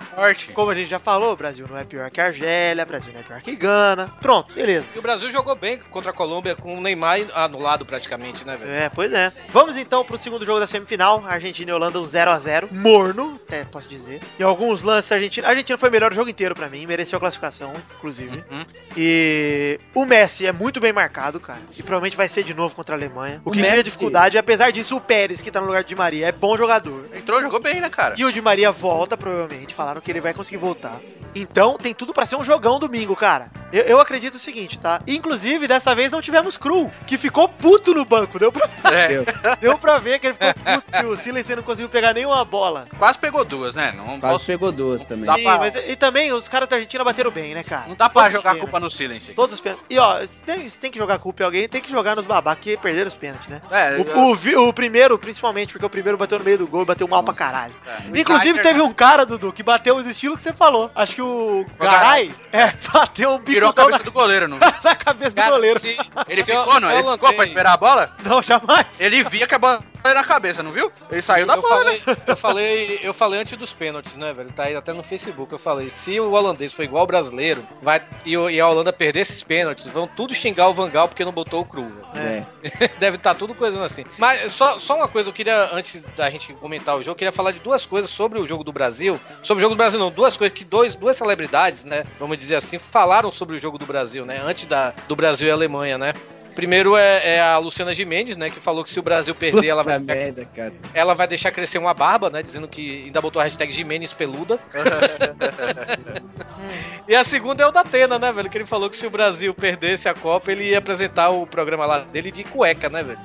Como 0.55 0.71
a 0.71 0.75
gente 0.75 0.89
já 0.89 0.99
falou, 0.99 1.35
o 1.35 1.37
Brasil 1.37 1.67
não 1.69 1.77
é 1.77 1.85
pior 1.85 2.11
que 2.11 2.19
a 2.19 2.25
Argélia, 2.27 2.83
o 2.83 2.87
Brasil 2.87 3.13
não 3.13 3.21
é 3.21 3.23
pior 3.23 3.41
que 3.43 3.55
Gana. 3.55 4.11
Pronto, 4.23 4.55
beleza. 4.55 4.87
E 4.95 4.99
o 4.99 5.03
Brasil 5.03 5.31
jogou 5.31 5.55
bem 5.55 5.79
contra 5.91 6.13
a 6.13 6.15
Colômbia 6.15 6.57
com 6.57 6.79
o 6.79 6.81
Neymar 6.81 7.21
anulado 7.35 7.85
praticamente, 7.85 8.47
né, 8.47 8.57
velho? 8.57 8.71
É, 8.71 8.89
pois 8.89 9.13
é. 9.13 9.31
Vamos 9.51 9.77
então 9.77 10.03
pro 10.03 10.17
segundo 10.17 10.47
jogo 10.47 10.61
da 10.61 10.67
semifinal. 10.67 11.23
Argentina 11.27 11.71
e 11.71 11.75
Holanda, 11.75 12.01
um 12.01 12.05
0x0. 12.05 12.69
Morno, 12.73 13.39
é, 13.51 13.65
posso 13.65 13.89
dizer. 13.89 14.21
E 14.39 14.43
alguns 14.43 14.83
lances, 14.83 15.13
a 15.13 15.17
Argentina. 15.17 15.47
A 15.47 15.51
Argentina 15.51 15.77
foi 15.77 15.91
melhor 15.91 16.11
o 16.11 16.15
jogo 16.15 16.31
inteiro 16.31 16.55
pra 16.55 16.69
mim, 16.71 16.87
mereceu 16.87 17.19
a 17.19 17.21
classificação, 17.21 17.75
inclusive. 17.95 18.43
Uhum. 18.51 18.65
E 18.97 19.79
o 19.95 20.07
Messi 20.07 20.47
é 20.47 20.53
muito 20.53 20.81
bem 20.81 20.93
marcado, 20.93 21.39
cara. 21.39 21.61
E 21.77 21.83
provavelmente 21.83 22.17
vai 22.17 22.29
ser 22.29 22.45
de 22.45 22.55
novo 22.55 22.75
contra 22.75 22.95
a 22.95 22.99
Alemanha. 22.99 23.43
O 23.45 23.51
O 23.51 23.53
que 23.53 23.61
cria 23.61 23.83
dificuldade, 23.83 24.39
apesar 24.39 24.71
disso, 24.71 24.97
o 24.97 25.01
Pérez, 25.01 25.43
que 25.43 25.50
tá 25.51 25.61
no 25.61 25.67
lugar 25.67 25.83
de 25.83 25.89
Di 25.91 25.97
Maria, 25.97 26.27
é 26.29 26.33
bom 26.33 26.57
jogador. 26.57 27.09
Entrou, 27.15 27.41
jogou 27.41 27.61
bem, 27.61 27.81
né, 27.81 27.89
cara? 27.91 28.15
E 28.17 28.25
o 28.25 28.33
Di 28.33 28.41
Maria 28.41 28.71
volta, 28.71 29.17
provavelmente. 29.17 29.75
Falaram 29.75 30.01
que 30.01 30.11
ele 30.11 30.21
vai 30.21 30.33
conseguir 30.35 30.59
voltar. 30.59 31.01
Então 31.35 31.79
tem 31.79 31.95
tudo 31.95 32.13
pra 32.13 32.27
ser 32.27 32.35
um 32.37 32.43
jogão 32.45 32.79
domingo, 32.81 33.15
cara. 33.15 33.51
Eu, 33.73 33.83
eu 33.85 34.01
acredito 34.01 34.35
o 34.35 34.39
seguinte, 34.39 34.81
tá? 34.81 35.01
Inclusive, 35.07 35.69
dessa 35.69 35.95
vez 35.95 36.11
não 36.11 36.21
tivemos 36.21 36.57
Cru, 36.57 36.91
que 37.07 37.17
ficou 37.17 37.49
puto 37.49 37.95
no 37.95 38.05
banco. 38.05 38.37
Deu 38.37 38.51
pra, 38.51 38.69
É, 38.93 39.25
deu 39.61 39.79
pra 39.79 39.99
ver 39.99 40.19
que 40.19 40.27
ele 40.27 40.35
ficou 40.35 40.55
puto, 40.55 40.91
que 40.93 41.07
o 41.07 41.17
Silencio 41.17 41.55
não 41.55 41.63
conseguiu 41.63 41.89
pegar 41.89 42.13
nenhuma 42.13 42.45
bola. 42.45 42.89
quase 42.99 43.17
pegou 43.17 43.45
duas, 43.45 43.77
né? 43.77 43.93
Não 43.97 44.19
Quase 44.19 44.35
posso- 44.35 44.47
pegou 44.47 44.73
duas 44.73 45.07
também. 45.07 45.25
Dá 45.25 45.35
Sim, 45.37 45.45
pra- 45.45 45.59
mas 45.59 45.77
e 45.77 45.95
também 45.95 46.33
os 46.33 46.49
caras 46.49 46.69
da 46.69 46.75
Argentina 46.77 47.05
bateram 47.05 47.31
bem, 47.31 47.55
né, 47.55 47.63
cara? 47.63 47.87
Não 47.87 47.95
dá 47.95 48.09
pra 48.11 48.23
Todos 48.23 48.27
os 48.39 48.43
jogar 48.43 48.57
culpa 48.61 48.81
no 48.81 48.91
Silence. 48.91 49.33
Todos 49.33 49.55
os 49.55 49.61
pênaltis. 49.61 49.87
E 49.89 49.99
ó, 50.01 50.21
se 50.27 50.43
tem, 50.43 50.69
se 50.69 50.81
tem 50.81 50.91
que 50.91 50.99
jogar 50.99 51.21
culpa 51.21 51.45
em 51.45 51.47
alguém, 51.47 51.69
tem 51.69 51.81
que 51.81 51.91
jogar 51.91 52.17
nos 52.17 52.25
babacas 52.25 52.65
que 52.65 52.77
perderam 52.77 53.07
os 53.07 53.15
pênaltis, 53.15 53.49
né? 53.49 53.63
É, 53.71 53.97
O, 53.99 54.31
o 54.31 54.35
vi- 54.35 54.57
o 54.57 54.73
primeiro, 54.73 55.17
principalmente, 55.41 55.73
porque 55.73 55.87
o 55.87 55.91
primeiro 55.91 56.19
bateu 56.19 56.39
no 56.39 56.45
meio 56.45 56.59
do 56.59 56.67
gol 56.67 56.83
e 56.83 56.85
bateu 56.85 57.09
mal 57.09 57.23
pra 57.23 57.33
caralho. 57.33 57.73
é. 57.87 58.21
Inclusive, 58.21 58.61
teve 58.61 58.81
um 58.83 58.93
cara, 58.93 59.25
Dudu, 59.25 59.53
que 59.53 59.63
bateu 59.63 60.03
do 60.03 60.11
estilo 60.11 60.37
que 60.37 60.43
você 60.43 60.53
falou. 60.53 60.91
Acho 60.95 61.15
que 61.15 61.23
o 61.23 61.65
Garay, 61.79 62.33
é, 62.53 62.73
bateu 62.93 63.31
um 63.33 63.39
Virou 63.39 63.71
a 63.71 63.73
bicudão 63.73 63.85
cabeça 63.87 63.99
na, 63.99 64.05
do 64.05 64.13
goleiro, 64.13 64.47
não? 64.49 64.59
na 64.85 64.95
cabeça 64.95 65.31
do 65.31 65.37
Cara, 65.37 65.51
goleiro. 65.53 65.81
se- 65.81 65.97
Ele 66.29 66.43
o- 66.43 66.45
ficou, 66.45 66.79
não? 66.81 66.89
o 66.89 66.93
Ele 66.93 67.13
ficou 67.13 67.33
pra 67.35 67.45
esperar 67.45 67.73
a 67.73 67.77
bola? 67.79 68.15
Não, 68.23 68.43
jamais. 68.43 68.87
Ele 68.99 69.25
via 69.25 69.47
que 69.47 69.55
a 69.55 69.59
bola 69.59 69.83
na 70.05 70.25
cabeça, 70.25 70.63
não 70.63 70.73
viu? 70.73 70.91
Ele 71.11 71.23
saiu 71.23 71.47
da 71.47 71.55
eu 71.55 71.63
bola, 71.63 71.85
né? 71.85 71.99
falei, 72.01 72.17
eu 72.27 72.37
falei, 72.37 73.01
eu 73.03 73.15
falei 73.15 73.41
antes 73.41 73.57
dos 73.59 73.73
pênaltis, 73.73 74.17
né, 74.17 74.33
velho? 74.33 74.51
Tá 74.53 74.65
aí 74.65 74.75
até 74.77 74.93
no 74.93 75.03
Facebook. 75.03 75.53
Eu 75.53 75.59
falei, 75.59 75.91
se 75.91 76.19
o 76.21 76.33
holandês 76.33 76.73
for 76.73 76.83
igual 76.83 77.05
o 77.05 77.07
brasileiro, 77.07 77.63
vai 77.83 78.03
e, 78.25 78.37
o- 78.37 78.49
e 78.51 78.61
a 78.61 78.69
Holanda 78.69 78.93
perder 78.93 79.21
esses 79.21 79.43
pênaltis, 79.43 79.87
vão 79.89 80.07
tudo 80.09 80.35
xingar 80.35 80.69
o 80.69 80.75
Vangal 80.75 81.09
porque 81.09 81.25
não 81.25 81.33
botou 81.33 81.61
o 81.61 81.65
cru. 81.65 81.83
velho. 82.13 82.47
É. 82.63 82.89
Deve 82.99 83.17
estar 83.17 83.35
tudo 83.35 83.55
coisando 83.55 83.85
assim. 83.85 84.05
Mas 84.19 84.53
só, 84.53 84.79
só 84.79 84.97
uma 84.97 85.09
coisa, 85.09 85.29
eu 85.29 85.33
queria, 85.33 85.71
antes 85.73 86.03
da 86.17 86.29
gente 86.31 86.53
comentar 86.55 86.97
o 86.97 87.03
jogo, 87.03 87.13
eu 87.13 87.17
queria 87.17 87.33
falar 87.33 87.53
de 87.53 87.59
duas 87.61 87.87
coisas 87.87 88.11
sobre 88.11 88.39
o 88.39 88.47
jogo 88.47 88.65
do 88.65 88.73
Brasil. 88.73 89.21
Sobre 89.43 89.61
o 89.61 89.65
jogo 89.65 89.75
do 89.75 89.79
Brasil, 89.79 89.99
não, 89.99 90.11
duas 90.11 90.37
coisas 90.37 90.57
que 90.57 90.65
dois, 90.65 90.95
duas 90.95 91.17
celebridades, 91.17 91.85
né? 91.85 92.05
Vamos 92.19 92.37
dizer 92.39 92.57
assim, 92.57 92.79
falaram 92.79 93.31
sobre 93.31 93.57
o 93.57 93.59
jogo 93.59 93.79
do 93.79 93.87
Brasil, 93.87 94.25
né? 94.27 94.41
Antes 94.45 94.67
da, 94.67 94.93
do 95.09 95.17
Brasil 95.17 95.49
e 95.49 95.51
Alemanha, 95.51 95.97
né? 95.99 96.13
Primeiro 96.61 96.95
é, 96.95 97.37
é 97.37 97.41
a 97.41 97.57
Luciana 97.57 97.95
Gimenez, 97.95 98.37
né? 98.37 98.51
Que 98.51 98.61
falou 98.61 98.85
que 98.85 98.91
se 98.91 99.01
o 99.01 99.03
Brasil 99.03 99.35
perder, 99.35 99.69
ela 99.69 99.83
vai, 99.83 99.99
merda, 99.99 100.47
cara. 100.55 100.75
ela 100.93 101.15
vai 101.15 101.27
deixar 101.27 101.51
crescer 101.51 101.79
uma 101.79 101.95
barba, 101.95 102.29
né? 102.29 102.43
Dizendo 102.43 102.69
que 102.69 103.05
ainda 103.07 103.19
botou 103.19 103.41
a 103.41 103.45
hashtag 103.45 103.73
Jimenez 103.73 104.13
peluda. 104.13 104.61
e 107.09 107.17
a 107.17 107.25
segunda 107.25 107.63
é 107.63 107.67
o 107.67 107.73
da 107.73 107.81
Atena, 107.81 108.19
né, 108.19 108.31
velho? 108.31 108.51
Que 108.51 108.59
ele 108.59 108.67
falou 108.67 108.91
que 108.91 108.97
se 108.99 109.07
o 109.07 109.11
Brasil 109.11 109.55
perdesse 109.55 110.07
a 110.07 110.13
Copa, 110.13 110.53
ele 110.53 110.65
ia 110.65 110.77
apresentar 110.77 111.31
o 111.31 111.47
programa 111.47 111.87
lá 111.87 112.01
dele 112.01 112.31
de 112.31 112.45
cueca, 112.45 112.91
né, 112.91 113.03
velho? 113.03 113.21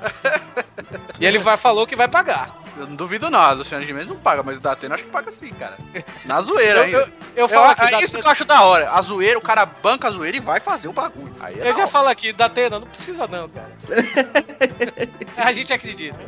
e 1.20 1.26
ele 1.26 1.36
vai, 1.36 1.58
falou 1.58 1.86
que 1.86 1.94
vai 1.94 2.08
pagar. 2.08 2.65
Eu 2.78 2.86
não 2.86 2.94
duvido 2.94 3.30
não, 3.30 3.38
a 3.40 3.52
Luciana 3.52 3.84
Gimenez 3.84 4.08
não 4.08 4.16
paga, 4.16 4.42
mas 4.42 4.58
o 4.58 4.60
da 4.60 4.72
Atena 4.72 4.94
acho 4.94 5.04
que 5.04 5.10
paga 5.10 5.32
sim, 5.32 5.50
cara. 5.58 5.76
Na 6.24 6.40
zoeira 6.40 6.80
Eu, 6.80 6.84
ainda. 6.84 6.96
eu, 6.98 7.02
eu 7.04 7.10
Eu, 7.36 7.48
falo 7.48 7.70
aqui, 7.70 7.94
é 7.94 8.02
isso 8.04 8.18
que 8.18 8.26
eu 8.26 8.30
acho 8.30 8.44
da 8.44 8.62
hora. 8.62 8.90
A 8.90 9.00
zoeira, 9.00 9.38
o 9.38 9.42
cara 9.42 9.64
banca 9.66 10.08
a 10.08 10.10
zoeira 10.10 10.36
e 10.36 10.40
vai 10.40 10.60
fazer 10.60 10.88
o 10.88 10.92
bagulho. 10.92 11.32
Aí 11.40 11.58
é 11.58 11.68
eu 11.68 11.72
já 11.74 11.82
hora. 11.82 11.88
falo 11.88 12.08
aqui, 12.08 12.32
da 12.32 12.46
Atena, 12.46 12.78
não 12.78 12.86
precisa 12.86 13.26
não, 13.26 13.48
cara. 13.48 13.72
a 15.36 15.52
gente 15.52 15.72
acredita. 15.72 16.18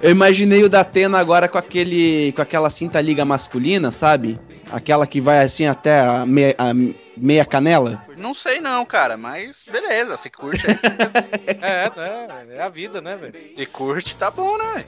Eu 0.00 0.10
imaginei 0.10 0.62
o 0.64 0.68
Datena 0.68 1.18
agora 1.18 1.48
com 1.48 1.58
aquele. 1.58 2.32
com 2.32 2.42
aquela 2.42 2.70
cinta 2.70 3.00
liga 3.00 3.24
masculina, 3.24 3.90
sabe? 3.90 4.38
Aquela 4.70 5.06
que 5.06 5.20
vai 5.20 5.40
assim 5.40 5.66
até 5.66 6.00
a 6.00 6.26
meia, 6.26 6.54
a 6.58 6.72
meia 7.16 7.44
canela. 7.44 8.04
Não 8.16 8.34
sei 8.34 8.60
não, 8.60 8.84
cara, 8.84 9.16
mas 9.16 9.64
beleza, 9.70 10.16
você 10.16 10.28
curte 10.28 10.66
aí. 10.68 10.76
É, 11.60 11.90
né? 11.96 12.56
É 12.56 12.62
a 12.62 12.68
vida, 12.68 13.00
né, 13.00 13.16
velho? 13.16 13.34
Se 13.56 13.66
curte, 13.66 14.16
tá 14.16 14.30
bom, 14.30 14.56
né? 14.58 14.84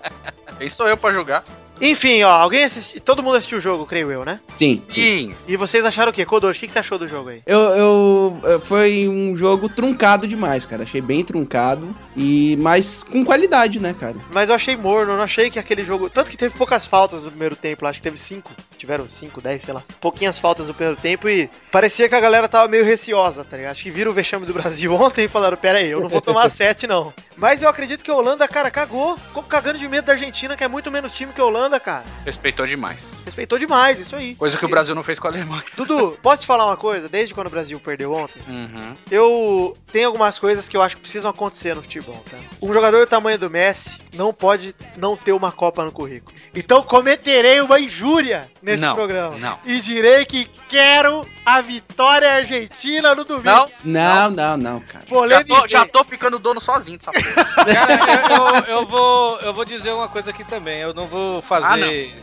Quem 0.58 0.68
sou 0.68 0.88
eu 0.88 0.96
pra 0.96 1.12
julgar? 1.12 1.44
Enfim, 1.80 2.22
ó, 2.22 2.30
alguém 2.30 2.64
assistiu. 2.64 3.00
Todo 3.00 3.22
mundo 3.22 3.36
assistiu 3.36 3.58
o 3.58 3.60
jogo, 3.60 3.86
creio 3.86 4.10
eu, 4.12 4.24
né? 4.24 4.40
Sim. 4.56 4.82
Sim. 4.92 5.34
E 5.48 5.56
vocês 5.56 5.84
acharam 5.84 6.10
o 6.10 6.14
quê? 6.14 6.24
Kodoshi, 6.24 6.58
o 6.58 6.60
que 6.60 6.66
que 6.66 6.72
você 6.72 6.78
achou 6.78 6.98
do 6.98 7.08
jogo 7.08 7.30
aí? 7.30 7.42
Eu, 7.46 7.58
eu, 7.60 8.40
eu- 8.44 8.60
Foi 8.60 9.08
um 9.08 9.34
jogo 9.36 9.68
truncado 9.68 10.26
demais, 10.28 10.66
cara. 10.66 10.82
Achei 10.82 11.00
bem 11.00 11.24
truncado. 11.24 11.94
E. 12.16 12.56
Mas 12.60 13.02
com 13.02 13.24
qualidade, 13.24 13.80
né, 13.80 13.94
cara? 13.98 14.16
Mas 14.32 14.48
eu 14.48 14.54
achei 14.54 14.76
morno, 14.76 15.12
eu 15.12 15.16
não 15.16 15.24
achei 15.24 15.50
que 15.50 15.58
aquele 15.58 15.84
jogo. 15.84 16.10
Tanto 16.10 16.30
que 16.30 16.36
teve 16.36 16.54
poucas 16.56 16.84
faltas 16.86 17.22
no 17.22 17.30
primeiro 17.30 17.56
tempo, 17.56 17.84
lá, 17.84 17.90
acho 17.90 17.98
que 18.00 18.02
teve 18.04 18.18
cinco. 18.18 18.50
Tiveram 18.76 19.08
cinco, 19.08 19.40
dez, 19.40 19.62
sei 19.62 19.72
lá. 19.74 19.82
Pouquinhas 20.00 20.38
faltas 20.38 20.66
no 20.66 20.74
primeiro 20.74 21.00
tempo 21.00 21.28
e 21.28 21.48
parecia 21.70 22.08
que 22.08 22.14
a 22.14 22.20
galera 22.20 22.48
tava 22.48 22.68
meio 22.68 22.84
receosa, 22.84 23.44
tá 23.44 23.56
ligado? 23.56 23.72
Acho 23.72 23.82
que 23.82 23.90
viram 23.90 24.10
o 24.10 24.14
vexame 24.14 24.44
do 24.46 24.52
Brasil 24.54 24.92
ontem 25.00 25.24
e 25.24 25.28
falaram: 25.28 25.56
pera 25.56 25.78
aí, 25.78 25.90
eu 25.90 26.00
não 26.00 26.08
vou 26.08 26.20
tomar 26.20 26.50
sete, 26.50 26.86
não. 26.86 27.12
Mas 27.36 27.62
eu 27.62 27.68
acredito 27.68 28.02
que 28.04 28.10
a 28.10 28.14
Holanda, 28.14 28.46
cara, 28.46 28.70
cagou. 28.70 29.16
Ficou 29.16 29.42
cagando 29.42 29.78
de 29.78 29.88
medo 29.88 30.04
da 30.06 30.12
Argentina, 30.12 30.56
que 30.56 30.64
é 30.64 30.68
muito 30.68 30.90
menos 30.90 31.14
time 31.14 31.32
que 31.32 31.40
a 31.40 31.44
Holanda, 31.44 31.69
cara. 31.78 32.04
Respeitou 32.24 32.66
demais. 32.66 33.12
Respeitou 33.24 33.58
demais, 33.58 34.00
isso 34.00 34.16
aí. 34.16 34.34
Coisa 34.34 34.56
que 34.58 34.64
o 34.64 34.68
Brasil 34.68 34.94
não 34.94 35.02
fez 35.02 35.18
com 35.20 35.28
a 35.28 35.30
Alemanha. 35.30 35.62
Dudu, 35.76 36.18
posso 36.22 36.42
te 36.42 36.46
falar 36.46 36.66
uma 36.66 36.76
coisa? 36.76 37.08
Desde 37.08 37.34
quando 37.34 37.46
o 37.48 37.50
Brasil 37.50 37.78
perdeu 37.78 38.12
ontem, 38.14 38.40
Uhum. 38.48 38.94
eu 39.10 39.76
tenho 39.92 40.06
algumas 40.08 40.38
coisas 40.38 40.68
que 40.68 40.76
eu 40.76 40.82
acho 40.82 40.96
que 40.96 41.02
precisam 41.02 41.30
acontecer 41.30 41.74
no 41.76 41.82
futebol, 41.82 42.20
tá? 42.30 42.38
Um 42.62 42.72
jogador 42.72 43.00
do 43.04 43.06
tamanho 43.08 43.38
do 43.38 43.50
Messi 43.50 43.98
não 44.14 44.32
pode 44.32 44.74
não 44.96 45.16
ter 45.16 45.32
uma 45.32 45.52
Copa 45.52 45.84
no 45.84 45.92
currículo. 45.92 46.34
Então 46.54 46.82
cometerei 46.82 47.60
uma 47.60 47.78
injúria 47.78 48.50
nesse 48.62 48.82
Não, 48.82 48.94
programa. 48.94 49.36
não. 49.38 49.58
E 49.64 49.80
direi 49.80 50.24
que 50.24 50.44
quero 50.68 51.26
a 51.44 51.60
vitória 51.60 52.32
argentina 52.32 53.14
no 53.14 53.24
domingo. 53.24 53.44
Não, 53.50 53.70
Não, 53.84 54.30
não, 54.30 54.56
não, 54.56 54.80
cara. 54.80 55.04
já 55.28 55.44
tô, 55.44 55.66
já 55.68 55.86
tô 55.86 56.04
ficando 56.04 56.38
dono 56.38 56.60
sozinho 56.60 56.98
dessa 56.98 57.10
porra. 57.10 57.44
Cara, 57.74 58.32
eu, 58.32 58.54
eu- 58.74 58.80
eu 58.80 58.86
vou, 58.86 59.38
eu 59.40 59.52
vou 59.54 59.64
dizer 59.64 59.90
uma 59.92 60.08
coisa 60.08 60.30
aqui 60.30 60.44
também. 60.44 60.80
Eu 60.80 60.92
não 60.94 61.06
vou 61.06 61.40
fazer. 61.42 61.66
Ah, 61.66 61.76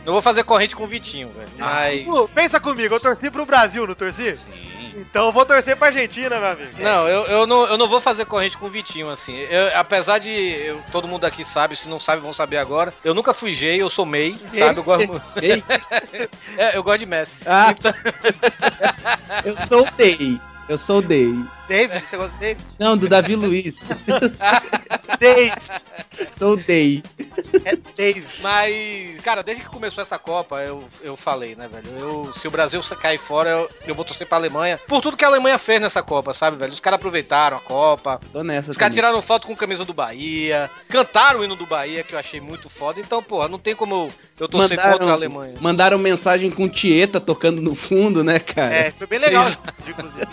não. 0.04 0.12
vou 0.12 0.22
fazer 0.22 0.44
corrente 0.44 0.74
com 0.76 0.84
o 0.84 0.86
Vitinho, 0.86 1.28
velho. 1.30 1.48
Mas. 1.58 2.04
Dudu, 2.04 2.28
pensa 2.34 2.58
comigo, 2.60 2.94
eu 2.94 3.00
torci 3.00 3.30
pro 3.30 3.44
Brasil, 3.46 3.86
não 3.86 3.94
torci? 3.94 4.36
Sim. 4.36 4.77
Então 5.00 5.26
eu 5.26 5.32
vou 5.32 5.44
torcer 5.46 5.76
pra 5.76 5.88
Argentina, 5.88 6.38
meu 6.38 6.48
amigo. 6.50 6.70
Não, 6.78 7.08
eu, 7.08 7.22
eu 7.26 7.46
não, 7.46 7.64
eu 7.66 7.78
não 7.78 7.88
vou 7.88 8.00
fazer 8.00 8.24
corrente 8.26 8.56
com 8.56 8.66
o 8.66 8.70
Vitinho, 8.70 9.08
assim. 9.10 9.36
Eu- 9.36 9.70
apesar 9.78 10.18
de 10.18 10.30
eu- 10.30 10.80
todo 10.92 11.06
mundo 11.08 11.24
aqui 11.24 11.44
sabe, 11.44 11.76
se 11.76 11.88
não 11.88 12.00
sabe, 12.00 12.20
vão 12.22 12.32
saber 12.32 12.56
agora. 12.58 12.92
Eu 13.04 13.14
nunca 13.14 13.32
fui 13.32 13.54
gay, 13.54 13.80
eu 13.80 13.88
sou 13.90 14.04
MEI, 14.04 14.36
sabe? 14.52 14.78
Eu 14.78 14.82
gosto, 14.84 15.22
é, 16.58 16.76
eu 16.76 16.82
gosto 16.82 16.98
de 16.98 17.06
Messi. 17.06 17.42
Ah. 17.46 17.74
eu 19.44 19.56
sou 19.58 19.86
Day. 19.96 20.40
Eu 20.68 20.76
sou 20.76 20.98
o 20.98 21.02
Day. 21.02 21.32
David, 21.66 22.04
você 22.04 22.16
gosta 22.16 22.36
dele? 22.38 22.60
Não, 22.78 22.96
do 22.96 23.08
Davi 23.08 23.34
Luiz. 23.36 23.78
Dave, 25.20 25.52
sou 26.30 26.52
o 26.52 26.56
Day. 26.56 27.02
é 27.64 27.76
Dave. 27.96 28.24
Mas, 28.40 29.20
cara, 29.22 29.42
desde 29.42 29.64
que 29.64 29.68
começou 29.70 30.02
essa 30.02 30.18
Copa, 30.18 30.60
eu, 30.62 30.84
eu 31.02 31.16
falei, 31.16 31.54
né, 31.56 31.68
velho? 31.68 31.88
Eu, 31.98 32.32
se 32.34 32.46
o 32.46 32.50
Brasil 32.50 32.80
cair 33.00 33.18
fora, 33.18 33.50
eu, 33.50 33.70
eu 33.86 33.94
vou 33.94 34.04
torcer 34.04 34.26
pra 34.26 34.36
Alemanha. 34.38 34.78
Por 34.86 35.00
tudo 35.00 35.16
que 35.16 35.24
a 35.24 35.28
Alemanha 35.28 35.58
fez 35.58 35.80
nessa 35.80 36.02
Copa, 36.02 36.32
sabe, 36.32 36.56
velho? 36.56 36.72
Os 36.72 36.80
caras 36.80 36.96
aproveitaram 36.96 37.56
a 37.56 37.60
Copa. 37.60 38.20
Tô 38.32 38.42
nessa 38.42 38.70
Os 38.70 38.76
caras 38.76 38.94
tiraram 38.94 39.20
foto 39.22 39.46
com 39.46 39.56
camisa 39.56 39.84
do 39.84 39.92
Bahia. 39.94 40.70
Cantaram 40.88 41.40
o 41.40 41.44
hino 41.44 41.56
do 41.56 41.66
Bahia, 41.66 42.02
que 42.04 42.14
eu 42.14 42.18
achei 42.18 42.40
muito 42.40 42.68
foda. 42.70 43.00
Então, 43.00 43.22
porra, 43.22 43.48
não 43.48 43.58
tem 43.58 43.74
como 43.74 43.94
eu, 43.94 44.08
eu 44.40 44.48
torcer 44.48 44.76
Mandaram- 44.76 44.92
contra 44.98 45.10
a 45.10 45.14
Alemanha. 45.14 45.54
Mandaram 45.60 45.98
mensagem 45.98 46.50
com 46.50 46.68
Tieta 46.68 47.20
tocando 47.20 47.60
no 47.60 47.74
fundo, 47.74 48.22
né, 48.24 48.38
cara? 48.38 48.74
É, 48.74 48.90
foi 48.90 49.06
bem 49.06 49.18
legal, 49.18 49.44
inclusive. 49.86 50.27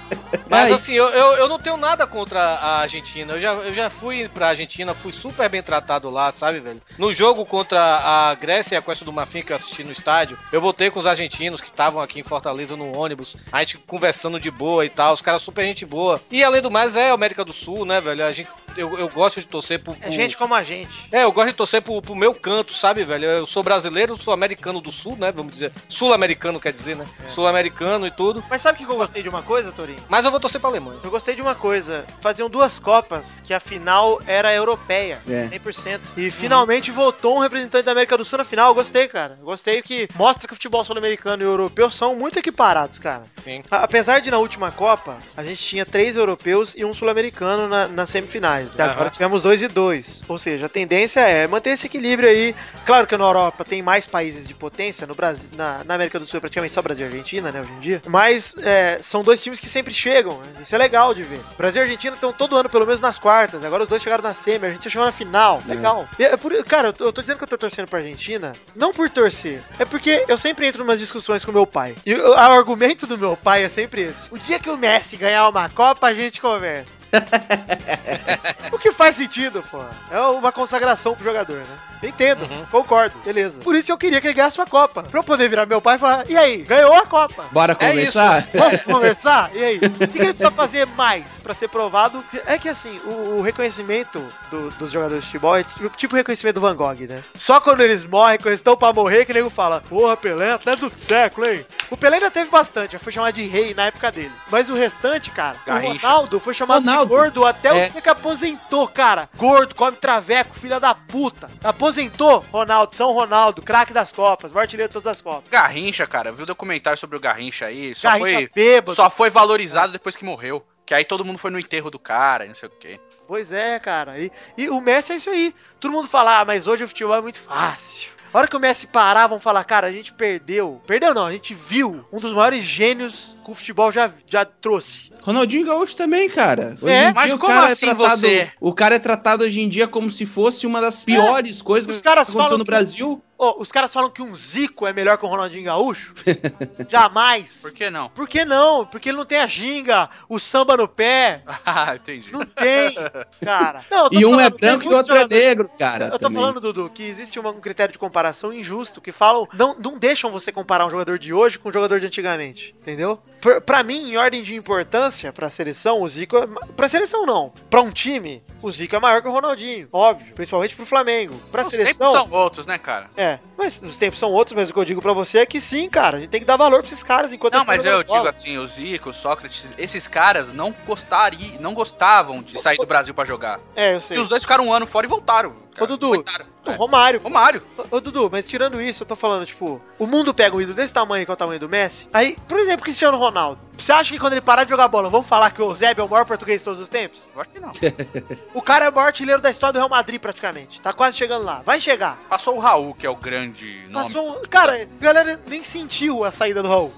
Mas 0.49 0.71
assim, 0.71 0.93
eu, 0.93 1.07
eu, 1.09 1.33
eu 1.33 1.47
não 1.47 1.59
tenho 1.59 1.77
nada 1.77 2.05
contra 2.07 2.39
a 2.41 2.79
Argentina. 2.81 3.33
Eu 3.33 3.41
já, 3.41 3.53
eu 3.53 3.73
já 3.73 3.89
fui 3.89 4.29
pra 4.29 4.49
Argentina, 4.49 4.93
fui 4.93 5.11
super 5.11 5.49
bem 5.49 5.61
tratado 5.63 6.09
lá, 6.09 6.31
sabe, 6.33 6.59
velho? 6.59 6.81
No 6.97 7.13
jogo 7.13 7.45
contra 7.45 7.79
a 7.81 8.35
Grécia 8.35 8.75
e 8.75 8.77
a 8.77 8.81
Costa 8.81 9.03
do 9.05 9.11
Marfim 9.13 9.41
que 9.41 9.51
eu 9.51 9.55
assisti 9.55 9.83
no 9.83 9.91
estádio, 9.91 10.37
eu 10.51 10.61
voltei 10.61 10.89
com 10.89 10.99
os 10.99 11.05
argentinos 11.05 11.61
que 11.61 11.69
estavam 11.69 12.01
aqui 12.01 12.19
em 12.19 12.23
Fortaleza 12.23 12.75
no 12.75 12.95
ônibus, 12.97 13.35
a 13.51 13.59
gente 13.59 13.77
conversando 13.79 14.39
de 14.39 14.51
boa 14.51 14.85
e 14.85 14.89
tal, 14.89 15.13
os 15.13 15.21
caras 15.21 15.41
super 15.41 15.63
gente 15.63 15.85
boa. 15.85 16.19
E 16.31 16.43
além 16.43 16.61
do 16.61 16.71
mais, 16.71 16.95
é 16.95 17.09
América 17.09 17.43
do 17.45 17.53
Sul, 17.53 17.85
né, 17.85 17.99
velho? 18.01 18.25
A 18.25 18.31
gente, 18.31 18.49
eu, 18.77 18.97
eu 18.97 19.09
gosto 19.09 19.39
de 19.39 19.47
torcer 19.47 19.81
pro. 19.81 19.93
É 19.93 19.95
pro- 20.07 20.11
gente 20.11 20.37
como 20.37 20.53
a 20.53 20.63
gente. 20.63 21.07
É, 21.11 21.23
eu 21.23 21.31
gosto 21.31 21.47
de 21.49 21.53
torcer 21.53 21.81
pro, 21.81 22.01
pro 22.01 22.15
meu 22.15 22.33
canto, 22.33 22.73
sabe, 22.73 23.03
velho? 23.03 23.25
Eu 23.25 23.47
sou 23.47 23.63
brasileiro, 23.63 24.17
sou 24.17 24.33
americano 24.33 24.81
do 24.81 24.91
sul, 24.91 25.15
né? 25.17 25.31
Vamos 25.31 25.53
dizer. 25.53 25.71
Sul-americano, 25.89 26.59
quer 26.59 26.71
dizer, 26.73 26.95
né? 26.95 27.05
Sul-americano 27.29 28.05
e 28.07 28.11
tudo. 28.11 28.43
Mas 28.49 28.61
sabe 28.61 28.81
o 28.81 28.85
que 28.85 28.91
eu 28.91 28.97
gostei 28.97 29.21
de 29.23 29.29
uma 29.29 29.41
coisa, 29.41 29.71
Torinho? 29.71 29.99
Mas 30.09 30.25
eu 30.25 30.31
vou 30.35 30.39
torcer 30.41 30.59
pra 30.59 30.69
Alemanha. 30.69 30.99
Eu 31.03 31.09
gostei 31.09 31.33
de 31.35 31.41
uma 31.41 31.55
coisa. 31.55 32.05
Faziam 32.21 32.49
duas 32.49 32.77
Copas 32.77 33.41
que 33.45 33.53
a 33.53 33.59
final 33.59 34.21
era 34.27 34.53
europeia. 34.53 35.19
É. 35.29 35.47
100%. 35.47 35.99
E 36.17 36.29
finalmente 36.29 36.91
voltou 36.91 37.37
um 37.37 37.39
representante 37.39 37.85
da 37.85 37.91
América 37.91 38.17
do 38.17 38.25
Sul 38.25 38.37
na 38.39 38.45
final. 38.45 38.69
Eu 38.71 38.75
gostei, 38.75 39.07
cara. 39.07 39.37
Eu 39.39 39.45
gostei 39.45 39.81
que 39.81 40.07
mostra 40.15 40.47
que 40.47 40.53
o 40.53 40.55
futebol 40.55 40.83
sul-americano 40.83 41.41
e 41.43 41.45
o 41.45 41.49
europeu 41.49 41.89
são 41.89 42.15
muito 42.15 42.37
equiparados, 42.37 42.99
cara. 42.99 43.23
Sim. 43.43 43.63
A- 43.71 43.85
Apesar 43.85 44.19
de 44.19 44.29
na 44.29 44.37
última 44.39 44.71
Copa 44.71 45.17
a 45.37 45.43
gente 45.43 45.63
tinha 45.63 45.85
três 45.85 46.15
europeus 46.17 46.73
e 46.75 46.83
um 46.83 46.93
sul-americano 46.93 47.67
na- 47.67 47.87
nas 47.87 48.09
semifinais. 48.09 48.69
E 48.77 48.81
agora 48.81 49.09
tivemos 49.09 49.41
dois 49.43 49.61
e 49.61 49.67
dois. 49.67 50.23
Ou 50.27 50.37
seja, 50.37 50.65
a 50.65 50.69
tendência 50.69 51.21
é 51.21 51.47
manter 51.47 51.69
esse 51.71 51.85
equilíbrio 51.85 52.27
aí. 52.27 52.53
Claro 52.85 53.07
que 53.07 53.15
na 53.15 53.23
Europa 53.25 53.63
tem 53.63 53.81
mais 53.81 54.05
países 54.05 54.47
de 54.47 54.53
potência, 54.53 55.07
no 55.07 55.15
Brasil, 55.15 55.47
na, 55.55 55.83
na 55.85 55.93
América 55.95 56.19
do 56.19 56.25
Sul 56.25 56.37
é 56.37 56.41
praticamente 56.41 56.73
só 56.73 56.81
Brasil 56.81 57.05
e 57.05 57.09
Argentina, 57.09 57.51
né, 57.51 57.61
hoje 57.61 57.71
em 57.71 57.79
dia. 57.79 58.01
Mas 58.07 58.55
é, 58.59 58.99
são 59.01 59.21
dois 59.23 59.41
times 59.41 59.59
que 59.59 59.67
sempre 59.67 59.93
chegam. 59.93 60.24
Né? 60.33 60.47
Isso 60.61 60.73
é 60.75 60.77
legal 60.77 61.13
de 61.13 61.23
ver. 61.23 61.39
Brasil 61.57 61.81
e 61.81 61.83
Argentina 61.85 62.13
estão 62.15 62.31
todo 62.33 62.55
ano 62.57 62.69
pelo 62.69 62.85
menos 62.85 63.01
nas 63.01 63.17
quartas. 63.17 63.63
Agora 63.63 63.83
os 63.83 63.89
dois 63.89 64.01
chegaram 64.01 64.23
na 64.23 64.33
semi, 64.33 64.65
a 64.65 64.67
Argentina 64.69 64.91
chegou 64.91 65.05
na 65.05 65.11
final. 65.11 65.61
Legal. 65.65 66.07
E 66.19 66.23
é 66.23 66.35
por- 66.37 66.63
cara, 66.63 66.89
eu 66.89 66.93
tô, 66.93 67.05
eu 67.05 67.13
tô 67.13 67.21
dizendo 67.21 67.37
que 67.37 67.43
eu 67.43 67.47
tô 67.47 67.57
torcendo 67.57 67.87
pra 67.87 67.99
Argentina, 67.99 68.53
não 68.75 68.91
por 68.93 69.09
torcer, 69.09 69.61
é 69.79 69.85
porque 69.85 70.23
eu 70.27 70.37
sempre 70.37 70.67
entro 70.67 70.81
em 70.81 70.85
umas 70.85 70.99
discussões 70.99 71.43
com 71.45 71.51
meu 71.51 71.65
pai. 71.67 71.95
E 72.05 72.13
o, 72.13 72.29
o 72.31 72.33
argumento 72.33 73.05
do 73.07 73.17
meu 73.17 73.35
pai 73.37 73.63
é 73.63 73.69
sempre 73.69 74.01
esse. 74.01 74.27
O 74.33 74.37
dia 74.37 74.59
que 74.59 74.69
o 74.69 74.77
Messi 74.77 75.17
ganhar 75.17 75.47
uma 75.49 75.69
Copa, 75.69 76.07
a 76.07 76.13
gente 76.13 76.39
conversa. 76.41 76.93
o 78.71 78.77
que 78.79 78.91
faz 79.05 79.15
sentido, 79.15 79.63
pô. 79.69 79.81
É 80.11 80.19
uma 80.19 80.51
consagração 80.51 81.15
pro 81.15 81.23
jogador, 81.23 81.57
né? 81.57 81.77
Entendo, 82.03 82.41
Uhum. 82.43 82.65
concordo, 82.69 83.17
beleza. 83.25 83.61
Por 83.61 83.75
isso 83.75 83.91
eu 83.91 83.97
queria 83.97 84.21
que 84.21 84.27
ele 84.27 84.33
ganhasse 84.33 84.59
uma 84.59 84.65
Copa. 84.67 85.01
Pra 85.03 85.19
eu 85.19 85.23
poder 85.23 85.49
virar 85.49 85.65
meu 85.65 85.81
pai 85.81 85.95
e 85.95 85.99
falar, 85.99 86.29
e 86.29 86.37
aí, 86.37 86.57
ganhou 86.57 86.93
a 86.93 87.05
Copa? 87.05 87.45
Bora 87.51 87.71
É 87.73 87.75
conversar? 87.75 88.47
Vamos 88.53 88.81
conversar? 88.83 89.49
E 89.55 89.63
aí? 89.63 89.77
O 89.77 89.79
que, 89.79 90.07
que 90.07 90.17
ele 90.19 90.33
precisa 90.33 90.51
fazer 90.51 90.85
mais 90.87 91.37
pra 91.37 91.53
ser 91.53 91.67
provado? 91.67 92.23
É 92.45 92.57
que 92.59 92.69
assim, 92.69 92.99
o, 93.05 93.37
o 93.37 93.41
reconhecimento 93.41 94.23
do- 94.51 94.69
dos 94.71 94.91
jogadores 94.91 95.23
de 95.23 95.29
futebol 95.31 95.55
é 95.55 95.63
tipo, 95.63 95.89
tipo 95.97 96.13
o 96.13 96.17
reconhecimento 96.17 96.55
do 96.55 96.61
Van 96.61 96.75
Gogh, 96.75 97.07
né? 97.07 97.23
Só 97.39 97.59
quando 97.59 97.81
eles 97.81 98.05
morrem, 98.05 98.37
quando 98.37 98.47
eles 98.47 98.59
estão 98.59 98.75
pra 98.77 98.93
morrer, 98.93 99.25
que 99.25 99.31
o 99.31 99.35
nego 99.35 99.49
fala: 99.49 99.81
Porra, 99.89 100.15
Pelé, 100.17 100.51
atleta 100.51 100.87
do 100.89 100.95
século, 100.99 101.47
hein? 101.47 101.65
O 101.89 101.97
Pelé 101.97 102.17
ainda 102.17 102.29
teve 102.31 102.49
bastante, 102.51 102.93
já 102.93 102.99
foi 102.99 103.11
chamado 103.13 103.33
de 103.33 103.45
rei 103.47 103.73
na 103.73 103.85
época 103.87 104.11
dele. 104.11 104.31
Mas 104.51 104.69
o 104.69 104.75
restante, 104.75 105.31
cara, 105.31 105.55
Garrincha. 105.65 106.05
o 106.05 106.09
Ronaldo 106.09 106.39
foi 106.39 106.53
chamado 106.53 106.85
Ronaldo. 106.85 107.05
de 107.05 107.09
gordo 107.09 107.45
até 107.45 107.71
o 107.73 107.77
É. 107.77 107.89
dia 107.89 108.01
que 108.01 108.09
aposentou, 108.09 108.87
cara. 108.95 109.29
Gordo, 109.35 109.75
come 109.75 109.97
traveco, 109.97 110.55
filha 110.55 110.79
da 110.79 110.95
puta. 110.95 111.49
Aposentou, 111.63 112.39
Ronaldo, 112.51 112.95
São 112.95 113.11
Ronaldo, 113.11 113.61
craque 113.61 113.93
das 113.93 114.11
Copas, 114.11 114.51
maior 114.51 114.63
artilheiro 114.63 114.89
de 114.89 114.93
todas 114.93 115.11
as 115.11 115.21
Copas. 115.21 115.49
Garrincha, 115.51 116.07
cara, 116.07 116.31
viu 116.31 116.43
o 116.43 116.47
documentário 116.47 116.97
sobre 116.97 117.17
o 117.17 117.19
Garrincha 117.19 117.65
aí? 117.65 117.93
Só 117.93 118.07
Garrincha 118.07 118.33
foi, 118.33 118.49
bêbado. 118.55 118.95
só 118.95 119.09
foi 119.09 119.29
valorizado 119.29 119.91
depois 119.91 120.15
que 120.15 120.23
morreu. 120.23 120.65
Que 120.85 120.93
aí 120.93 121.03
todo 121.03 121.25
mundo 121.25 121.39
foi 121.39 121.49
no 121.49 121.59
enterro 121.59 121.89
do 121.89 121.97
cara 121.97 122.45
e 122.45 122.47
não 122.47 122.55
sei 122.55 122.69
o 122.69 122.71
quê. 122.71 122.99
Pois 123.27 123.51
é, 123.51 123.79
cara. 123.79 124.19
E, 124.19 124.31
e 124.55 124.69
o 124.69 124.79
Messi 124.79 125.13
é 125.13 125.15
isso 125.15 125.31
aí. 125.31 125.53
Todo 125.79 125.91
mundo 125.91 126.07
fala, 126.07 126.39
ah, 126.41 126.45
mas 126.45 126.67
hoje 126.67 126.83
o 126.83 126.87
futebol 126.87 127.15
é 127.15 127.21
muito 127.21 127.39
fácil. 127.39 128.11
A 128.35 128.39
hora 128.39 128.47
que 128.49 128.57
o 128.57 128.59
Messi 128.59 128.85
parar, 128.85 129.27
vão 129.27 129.39
falar, 129.39 129.63
cara, 129.63 129.87
a 129.87 129.91
gente 129.93 130.11
perdeu. 130.11 130.81
Perdeu 130.85 131.13
não, 131.13 131.25
a 131.25 131.31
gente 131.31 131.53
viu 131.53 132.03
um 132.11 132.19
dos 132.19 132.33
maiores 132.33 132.65
gênios 132.65 133.33
que 133.45 133.49
o 133.49 133.53
futebol 133.53 133.89
já, 133.93 134.11
já 134.29 134.43
trouxe. 134.43 135.09
Ronaldinho 135.21 135.65
Gaúcho 135.65 135.95
também, 135.95 136.29
cara. 136.29 136.77
Hoje 136.81 136.91
É, 136.93 136.99
em 137.03 137.03
dia 137.05 137.13
mas 137.15 137.31
o 137.31 137.37
como 137.37 137.53
cara 137.53 137.67
assim 137.67 137.85
é 137.85 137.95
tratado, 137.95 138.19
você? 138.19 138.51
O 138.59 138.73
cara 138.73 138.95
é 138.95 138.99
tratado 138.99 139.43
hoje 139.45 139.61
em 139.61 139.69
dia 139.69 139.87
como 139.87 140.11
se 140.11 140.25
fosse 140.25 140.67
uma 140.67 140.81
das 140.81 141.01
piores 141.01 141.61
coisas 141.61 141.89
os 141.89 142.01
que 142.01 142.03
caras 142.03 142.27
aconteceu 142.29 142.57
no 142.57 142.65
que- 142.65 142.71
Brasil. 142.71 143.21
Ô, 143.37 143.61
os 143.61 143.71
caras 143.71 143.93
falam 143.93 144.09
que 144.09 144.21
um 144.21 144.35
Zico 144.35 144.87
é 144.87 144.93
melhor 144.93 145.17
que 145.17 145.25
o 145.25 145.27
Ronaldinho 145.27 145.65
Gaúcho? 145.65 146.13
Jamais. 146.89 147.61
Por 147.61 147.73
que 147.73 147.89
não? 147.89 148.09
Por 148.09 148.27
que 148.27 148.45
não? 148.45 148.85
Porque 148.85 149.09
ele 149.09 149.17
não 149.17 149.25
tem 149.25 149.39
a 149.39 149.47
ginga, 149.47 150.09
o 150.29 150.39
samba 150.39 150.77
no 150.77 150.87
pé. 150.87 151.41
Ah, 151.67 151.95
entendi. 151.95 152.31
Não 152.31 152.45
tem, 152.45 152.95
cara. 153.43 153.83
Não, 153.89 154.07
E 154.11 154.23
um 154.25 154.39
é 154.39 154.43
falando, 154.43 154.59
branco 154.59 154.83
e 154.83 154.87
o 154.87 154.95
outro 154.95 155.13
é 155.13 155.17
jogadores- 155.17 155.45
negro, 155.45 155.69
cara. 155.79 156.05
Eu 156.05 156.11
tô 156.11 156.19
também. 156.19 156.39
falando, 156.39 156.61
Dudu, 156.61 156.89
que 156.93 157.03
existe 157.03 157.39
um 157.39 157.59
critério 157.59 157.91
de 157.91 157.97
comparação 157.97 158.53
injusto 158.53 159.01
que 159.01 159.11
falam. 159.11 159.47
Não, 159.53 159.75
não 159.77 159.97
deixam 159.97 160.31
você 160.31 160.51
comparar 160.51 160.85
um 160.85 160.89
jogador 160.91 161.17
de 161.17 161.33
hoje 161.33 161.57
com 161.57 161.69
um 161.69 161.73
jogador 161.73 161.99
de 161.99 162.05
antigamente. 162.05 162.75
Entendeu? 162.79 163.19
Pra, 163.41 163.59
pra 163.59 163.83
mim, 163.83 164.11
em 164.11 164.17
ordem 164.17 164.43
de 164.43 164.55
importância 164.55 165.33
pra 165.33 165.49
seleção, 165.49 166.01
o 166.01 166.07
Zico 166.07 166.37
é. 166.37 166.47
Pra 166.75 166.87
seleção, 166.87 167.25
não. 167.25 167.51
Pra 167.69 167.81
um 167.81 167.89
time, 167.91 168.43
o 168.61 168.71
Zico 168.71 168.95
é 168.95 168.99
maior 168.99 169.21
que 169.21 169.27
o 169.27 169.31
Ronaldinho. 169.31 169.87
Óbvio. 169.91 170.33
Principalmente 170.35 170.75
pro 170.75 170.85
Flamengo. 170.85 171.35
Pra 171.51 171.63
Os 171.63 171.69
seleção. 171.69 172.11
são 172.13 172.31
outros, 172.31 172.67
né, 172.67 172.77
cara? 172.77 173.09
É. 173.17 173.24
Yeah. 173.25 173.39
Mas 173.57 173.81
os 173.81 173.97
tempos 173.97 174.19
são 174.19 174.31
outros, 174.31 174.55
mas 174.55 174.69
o 174.69 174.73
que 174.73 174.79
eu 174.79 174.85
digo 174.85 175.01
pra 175.01 175.13
você 175.13 175.39
é 175.39 175.45
que 175.45 175.61
sim, 175.61 175.89
cara. 175.89 176.17
A 176.17 176.19
gente 176.19 176.29
tem 176.29 176.39
que 176.41 176.45
dar 176.45 176.57
valor 176.57 176.79
pra 176.79 176.87
esses 176.87 177.03
caras 177.03 177.31
enquanto 177.33 177.53
Não, 177.53 177.65
mas 177.65 177.85
eu 177.85 178.03
digo 178.03 178.27
assim, 178.27 178.57
o 178.57 178.67
Zico, 178.67 179.09
o 179.09 179.13
Sócrates, 179.13 179.73
esses 179.77 180.07
caras 180.07 180.51
não 180.53 180.73
gostariam, 180.85 181.59
não 181.61 181.73
gostavam 181.73 182.41
de 182.41 182.59
sair 182.59 182.77
do 182.77 182.85
Brasil 182.85 183.13
pra 183.13 183.25
jogar. 183.25 183.59
É, 183.75 183.95
eu 183.95 184.01
sei. 184.01 184.17
E 184.17 184.19
os 184.19 184.27
dois 184.27 184.41
ficaram 184.43 184.67
um 184.67 184.73
ano 184.73 184.85
fora 184.85 185.05
e 185.05 185.09
voltaram. 185.09 185.65
Ô, 185.77 185.85
Dudu. 185.85 186.23
O 186.65 186.71
É. 186.71 186.73
Romário. 186.75 187.19
Romário. 187.21 187.61
Ô, 187.77 187.97
ô, 187.97 187.99
Dudu, 187.99 188.29
mas 188.31 188.47
tirando 188.47 188.81
isso, 188.81 189.03
eu 189.03 189.07
tô 189.07 189.13
falando, 189.15 189.45
tipo, 189.45 189.81
o 189.99 190.07
mundo 190.07 190.33
pega 190.33 190.55
um 190.55 190.61
ídolo 190.61 190.73
desse 190.75 190.93
tamanho 190.93 191.25
que 191.25 191.31
é 191.31 191.33
o 191.33 191.37
tamanho 191.37 191.59
do 191.59 191.67
Messi. 191.67 192.07
Aí, 192.13 192.37
por 192.47 192.57
exemplo, 192.59 192.83
Cristiano 192.83 193.17
Ronaldo. 193.17 193.59
Você 193.77 193.91
acha 193.91 194.13
que 194.13 194.17
quando 194.19 194.31
ele 194.33 194.41
parar 194.41 194.63
de 194.63 194.69
jogar 194.69 194.87
bola, 194.87 195.09
vamos 195.09 195.27
falar 195.27 195.51
que 195.51 195.61
o 195.61 195.75
Zeb 195.75 195.99
é 195.99 196.03
o 196.03 196.07
maior 196.09 196.25
português 196.25 196.61
de 196.61 196.65
todos 196.65 196.79
os 196.79 196.87
tempos? 196.87 197.29
Eu 197.35 197.41
acho 197.41 197.49
que 197.51 197.59
não. 197.59 197.71
O 198.55 198.61
cara 198.61 198.85
é 198.85 198.89
o 198.89 198.93
maior 198.93 199.07
artilheiro 199.07 199.41
da 199.41 199.51
história 199.51 199.73
do 199.73 199.79
Real 199.79 199.89
Madrid, 199.89 200.19
praticamente. 200.19 200.81
Tá 200.81 200.93
quase 200.93 201.17
chegando 201.17 201.43
lá. 201.43 201.61
Vai 201.65 201.79
chegar. 201.81 202.17
Passou 202.29 202.55
o 202.55 202.59
Raul, 202.59 202.93
que 202.93 203.05
é 203.05 203.09
o 203.09 203.15
grande 203.17 203.44
nome. 203.47 203.93
Passou 203.93 204.39
um... 204.39 204.41
Cara, 204.43 204.83
a 204.83 205.03
galera 205.03 205.39
nem 205.47 205.63
sentiu 205.63 206.23
a 206.23 206.31
saída 206.31 206.61
do 206.61 206.69
Raul. 206.69 206.93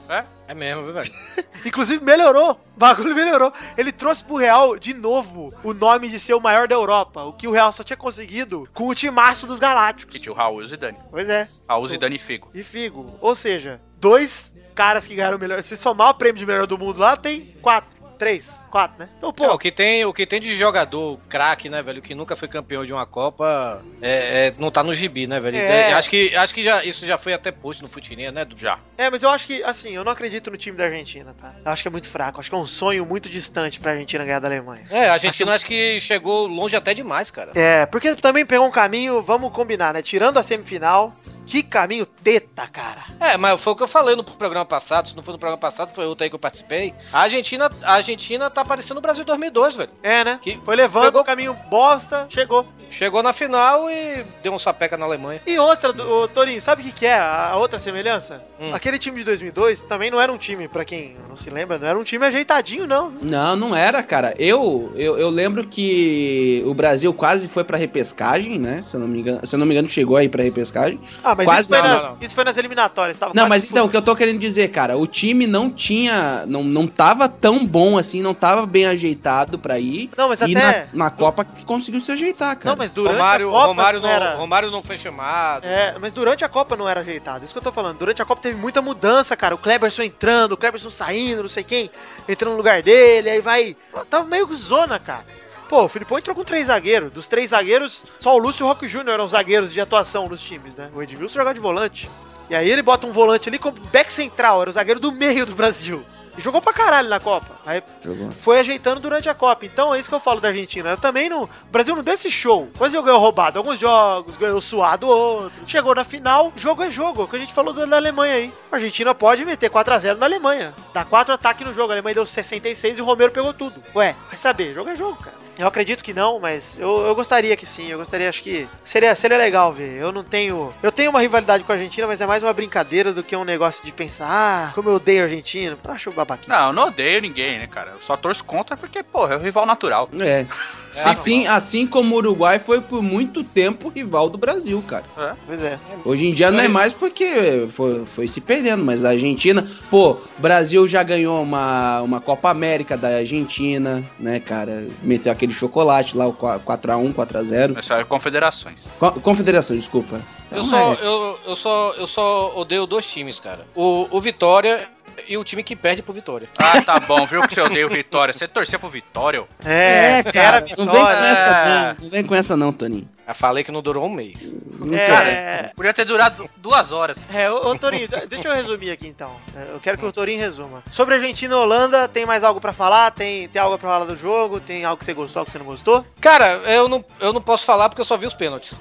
É 0.48 0.54
mesmo, 0.54 0.84
viu, 0.84 0.94
velho? 0.94 1.12
Inclusive, 1.66 2.04
melhorou. 2.04 2.52
O 2.52 2.80
bagulho 2.80 3.14
melhorou. 3.14 3.52
Ele 3.78 3.92
trouxe 3.92 4.24
pro 4.24 4.38
Real, 4.38 4.78
de 4.78 4.94
novo, 4.94 5.54
o 5.64 5.74
nome 5.74 6.08
de 6.08 6.20
ser 6.20 6.34
o 6.34 6.40
maior 6.40 6.68
da 6.68 6.76
Europa. 6.76 7.24
O 7.24 7.34
que 7.34 7.48
o 7.48 7.52
Real 7.52 7.72
só 7.72 7.84
tinha 7.84 7.98
conseguido 7.98 8.68
com 8.74 8.88
o 8.88 8.96
timaço 8.96 9.46
dos 9.46 9.60
Que 9.60 9.66
Galácticos. 9.66 10.22
tinha 10.22 10.32
o 10.32 10.36
Raul 10.36 10.62
e 10.62 10.64
o 10.64 10.68
Zidane. 10.68 10.98
Pois 11.12 11.30
é. 11.30 11.48
Raul, 11.68 11.88
Zidane 11.88 12.16
e 12.16 12.20
Figo. 12.20 12.50
E 12.54 12.64
Figo. 12.64 13.18
Ou 13.20 13.36
seja, 13.36 13.82
dois 14.00 14.56
caras 14.74 15.08
que 15.08 15.16
ganharam 15.16 15.38
o 15.38 15.40
melhor. 15.40 15.62
Se 15.64 15.76
somar 15.76 16.12
o 16.12 16.14
prêmio 16.14 16.40
de 16.40 16.46
melhor 16.46 16.68
do 16.68 16.78
mundo 16.78 17.00
lá, 17.00 17.18
tem 17.18 17.56
quatro. 17.62 17.97
Três. 18.18 18.66
Quatro, 18.72 19.00
né? 19.00 19.10
Então, 19.18 19.32
Pô, 19.32 19.46
pô. 19.48 19.54
o, 19.54 19.58
que 19.58 19.72
tem, 19.72 20.04
o 20.06 20.14
que 20.14 20.26
tem 20.26 20.42
de 20.42 20.56
jogador 20.56 21.18
craque, 21.30 21.70
né, 21.70 21.82
velho? 21.82 22.02
Que 22.02 22.14
nunca 22.16 22.36
foi 22.36 22.48
campeão 22.48 22.86
de 22.86 22.92
uma 22.94 23.06
Copa, 23.06 23.82
é, 24.02 24.48
é- 24.48 24.54
não 24.60 24.70
tá 24.70 24.84
no 24.84 24.94
gibi, 24.94 25.28
né, 25.28 25.40
velho? 25.40 25.58
É. 25.58 25.94
Acho 25.94 26.10
que, 26.10 26.36
acho 26.36 26.54
que 26.54 26.64
já, 26.64 26.84
isso 26.84 27.06
já 27.06 27.18
foi 27.18 27.34
até 27.34 27.52
posto 27.52 27.82
no 27.82 27.88
Futirinha, 27.88 28.32
né? 28.32 28.44
Do... 28.44 28.58
Já. 28.58 28.80
É, 28.98 29.10
mas 29.10 29.24
eu 29.24 29.30
acho 29.30 29.48
que, 29.48 29.64
assim, 29.64 29.92
eu 29.96 30.04
não 30.04 30.12
acredito 30.12 30.52
no 30.52 30.58
time 30.58 30.78
da 30.78 30.86
Argentina, 30.86 31.36
tá? 31.40 31.54
Eu 31.64 31.72
acho 31.72 31.82
que 31.82 31.88
é 31.88 31.92
muito 31.92 32.10
fraco. 32.10 32.40
Acho 32.40 32.50
que 32.50 32.56
é 32.56 32.60
um 32.60 32.68
sonho 32.68 33.06
muito 33.06 33.30
distante 33.30 33.80
pra 33.80 33.92
Argentina 33.92 34.26
ganhar 34.26 34.40
da 34.40 34.48
Alemanha. 34.48 34.86
É, 34.90 35.10
a 35.10 35.14
Argentina 35.14 35.54
acho 35.54 35.66
que 35.66 36.00
chegou 36.00 36.48
longe 36.48 36.76
até 36.76 36.94
demais, 36.94 37.32
cara. 37.32 37.52
É, 37.56 37.86
porque 37.86 38.16
também 38.16 38.46
pegou 38.46 38.68
um 38.68 38.72
caminho, 38.72 39.22
vamos 39.22 39.52
combinar, 39.54 39.94
né? 39.94 40.02
Tirando 40.02 40.38
a 40.38 40.44
semifinal, 40.44 41.14
que 41.48 41.64
caminho 41.64 42.06
teta, 42.06 42.68
cara. 42.68 43.06
É, 43.20 43.38
mas 43.38 43.60
foi 43.62 43.74
o 43.74 43.76
que 43.76 43.82
eu 43.84 43.88
falei 43.88 44.16
no 44.16 44.24
programa 44.24 44.66
passado. 44.66 45.08
Se 45.08 45.16
não 45.16 45.24
foi 45.24 45.32
no 45.34 45.40
programa 45.40 45.60
passado, 45.60 45.94
foi 45.94 46.06
outro 46.06 46.24
aí 46.24 46.30
que 46.30 46.36
eu 46.36 46.40
participei. 46.40 46.94
A 47.12 47.22
Argentina, 47.22 47.70
a 47.84 47.94
Argentina 47.94 48.50
tá 48.50 48.64
parecendo 48.66 49.00
o 49.00 49.02
Brasil 49.02 49.24
2002, 49.26 49.76
velho. 49.76 49.90
É, 50.04 50.24
né? 50.24 50.40
Que 50.42 50.60
Foi 50.64 50.76
levando 50.76 51.06
pegou- 51.06 51.22
o 51.22 51.26
caminho 51.26 51.54
bosta, 51.70 52.28
chegou. 52.30 52.68
Chegou 52.90 53.22
na 53.22 53.34
final 53.34 53.90
e 53.90 54.24
deu 54.42 54.54
um 54.54 54.60
sapeca 54.60 54.98
na 54.98 55.06
Alemanha. 55.06 55.42
E 55.46 55.58
outra, 55.60 55.94
do, 55.94 56.10
ô, 56.10 56.28
Torinho, 56.28 56.62
sabe 56.62 56.82
o 56.82 56.86
que, 56.86 56.92
que 56.92 57.06
é 57.06 57.18
a, 57.18 57.56
outra 57.56 57.80
semelhança? 57.80 58.42
Hum. 58.60 58.74
Aquele 58.74 58.98
time 58.98 59.20
de 59.20 59.24
2002 59.26 59.82
também 59.82 60.10
não 60.10 60.20
era 60.20 60.32
um 60.32 60.38
time, 60.38 60.68
pra 60.68 60.86
quem 60.86 61.16
não 61.30 61.38
se 61.38 61.50
lembra, 61.50 61.78
não 61.78 61.88
era 61.88 62.00
um 62.00 62.04
time 62.04 62.26
ajeitadinho, 62.26 62.88
não. 62.88 63.12
Não, 63.22 63.56
não 63.56 63.76
era, 63.76 64.02
cara. 64.02 64.34
Eu, 64.38 64.92
eu, 64.96 65.18
eu 65.18 65.30
lembro 65.30 65.68
que 65.68 66.64
o 66.66 66.74
Brasil 66.74 67.14
quase 67.14 67.48
foi 67.48 67.64
pra 67.64 67.78
repescagem, 67.78 68.58
né? 68.60 68.82
Se 68.82 68.96
eu 68.96 69.00
não 69.00 69.08
me 69.08 69.20
engano, 69.20 69.46
se 69.46 69.56
eu 69.56 69.60
não 69.60 69.66
me 69.66 69.74
engano 69.74 69.88
chegou 69.88 70.18
aí 70.18 70.30
pra 70.30 70.44
repescagem. 70.44 71.00
Ah, 71.24 71.36
mas 71.36 71.46
Quase 71.46 71.62
isso, 71.62 71.70
foi 71.70 71.78
não, 71.82 71.88
nas, 71.88 72.04
não, 72.04 72.16
não. 72.16 72.22
isso 72.22 72.36
foi 72.36 72.44
nas 72.44 72.58
eliminatórias. 72.58 73.18
Tava 73.18 73.34
Não, 73.34 73.48
quase 73.48 73.50
mas 73.50 73.72
então, 73.72 73.86
o 73.86 73.90
que 73.90 73.98
eu 73.98 74.02
tô 74.02 74.16
querendo 74.16 74.40
dizer, 74.40 74.70
cara, 74.70 74.98
o 74.98 75.08
time 75.08 75.48
não 75.48 75.70
tinha, 75.70 76.46
não, 76.46 76.64
não 76.64 76.88
tava 76.88 77.28
tão 77.28 77.66
bom 77.66 77.98
assim, 77.98 78.22
não 78.22 78.34
tava 78.34 78.66
bem 78.66 78.86
ajeitado 78.86 79.60
pra 79.60 79.80
ir. 79.80 80.10
Não, 80.18 80.30
mas 80.30 80.42
e 80.42 80.56
até... 80.56 80.88
na, 80.94 81.06
na 81.06 81.10
Copa 81.10 81.44
que 81.46 81.66
conseguiu 81.66 82.02
se 82.02 82.12
ajeitar, 82.12 82.56
cara. 82.56 82.76
Não, 82.76 82.77
mas 82.78 82.92
durante 82.92 83.18
Romário, 83.18 83.50
a 83.50 83.52
Copa 83.52 83.68
Romário, 83.68 84.02
não 84.02 84.10
era... 84.10 84.36
Romário 84.36 84.72
não 84.72 84.84
foi 84.84 84.98
chamado. 84.98 85.66
É, 85.66 85.96
mas 86.00 86.14
durante 86.14 86.46
a 86.46 86.50
Copa 86.50 86.76
não 86.76 86.88
era 86.88 87.02
ajeitado. 87.02 87.44
Isso 87.44 87.54
que 87.54 87.58
eu 87.58 87.64
tô 87.64 87.72
falando. 87.72 87.98
Durante 87.98 88.22
a 88.22 88.26
Copa 88.26 88.42
teve 88.42 88.58
muita 88.58 88.82
mudança, 88.82 89.36
cara. 89.36 89.56
O 89.56 89.58
Kleberson 89.58 90.04
entrando, 90.04 90.54
o 90.54 90.58
Kleberson 90.58 90.90
saindo, 90.90 91.44
não 91.44 91.50
sei 91.50 91.64
quem, 91.64 91.90
entrando 92.28 92.52
no 92.52 92.58
lugar 92.58 92.82
dele, 92.82 93.30
aí 93.30 93.42
vai. 93.42 93.76
Tava 94.10 94.26
meio 94.26 94.48
zona, 94.56 95.00
cara. 95.00 95.26
Pô, 95.68 95.84
o 95.84 95.90
Filipão 95.90 96.18
entrou 96.18 96.36
com 96.36 96.44
três 96.44 96.68
zagueiros. 96.68 97.12
Dos 97.12 97.28
três 97.28 97.50
zagueiros, 97.50 98.06
só 98.20 98.34
o 98.34 98.38
Lúcio 98.38 98.64
e 98.64 98.66
o 98.66 98.68
Roque 98.68 98.88
Júnior 98.88 99.16
eram 99.16 99.28
zagueiros 99.28 99.74
de 99.74 99.82
atuação 99.82 100.30
nos 100.30 100.42
times, 100.42 100.78
né? 100.78 100.90
O 100.94 101.04
Edmilson 101.04 101.36
jogava 101.36 101.54
de 101.54 101.60
volante. 101.60 102.10
E 102.50 102.56
aí 102.56 102.70
ele 102.70 102.82
bota 102.82 103.06
um 103.06 103.12
volante 103.12 103.50
ali 103.50 103.60
como 103.60 103.78
back 103.92 104.12
central, 104.12 104.62
era 104.62 104.70
o 104.70 104.74
zagueiro 104.74 105.00
do 105.00 105.12
meio 105.12 105.46
do 105.46 105.54
Brasil. 105.54 106.06
E 106.38 106.42
jogou 106.42 106.62
pra 106.62 106.72
caralho 106.72 107.10
na 107.10 107.20
Copa. 107.20 107.48
Aí 107.66 107.82
Jogou. 108.02 108.32
foi 108.32 108.60
ajeitando 108.60 109.00
durante 109.00 109.28
a 109.28 109.34
Copa. 109.34 109.66
Então 109.66 109.94
é 109.94 110.00
isso 110.00 110.08
que 110.08 110.14
eu 110.16 110.20
falo 110.20 110.40
da 110.40 110.50
Argentina. 110.50 110.90
Ela 110.90 110.98
também 110.98 111.30
não. 111.30 111.44
O 111.44 111.50
Brasil 111.72 111.96
não 111.96 112.04
deu 112.04 112.14
esse 112.14 112.30
show. 112.30 112.64
O 112.74 112.78
Brasil 112.78 113.02
ganhou 113.02 113.20
roubado 113.20 113.58
alguns 113.58 113.80
jogos, 113.80 114.36
ganhou 114.38 114.62
suado 114.62 115.08
outro. 115.08 115.52
Chegou 115.66 115.96
na 115.96 116.04
final, 116.04 116.54
jogo 116.56 116.84
é 116.84 116.92
jogo. 116.92 117.22
É 117.22 117.26
o 117.26 117.28
que 117.28 117.36
a 117.36 117.40
gente 117.40 117.54
falou 117.54 117.74
da 117.74 117.98
Alemanha 117.98 118.36
aí. 118.36 118.54
A 118.72 118.76
Argentina 118.76 119.16
pode 119.16 119.44
meter 119.44 119.70
4x0 119.72 120.18
na 120.18 120.26
Alemanha. 120.26 120.74
Dá 120.94 121.04
4 121.04 121.34
ataques 121.34 121.66
no 121.66 121.74
jogo. 121.74 121.92
A 121.92 121.96
Alemanha 121.96 122.16
deu 122.16 122.26
66 122.26 123.00
e 123.00 123.02
o 123.02 123.06
Romero 123.06 123.32
pegou 123.32 123.54
tudo. 123.54 123.82
Ué, 123.96 124.16
vai 124.28 124.38
saber. 124.38 124.74
Jogo 124.74 124.90
é 124.92 124.96
jogo, 124.96 125.18
cara. 125.18 125.47
Eu 125.58 125.68
acredito 125.68 126.04
que 126.04 126.14
não, 126.14 126.40
mas 126.40 126.78
eu, 126.78 127.06
eu 127.06 127.16
gostaria 127.16 127.58
que 127.58 127.66
sim. 127.66 127.88
Eu 127.88 127.98
gostaria, 127.98 128.30
acho 128.30 128.44
que 128.44 128.68
seria, 128.84 129.14
seria 129.16 129.38
legal 129.38 129.74
ver. 129.74 130.00
Eu 130.00 130.12
não 130.12 130.24
tenho. 130.24 130.74
Eu 130.84 130.92
tenho 130.92 131.10
uma 131.10 131.22
rivalidade 131.22 131.64
com 131.64 131.72
a 131.72 131.76
Argentina, 131.76 132.06
mas 132.06 132.22
é 132.22 132.28
mais 132.28 132.44
uma 132.44 132.54
brincadeira 132.54 133.12
do 133.12 133.24
que 133.24 133.36
um 133.36 133.44
negócio 133.44 133.84
de 133.84 133.92
pensar, 133.92 134.28
ah, 134.30 134.72
como 134.74 134.90
eu 134.90 134.96
odeio 134.96 135.22
a 135.22 135.24
Argentina. 135.24 135.78
Eu 135.84 135.92
acho 135.92 136.12
babaquinho. 136.12 136.56
Não, 136.56 136.68
eu 136.68 136.74
não 136.74 136.88
odeio 136.88 137.22
ninguém, 137.22 137.60
né, 137.60 137.68
cara? 137.68 137.92
Eu 137.92 138.02
só 138.02 138.16
torço 138.16 138.44
contra 138.44 138.78
porque, 138.78 139.02
porra, 139.02 139.34
é 139.34 139.38
o 139.38 139.42
rival 139.42 139.66
natural. 139.66 140.10
É. 140.22 140.46
assim, 141.04 141.48
assim 141.48 141.86
como 141.88 142.16
o 142.16 142.18
Uruguai 142.18 142.60
foi 142.60 142.82
por 142.82 143.02
muito 143.02 143.44
tempo 143.44 143.90
rival 143.90 144.30
do 144.30 144.38
Brasil, 144.38 144.84
cara. 144.88 145.04
Pois 145.46 145.62
é. 145.62 145.78
Hoje 146.06 146.26
em 146.28 146.34
dia 146.34 146.52
não 146.52 146.60
é 146.60 146.68
mais 146.68 146.94
porque 146.94 147.68
foi, 147.72 148.06
foi 148.06 148.28
se 148.28 148.42
perdendo, 148.42 148.84
mas 148.84 149.04
a 149.06 149.10
Argentina, 149.10 149.68
pô, 149.90 150.12
o 150.12 150.42
Brasil 150.42 150.88
já 150.88 151.04
ganhou 151.04 151.42
uma, 151.42 152.02
uma 152.02 152.20
Copa 152.22 152.50
América 152.50 152.96
da 152.98 153.18
Argentina, 153.18 154.04
né, 154.20 154.40
cara? 154.40 154.88
Meteu 155.04 155.32
aquele 155.32 155.54
chocolate 155.54 156.16
lá, 156.18 156.28
o 156.28 156.34
4x1, 156.34 157.14
4x0. 157.14 157.80
Isso 157.80 157.94
é 157.94 158.04
confederações. 158.04 158.84
Co- 159.00 159.12
Confederação, 159.14 159.76
desculpa. 159.76 160.22
Eu 160.50 160.64
só, 160.64 160.94
é. 160.94 160.98
eu, 161.02 161.40
eu, 161.46 161.56
só, 161.58 161.94
eu 161.98 162.08
só 162.08 162.54
odeio 162.56 162.86
dois 162.86 163.06
times, 163.06 163.38
cara. 163.40 163.66
O, 163.76 164.08
o 164.10 164.22
Vitória 164.22 164.88
e 165.28 165.38
o 165.38 165.44
time 165.44 165.64
que 165.64 165.76
perde 165.76 166.02
pro 166.02 166.14
Vitória. 166.14 166.48
Ah, 166.58 166.82
tá 166.82 167.00
bom, 167.00 167.26
viu 167.26 167.40
que 167.42 167.54
você 167.54 167.62
odeia 167.62 167.86
o 167.86 167.90
Vitória. 167.90 168.34
Você 168.34 168.48
torcia 168.48 168.80
pro 168.80 168.90
Vitória? 168.90 169.42
ô? 169.42 169.48
É, 169.66 170.24
era 170.34 170.62
não 170.62 170.68
vem 170.68 170.76
com 170.76 170.86
vitória. 170.86 171.20
essa 171.28 171.50
É. 171.50 171.66
não, 171.70 172.04
não 172.04 172.10
vem 172.10 172.24
com 172.24 172.36
essa 172.36 172.58
não, 172.58 172.74
Toninho. 172.74 173.08
Eu 173.28 173.36
falei 173.36 173.62
que 173.62 173.72
não 173.74 173.82
durou 173.82 174.06
um 174.06 174.10
mês. 174.10 174.56
É. 174.94 175.12
parece. 175.12 175.74
Podia 175.76 175.94
ter 175.94 176.06
durado 176.06 176.50
duas 176.56 176.94
horas. 176.94 177.20
É, 177.34 177.52
ô, 177.52 177.72
ô 177.72 177.78
Torinho, 177.78 178.08
deixa 178.30 178.48
eu 178.48 178.56
resumir 178.56 178.90
aqui 178.92 179.06
então. 179.08 179.32
É, 179.54 179.74
Eu 179.74 179.80
quero 179.82 179.98
que 179.98 180.06
o 180.06 180.12
Torinho 180.14 180.40
resuma. 180.40 180.82
Sobre 180.90 181.16
a 181.16 181.18
Argentina 181.18 181.54
e 181.54 181.58
Holanda, 181.58 182.08
tem 182.08 182.26
mais 182.26 182.42
algo 182.44 182.62
pra 182.62 182.72
falar? 182.72 183.12
Tem, 183.12 183.50
tem 183.50 183.62
algo 183.62 183.78
pra 183.78 183.90
falar 183.90 184.06
do 184.06 184.16
jogo? 184.16 184.62
Tem 184.62 184.86
algo 184.86 184.98
que 184.98 185.04
você 185.04 185.14
gostou, 185.14 185.42
algo 185.42 185.46
que 185.48 185.52
você 185.52 185.60
não 185.60 185.66
gostou? 185.66 186.06
Cara, 186.22 186.62
eu 186.72 186.88
não, 186.88 187.04
eu 187.20 187.34
não 187.34 187.42
posso 187.42 187.66
falar 187.66 187.90
porque 187.90 188.02
eu 188.02 188.06
só 188.06 188.16
vi 188.16 188.26
os 188.26 188.34
pênaltis. 188.34 188.80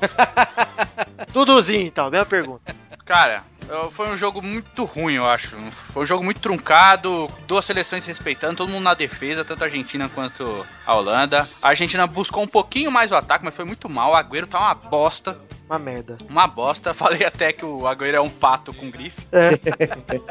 Duduzinho 1.32 1.86
então, 1.86 2.10
mesma 2.10 2.26
pergunta. 2.26 2.74
Cara, 3.06 3.44
foi 3.92 4.08
um 4.08 4.16
jogo 4.16 4.42
muito 4.42 4.84
ruim, 4.84 5.14
eu 5.14 5.24
acho. 5.24 5.56
Foi 5.92 6.02
um 6.02 6.06
jogo 6.06 6.24
muito 6.24 6.40
truncado, 6.40 7.30
duas 7.46 7.64
seleções 7.64 8.02
se 8.02 8.08
respeitando, 8.08 8.56
todo 8.56 8.68
mundo 8.68 8.82
na 8.82 8.94
defesa, 8.94 9.44
tanto 9.44 9.62
a 9.62 9.66
Argentina 9.66 10.08
quanto 10.08 10.66
a 10.84 10.94
Holanda. 10.94 11.48
A 11.62 11.68
Argentina 11.68 12.04
buscou 12.04 12.42
um 12.42 12.48
pouquinho 12.48 12.90
mais 12.90 13.12
o 13.12 13.14
ataque, 13.14 13.44
mas 13.44 13.54
foi 13.54 13.64
muito 13.64 13.88
mal. 13.88 14.10
O 14.10 14.14
Agüero 14.16 14.48
tá 14.48 14.58
uma 14.58 14.74
bosta. 14.74 15.38
Uma 15.68 15.78
merda. 15.78 16.18
Uma 16.28 16.48
bosta. 16.48 16.92
Falei 16.94 17.24
até 17.24 17.52
que 17.52 17.64
o 17.64 17.86
Agüero 17.86 18.16
é 18.16 18.20
um 18.20 18.30
pato 18.30 18.74
com 18.74 18.90
grife. 18.90 19.22
É. 19.30 19.56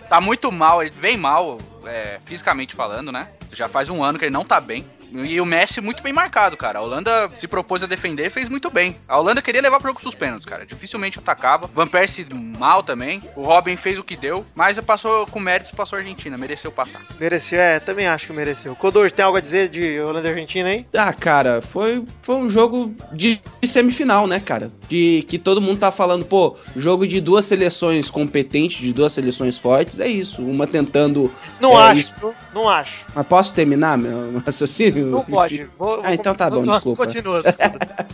Tá 0.09 0.19
muito 0.19 0.51
mal, 0.51 0.81
ele 0.81 0.91
vem 0.91 1.15
mal, 1.15 1.57
é, 1.85 2.19
fisicamente 2.25 2.75
falando, 2.75 3.09
né? 3.09 3.29
Já 3.53 3.69
faz 3.69 3.89
um 3.89 4.03
ano 4.03 4.19
que 4.19 4.25
ele 4.25 4.33
não 4.33 4.43
tá 4.43 4.59
bem. 4.59 4.85
E 5.13 5.39
o 5.39 5.45
Messi 5.45 5.81
muito 5.81 6.01
bem 6.03 6.13
marcado, 6.13 6.57
cara. 6.57 6.79
A 6.79 6.81
Holanda 6.81 7.29
se 7.35 7.47
propôs 7.47 7.83
a 7.83 7.87
defender 7.87 8.27
e 8.27 8.29
fez 8.29 8.49
muito 8.49 8.69
bem. 8.69 8.97
A 9.07 9.19
Holanda 9.19 9.41
queria 9.41 9.61
levar 9.61 9.79
pro 9.79 9.89
jogo 9.89 10.01
dos 10.03 10.15
pênaltis, 10.15 10.45
cara. 10.45 10.65
Dificilmente 10.65 11.19
atacava. 11.19 11.69
Van 11.73 11.87
Persie 11.87 12.25
mal 12.57 12.83
também. 12.83 13.21
O 13.35 13.43
Robin 13.43 13.75
fez 13.75 13.97
o 13.99 14.03
que 14.03 14.15
deu, 14.15 14.45
mas 14.55 14.79
passou 14.81 15.25
com 15.27 15.39
méritos, 15.39 15.71
passou 15.71 15.97
a 15.97 16.01
Argentina. 16.01 16.37
Mereceu 16.37 16.71
passar. 16.71 17.01
Mereceu, 17.19 17.59
é, 17.59 17.79
também 17.79 18.07
acho 18.07 18.27
que 18.27 18.33
mereceu. 18.33 18.75
Codor, 18.75 19.11
tem 19.11 19.23
algo 19.23 19.37
a 19.37 19.41
dizer 19.41 19.69
de 19.69 19.99
Holanda 19.99 20.27
e 20.27 20.31
Argentina 20.31 20.69
aí? 20.69 20.85
Ah, 20.93 21.13
cara, 21.13 21.61
foi, 21.61 22.03
foi 22.21 22.35
um 22.35 22.49
jogo 22.49 22.93
de, 23.11 23.41
de 23.61 23.67
semifinal, 23.67 24.27
né, 24.27 24.39
cara? 24.39 24.71
Que, 24.89 25.23
que 25.23 25.37
todo 25.37 25.61
mundo 25.61 25.79
tá 25.79 25.91
falando, 25.91 26.25
pô, 26.25 26.57
jogo 26.75 27.07
de 27.07 27.19
duas 27.21 27.45
seleções 27.45 28.09
competentes, 28.09 28.79
de 28.79 28.93
duas 28.93 29.13
seleções 29.13 29.57
fortes, 29.57 29.99
é 29.99 30.07
isso. 30.07 30.41
Uma 30.41 30.67
tentando. 30.67 31.31
Não 31.59 31.79
É, 31.79 31.91
acho, 31.91 32.01
isso. 32.01 32.13
não 32.53 32.69
acho. 32.69 33.05
Mas 33.13 33.27
posso 33.27 33.53
terminar 33.53 33.97
meu 33.97 34.41
raciocínio? 34.45 34.94
Não 35.01 35.23
pode. 35.23 35.67
Vou, 35.77 36.01
Ah, 36.03 36.13
então 36.13 36.33
tá 36.35 36.49
vou 36.49 36.59
bom, 36.59 36.65
só- 36.65 36.73
desculpa. 36.73 37.05
Continua. 37.05 37.41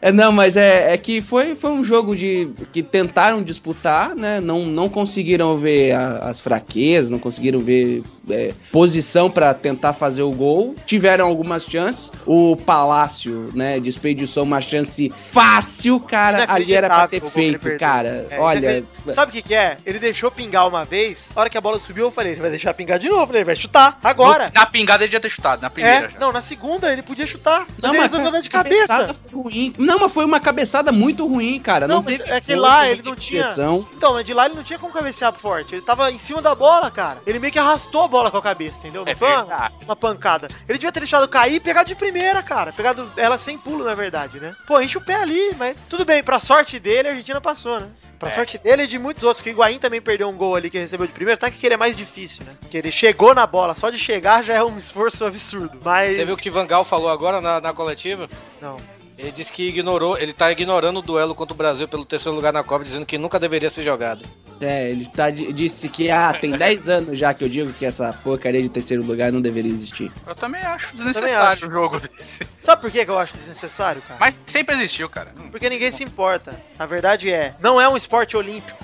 É, 0.00 0.10
não, 0.12 0.32
mas 0.32 0.56
é, 0.56 0.92
é 0.92 0.96
que 0.96 1.20
foi, 1.20 1.54
foi 1.54 1.70
um 1.70 1.84
jogo 1.84 2.16
de 2.16 2.48
que 2.72 2.82
tentaram 2.82 3.42
disputar, 3.42 4.14
né? 4.14 4.40
Não, 4.40 4.60
não 4.64 4.88
conseguiram 4.88 5.56
ver 5.58 5.92
a- 5.92 6.18
as 6.18 6.40
fraquezas, 6.40 7.10
não 7.10 7.18
conseguiram 7.18 7.60
ver 7.60 8.02
é, 8.30 8.52
posição 8.72 9.30
pra 9.30 9.52
tentar 9.52 9.92
fazer 9.92 10.22
o 10.22 10.30
gol. 10.30 10.74
Tiveram 10.86 11.26
algumas 11.26 11.64
chances. 11.64 12.10
O 12.26 12.56
Palácio, 12.56 13.48
né, 13.54 13.78
desperdiçou 13.78 14.42
uma 14.44 14.60
chance 14.62 15.12
fácil, 15.16 16.00
cara. 16.00 16.46
Ali 16.48 16.72
era 16.74 16.88
pra 16.88 17.08
ter 17.08 17.20
feito, 17.22 17.76
cara. 17.78 18.26
É, 18.30 18.38
Olha. 18.38 18.84
Sabe 19.14 19.30
o 19.30 19.34
que, 19.34 19.42
que 19.42 19.54
é? 19.54 19.76
Ele 19.84 19.98
deixou 19.98 20.30
pingar 20.30 20.66
uma 20.66 20.84
vez, 20.86 21.30
a 21.36 21.40
hora 21.40 21.50
que 21.50 21.58
a 21.58 21.60
bola 21.60 21.78
subiu, 21.78 22.06
eu 22.06 22.10
falei, 22.10 22.32
ele 22.32 22.40
vai 22.40 22.48
deixar 22.50 22.72
pingar 22.72 22.98
de 22.98 23.08
novo, 23.08 23.30
né? 23.32 23.38
Ele 23.40 23.44
vai 23.44 23.56
chutar. 23.56 23.98
Agora. 24.02 24.50
Na 24.54 24.64
pingada 24.64 25.04
ele 25.04 25.12
já 25.12 25.20
ter 25.20 25.28
chutado, 25.30 25.60
na 25.60 25.68
primeira 25.68 26.06
É, 26.06 26.13
já. 26.14 26.20
não, 26.20 26.32
na 26.32 26.40
segunda 26.40 26.92
ele 26.92 27.02
podia 27.02 27.26
chutar. 27.26 27.66
Não, 27.82 27.92
mas 27.94 28.12
ele 28.12 28.22
mas 28.22 28.32
dar 28.32 28.40
de 28.40 28.48
cabeça. 28.50 29.14
foi 29.30 29.42
ruim. 29.42 29.74
Não, 29.78 29.98
mas 29.98 30.12
foi 30.12 30.24
uma 30.24 30.40
cabeçada 30.40 30.90
muito 30.92 31.26
ruim, 31.26 31.58
cara. 31.60 31.86
Não, 31.86 31.96
Não, 31.96 32.02
teve 32.02 32.22
é 32.24 32.40
que 32.40 32.54
força, 32.54 32.60
lá 32.60 32.88
ele 32.88 33.02
não 33.02 33.14
tinha- 33.14 33.42
direção. 33.42 33.86
Então, 33.96 34.14
mas 34.14 34.24
de 34.24 34.32
lá 34.32 34.46
ele 34.46 34.54
não 34.54 34.62
tinha 34.64 34.78
como 34.78 34.92
cabecear 34.92 35.32
forte. 35.32 35.74
Ele 35.74 35.82
tava 35.82 36.10
em 36.10 36.18
cima 36.18 36.40
da 36.40 36.54
bola, 36.54 36.90
cara. 36.90 37.18
Ele 37.26 37.38
meio 37.38 37.52
que 37.52 37.58
arrastou 37.58 38.02
a 38.02 38.08
bola 38.08 38.30
com 38.30 38.36
a 38.38 38.42
cabeça, 38.42 38.78
entendeu? 38.78 39.04
Não 39.04 39.12
É 39.12 39.14
foi 39.14 39.28
uma, 39.28 39.44
verdade. 39.44 39.74
uma 39.84 39.96
pancada. 39.96 40.48
Ele 40.68 40.78
devia 40.78 40.92
ter 40.92 41.00
deixado 41.00 41.28
cair 41.28 41.54
e 41.56 41.60
pegado 41.60 41.88
de 41.88 41.94
primeira, 41.94 42.42
cara. 42.42 42.72
Pegado 42.72 43.10
ela 43.16 43.36
sem 43.38 43.58
pulo, 43.58 43.84
na 43.84 43.94
verdade, 43.94 44.40
né? 44.40 44.54
Pô, 44.66 44.80
enche 44.80 44.96
o 44.98 45.00
pé 45.00 45.16
ali, 45.16 45.54
mas 45.58 45.76
tudo 45.88 46.04
bem. 46.04 46.22
Pra 46.22 46.38
sorte 46.40 46.78
dele, 46.78 47.08
a 47.08 47.10
Argentina 47.12 47.40
passou, 47.40 47.80
né? 47.80 47.88
Pra 48.18 48.28
É. 48.28 48.32
sorte 48.32 48.58
dele 48.58 48.84
e 48.84 48.86
de 48.86 48.98
muitos 48.98 49.22
outros, 49.22 49.42
que 49.42 49.50
o 49.50 49.52
Higuaín 49.52 49.78
também 49.78 50.00
perdeu 50.00 50.28
um 50.28 50.36
gol 50.36 50.54
ali 50.56 50.70
que 50.70 50.76
ele 50.76 50.84
recebeu 50.84 51.06
de 51.06 51.12
primeiro, 51.12 51.38
tá 51.38 51.50
que 51.50 51.66
ele 51.66 51.74
é 51.74 51.78
mais 51.78 51.96
difícil, 51.96 52.44
né? 52.44 52.54
Que 52.70 52.78
ele 52.78 52.90
chegou 52.92 53.34
na 53.34 53.46
bola, 53.46 53.74
só 53.74 53.90
de 53.90 53.98
chegar 53.98 54.42
já 54.42 54.54
é 54.54 54.62
um 54.62 54.76
esforço 54.78 55.24
absurdo. 55.24 55.78
Mas. 55.84 56.16
Você 56.16 56.24
viu 56.24 56.34
o 56.34 56.38
que 56.38 56.50
Van 56.50 56.66
Gaal 56.66 56.84
falou 56.84 57.08
agora 57.10 57.40
na, 57.40 57.60
na 57.60 57.72
coletiva? 57.72 58.28
Não. 58.60 58.76
Ele 59.16 59.30
disse 59.30 59.52
que 59.52 59.68
ignorou, 59.68 60.18
ele 60.18 60.32
tá 60.32 60.50
ignorando 60.50 60.98
o 60.98 61.02
duelo 61.02 61.34
contra 61.34 61.54
o 61.54 61.56
Brasil 61.56 61.86
pelo 61.86 62.04
terceiro 62.04 62.34
lugar 62.34 62.52
na 62.52 62.64
Copa, 62.64 62.84
dizendo 62.84 63.06
que 63.06 63.16
nunca 63.16 63.38
deveria 63.38 63.70
ser 63.70 63.84
jogado. 63.84 64.24
É, 64.60 64.88
ele 64.90 65.06
tá, 65.06 65.30
di- 65.30 65.52
disse 65.52 65.88
que 65.88 66.10
ah, 66.10 66.32
tem 66.40 66.50
10 66.56 66.88
anos 66.88 67.18
já 67.18 67.32
que 67.34 67.44
eu 67.44 67.48
digo 67.48 67.72
que 67.72 67.84
essa 67.84 68.12
porcaria 68.24 68.62
de 68.62 68.68
terceiro 68.68 69.02
lugar 69.04 69.30
não 69.32 69.40
deveria 69.40 69.70
existir. 69.70 70.10
Eu 70.26 70.34
também 70.34 70.60
acho 70.62 70.88
Também 70.96 71.12
desnecessário 71.12 71.52
acho. 71.52 71.66
um 71.66 71.70
jogo 71.70 72.00
desse. 72.00 72.46
Sabe 72.60 72.82
por 72.82 72.90
que 72.90 73.04
que 73.04 73.10
eu 73.10 73.18
acho 73.18 73.34
desnecessário, 73.36 74.00
cara? 74.02 74.18
Mas 74.18 74.34
sempre 74.46 74.74
existiu, 74.76 75.08
cara. 75.08 75.32
Porque 75.50 75.68
ninguém 75.68 75.90
se 75.90 76.02
importa. 76.02 76.58
A 76.78 76.86
verdade 76.86 77.30
é, 77.32 77.54
não 77.60 77.80
é 77.80 77.88
um 77.88 77.96
esporte 77.96 78.36
olímpico. 78.36 78.82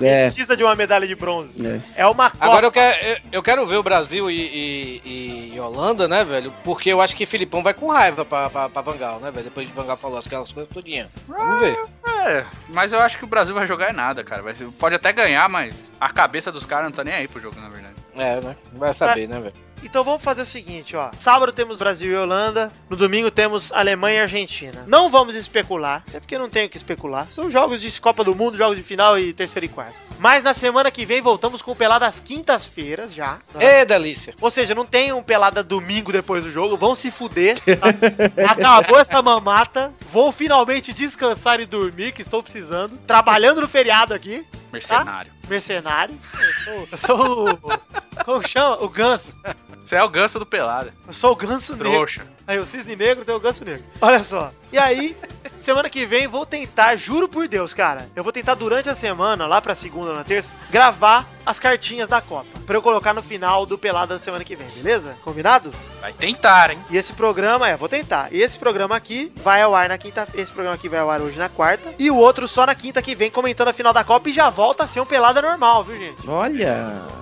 É, 0.00 0.24
Precisa 0.26 0.56
de 0.56 0.64
uma 0.64 0.74
medalha 0.74 1.06
de 1.06 1.14
bronze. 1.14 1.64
é. 1.66 1.80
É 2.02 2.06
uma 2.06 2.30
Copa. 2.30 2.44
Agora 2.44 2.66
eu 2.66 2.72
quero, 2.72 3.06
eu, 3.06 3.16
eu 3.32 3.42
quero 3.42 3.66
ver 3.66 3.76
o 3.76 3.82
Brasil 3.82 4.30
e, 4.30 5.00
e- 5.04 5.52
e 5.54 5.60
Holanda, 5.60 6.08
né, 6.08 6.24
velho? 6.24 6.52
Porque 6.64 6.90
eu 6.90 7.00
acho 7.00 7.14
que 7.14 7.24
Filipão 7.26 7.62
vai 7.62 7.72
com 7.74 7.86
raiva 7.88 8.24
pra, 8.24 8.50
pra, 8.50 8.68
pra 8.68 8.82
Van 8.82 8.96
Gaal, 8.96 9.20
né, 9.20 9.30
velho? 9.30 9.44
Depois 9.44 9.61
de 9.66 9.72
Van 9.72 9.84
Gaal 9.86 9.96
falou 9.96 10.18
aquelas 10.18 10.50
coisas 10.52 10.72
todinha. 10.72 11.08
Vamos 11.28 11.60
ver. 11.60 11.78
É, 12.24 12.44
mas 12.68 12.92
eu 12.92 13.00
acho 13.00 13.18
que 13.18 13.24
o 13.24 13.28
Brasil 13.28 13.54
vai 13.54 13.66
jogar 13.66 13.90
em 13.90 13.96
nada, 13.96 14.22
cara. 14.22 14.42
Vai 14.42 14.54
ser- 14.54 14.68
pode 14.72 14.94
até 14.94 15.12
ganhar, 15.12 15.48
mas 15.48 15.94
a 16.00 16.08
cabeça 16.10 16.52
dos 16.52 16.64
caras 16.64 16.84
não 16.86 16.92
tá 16.92 17.02
nem 17.04 17.14
aí 17.14 17.26
pro 17.28 17.40
jogo, 17.40 17.60
na 17.60 17.68
verdade. 17.68 17.94
É, 18.14 18.40
né? 18.40 18.56
Vai 18.74 18.92
saber, 18.94 19.28
né, 19.28 19.40
velho? 19.40 19.54
Então 19.82 20.04
vamos 20.04 20.22
fazer 20.22 20.42
o 20.42 20.46
seguinte, 20.46 20.94
ó. 20.94 21.10
Sábado 21.18 21.52
temos 21.52 21.80
Brasil 21.80 22.12
e 22.12 22.16
Holanda. 22.16 22.70
No 22.88 22.96
domingo 22.96 23.32
temos 23.32 23.72
Alemanha 23.72 24.18
e 24.18 24.22
Argentina. 24.22 24.84
Não 24.86 25.10
vamos 25.10 25.34
especular, 25.34 26.04
até 26.08 26.20
porque 26.20 26.38
não 26.38 26.48
tenho 26.48 26.66
o 26.66 26.70
que 26.70 26.76
especular. 26.76 27.26
São 27.32 27.50
jogos 27.50 27.80
de 27.80 28.00
Copa 28.00 28.22
do 28.22 28.32
Mundo, 28.32 28.56
jogos 28.56 28.76
de 28.76 28.84
final 28.84 29.18
e 29.18 29.32
terceiro 29.32 29.66
e 29.66 29.68
quarto. 29.68 29.94
Mas 30.22 30.44
na 30.44 30.54
semana 30.54 30.88
que 30.88 31.04
vem 31.04 31.20
voltamos 31.20 31.60
com 31.60 31.72
o 31.72 31.74
Pelada 31.74 32.06
às 32.06 32.20
quintas-feiras 32.20 33.12
já. 33.12 33.40
Ê, 33.58 33.84
delícia. 33.84 34.32
Ou 34.40 34.52
seja, 34.52 34.72
não 34.72 34.86
tem 34.86 35.12
um 35.12 35.20
Pelada 35.20 35.64
domingo 35.64 36.12
depois 36.12 36.44
do 36.44 36.50
jogo. 36.52 36.76
Vão 36.76 36.94
se 36.94 37.10
fuder. 37.10 37.58
tá? 37.58 37.88
Acabou 38.48 39.00
essa 39.00 39.20
mamata. 39.20 39.92
Vou 40.12 40.30
finalmente 40.30 40.92
descansar 40.92 41.58
e 41.58 41.66
dormir, 41.66 42.12
que 42.12 42.22
estou 42.22 42.40
precisando. 42.40 42.98
Trabalhando 42.98 43.62
no 43.62 43.66
feriado 43.68 44.14
aqui. 44.14 44.46
Mercenário. 44.72 45.32
Mercenário. 45.48 46.14
Eu 46.32 46.54
sou, 46.64 46.88
eu 46.92 46.98
sou 46.98 47.48
o. 47.50 48.24
Como 48.24 48.48
chama? 48.48 48.80
O 48.80 48.88
ganso. 48.88 49.40
Você 49.78 49.96
é 49.96 50.04
o 50.04 50.08
ganso 50.08 50.38
do 50.38 50.46
pelada. 50.46 50.94
Eu 51.04 51.12
sou 51.12 51.32
o 51.32 51.36
ganso 51.36 51.72
negro. 51.72 51.90
Trouxa. 51.90 52.22
Aí 52.46 52.58
o 52.58 52.66
cisne 52.66 52.96
negro 52.96 53.24
tem 53.24 53.34
o 53.34 53.40
ganso 53.40 53.64
negro. 53.64 53.84
Olha 54.00 54.22
só. 54.22 54.52
E 54.72 54.78
aí, 54.78 55.16
semana 55.60 55.90
que 55.90 56.06
vem 56.06 56.26
vou 56.26 56.46
tentar, 56.46 56.96
juro 56.96 57.28
por 57.28 57.46
Deus, 57.46 57.74
cara. 57.74 58.08
Eu 58.14 58.22
vou 58.22 58.32
tentar 58.32 58.54
durante 58.54 58.88
a 58.88 58.94
semana, 58.94 59.46
lá 59.46 59.60
pra 59.60 59.74
segunda 59.74 60.11
ou 60.12 60.18
na 60.18 60.24
terça, 60.24 60.52
gravar 60.70 61.26
as 61.44 61.58
cartinhas 61.58 62.08
da 62.08 62.20
Copa. 62.20 62.46
Pra 62.66 62.76
eu 62.76 62.82
colocar 62.82 63.12
no 63.12 63.22
final 63.22 63.66
do 63.66 63.76
Pelada 63.76 64.14
da 64.16 64.20
semana 64.22 64.44
que 64.44 64.54
vem, 64.54 64.68
beleza? 64.68 65.16
Combinado? 65.24 65.72
Vai 66.00 66.12
tentar, 66.12 66.70
hein? 66.70 66.78
E 66.88 66.96
esse 66.96 67.12
programa, 67.12 67.68
é, 67.68 67.76
vou 67.76 67.88
tentar. 67.88 68.28
E 68.32 68.40
esse 68.40 68.56
programa 68.56 68.94
aqui 68.94 69.32
vai 69.42 69.60
ao 69.62 69.74
ar 69.74 69.88
na 69.88 69.98
quinta 69.98 70.26
Esse 70.34 70.52
programa 70.52 70.76
aqui 70.76 70.88
vai 70.88 71.00
ao 71.00 71.10
ar 71.10 71.20
hoje 71.20 71.36
na 71.38 71.48
quarta. 71.48 71.92
E 71.98 72.10
o 72.10 72.16
outro 72.16 72.46
só 72.46 72.64
na 72.64 72.74
quinta 72.74 73.02
que 73.02 73.14
vem, 73.16 73.30
comentando 73.30 73.68
a 73.68 73.72
final 73.72 73.92
da 73.92 74.04
Copa 74.04 74.28
e 74.28 74.32
já 74.32 74.48
volta 74.50 74.84
a 74.84 74.86
ser 74.86 75.00
um 75.00 75.06
pelada 75.06 75.42
normal, 75.42 75.82
viu, 75.82 75.96
gente? 75.98 76.28
Olha, 76.28 76.64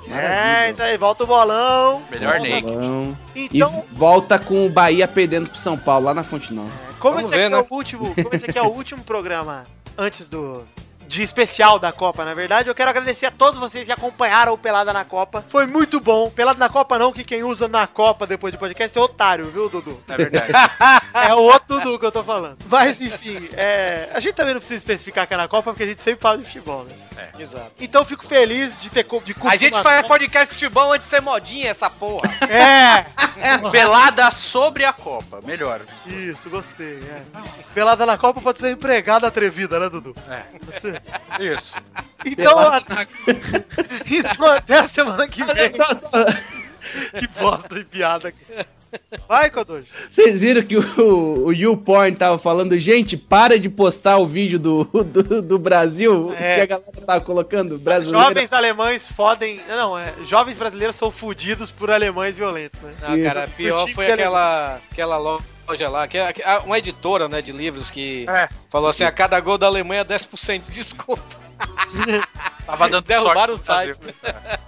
É, 0.07 0.11
maravilha. 0.11 0.71
isso 0.73 0.83
aí, 0.83 0.99
volta 0.99 1.25
o 1.25 1.27
bolão. 1.27 2.03
Melhor 2.11 2.33
Volta- 2.39 2.49
Ney. 2.49 2.63
Bom. 2.63 3.17
E 3.35 3.49
Então, 3.55 3.85
volta 3.91 4.39
com 4.39 4.67
o 4.67 4.71
Bahia 4.71 5.09
perdendo 5.09 5.49
pro 5.49 5.59
São 5.59 5.79
Paulo 5.79 6.05
lá 6.07 6.15
na 6.15 6.23
Fonte 6.23 6.53
Nova. 6.53 6.71
como 6.99 7.15
Vamos 7.15 7.31
esse 7.31 7.35
aqui 7.35 7.49
ver, 7.49 7.57
é 7.57 7.59
né? 7.59 7.67
o 7.69 7.75
último, 7.75 8.15
como 8.15 8.29
esse 8.35 8.45
aqui 8.45 8.59
é 8.59 8.63
o 8.63 8.67
último 8.69 9.03
programa 9.03 9.65
antes 9.97 10.29
do 10.29 10.65
de 11.11 11.25
especial 11.25 11.77
da 11.77 11.91
Copa, 11.91 12.25
na 12.25 12.35
verdade, 12.35 12.69
eu 12.71 12.75
quero 12.75 12.89
agradecer 12.89 13.27
a 13.27 13.31
todos 13.33 13.59
vocês 13.59 13.85
que 13.85 13.91
acompanharam 13.91 14.53
o 14.53 14.59
Pelada 14.59 14.93
na 14.93 15.05
Copa. 15.05 15.45
Foi 15.49 15.67
muito 15.67 15.99
bom. 15.99 16.31
Pelada 16.31 16.57
na 16.57 16.69
Copa 16.69 17.01
não, 17.01 17.13
que 17.13 17.25
quem 17.25 17.43
usa 17.43 17.67
na 17.67 17.85
Copa 17.89 18.29
depois 18.29 18.55
do 18.55 18.59
podcast 18.61 18.97
é 18.97 19.01
otário, 19.01 19.47
viu, 19.47 19.69
Dudu? 19.69 20.01
É 20.09 20.17
verdade. 20.17 20.53
É 21.13 21.35
o 21.35 21.41
outro 21.41 21.81
Dudu 21.81 21.99
que 21.99 22.07
eu 22.07 22.13
tô 22.13 22.23
falando. 22.23 22.57
Mas 22.67 23.01
enfim, 23.01 23.49
é, 23.57 24.09
a 24.15 24.21
gente 24.21 24.35
também 24.35 24.55
não 24.55 24.61
precisa 24.61 24.79
especificar 24.79 25.27
que 25.27 25.35
é 25.35 25.37
na 25.37 25.49
Copa, 25.49 25.73
porque 25.73 25.83
a 25.83 25.87
gente 25.87 26.01
sempre 26.01 26.21
fala 26.21 26.39
de 26.39 26.45
futebol, 26.45 26.85
né? 26.85 26.95
Exato. 27.37 27.73
Então 27.81 28.03
eu 28.03 28.05
fico 28.05 28.25
feliz 28.25 28.81
de 28.81 28.89
ter 28.91 29.05
de 29.25 29.35
A 29.45 29.57
gente 29.57 29.83
faz 29.83 30.03
Copa. 30.03 30.09
podcast 30.09 30.47
de 30.47 30.55
futebol 30.55 30.93
antes 30.93 31.09
de 31.09 31.15
ser 31.17 31.21
modinha, 31.21 31.69
essa 31.71 31.91
porra. 31.91 32.21
É! 32.51 33.07
pelada 33.71 34.31
sobre 34.31 34.85
a 34.85 34.93
Copa. 34.93 35.41
Melhor. 35.45 35.81
Isso, 36.07 36.49
gostei. 36.51 36.99
É. 36.99 37.23
Pelada 37.75 38.05
na 38.07 38.17
Copa 38.19 38.41
pode 38.41 38.59
ser 38.59 38.71
empregada 38.71 39.27
atrevida, 39.27 39.79
né, 39.81 39.89
Dudu? 39.89 40.15
É. 40.29 40.43
Você- 40.79 41.00
Isso. 41.39 41.75
Então, 42.25 42.55
Pelada 42.55 42.85
a- 42.89 43.07
então 44.11 44.47
até 44.47 44.79
a 44.81 44.89
semana 44.89 45.27
que 45.29 45.43
vem. 45.45 45.51
Olha 45.55 45.73
só, 45.73 45.85
só- 45.95 46.09
Que 47.19 47.27
bosta 47.41 47.75
de 47.77 47.85
piada. 47.85 48.33
Vai, 49.29 49.49
Kodoji. 49.51 49.87
Vocês 50.11 50.41
viram 50.41 50.63
que 50.63 50.77
o, 50.77 51.45
o 51.47 51.53
YouPorn 51.53 52.17
tava 52.17 52.37
falando, 52.39 52.77
gente, 52.77 53.17
para 53.17 53.57
de 53.57 53.69
postar 53.69 54.19
o 54.19 54.27
vídeo 54.27 54.59
do, 54.59 54.83
do, 54.85 55.41
do 55.43 55.59
Brasil, 55.61 56.35
É. 56.37 56.57
que 56.57 56.61
a 56.63 56.67
galera 56.67 56.91
tava 57.07 57.21
colocando, 57.21 57.79
brasileiro. 57.79 58.27
Jovens 58.27 58.53
alemães 58.53 59.07
fodem. 59.07 59.61
Não, 59.69 59.97
é. 59.97 60.13
Jovens 60.27 60.59
brasileiros 60.59 60.97
são 60.97 61.13
fudidos 61.13 61.71
por 61.71 61.89
alemães 61.89 62.37
violentos, 62.37 62.81
né? 62.81 62.93
Não, 63.01 63.23
cara, 63.23 63.45
Isso. 63.45 63.55
pior 63.57 63.89
foi 63.91 64.07
que 64.07 64.13
aquela, 64.13 64.81
aquela 64.91 65.17
loja 65.19 65.45
lá, 65.79 66.09
que 66.09 66.19
é 66.19 66.33
que- 66.33 66.43
ah, 66.43 66.61
uma 66.65 66.79
editora, 66.79 67.29
né, 67.29 67.41
de 67.43 67.53
livros 67.53 67.91
que 67.91 68.27
É. 68.29 68.49
falou 68.69 68.91
assim, 68.91 69.05
a 69.05 69.13
cada 69.13 69.39
gol 69.41 69.57
da 69.59 69.67
Alemanha 69.67 70.05
10% 70.05 70.65
de 70.67 70.73
desconto. 70.73 71.39
Tava 72.67 72.89
dando 72.89 73.05
Derrubaram 73.05 73.57
sorte 73.57 73.91
o 73.91 74.05
site. 74.05 74.17
É. 74.23 74.59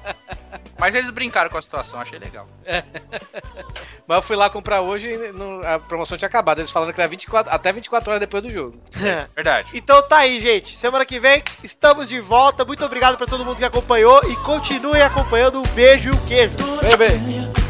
Mas 0.78 0.94
eles 0.96 1.10
brincaram 1.10 1.48
com 1.48 1.56
a 1.56 1.62
situação, 1.62 2.00
achei 2.00 2.18
legal. 2.18 2.46
Mas 4.06 4.16
eu 4.16 4.22
fui 4.22 4.34
lá 4.34 4.50
comprar 4.50 4.80
hoje 4.80 5.08
e 5.08 5.32
não- 5.32 5.60
a 5.64 5.78
promoção 5.78 6.18
tinha 6.18 6.26
acabado. 6.26 6.58
Eles 6.58 6.70
falaram 6.72 6.92
que 6.92 7.00
era 7.00 7.08
24, 7.08 7.52
até 7.54 7.72
24 7.72 8.10
horas 8.10 8.20
depois 8.20 8.42
do 8.42 8.52
jogo. 8.52 8.76
É. 9.00 9.26
Verdade. 9.34 9.68
Então 9.74 10.02
tá 10.02 10.18
aí, 10.18 10.40
gente. 10.40 10.74
Semana 10.76 11.06
que 11.06 11.20
vem 11.20 11.42
estamos 11.62 12.08
de 12.08 12.20
volta. 12.20 12.64
Muito 12.64 12.84
obrigado 12.84 13.16
pra 13.16 13.26
todo 13.26 13.44
mundo 13.44 13.56
que 13.56 13.64
acompanhou 13.64 14.20
e 14.28 14.34
continuem 14.36 15.02
acompanhando. 15.02 15.60
Um 15.60 15.74
beijo 15.74 16.10
e 16.10 16.16
um 16.16 16.26
queijo. 16.26 16.56
Bem, 16.82 16.96
bem. 16.96 17.61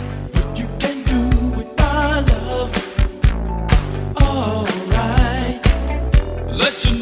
Let 6.55 6.85
you 6.85 7.02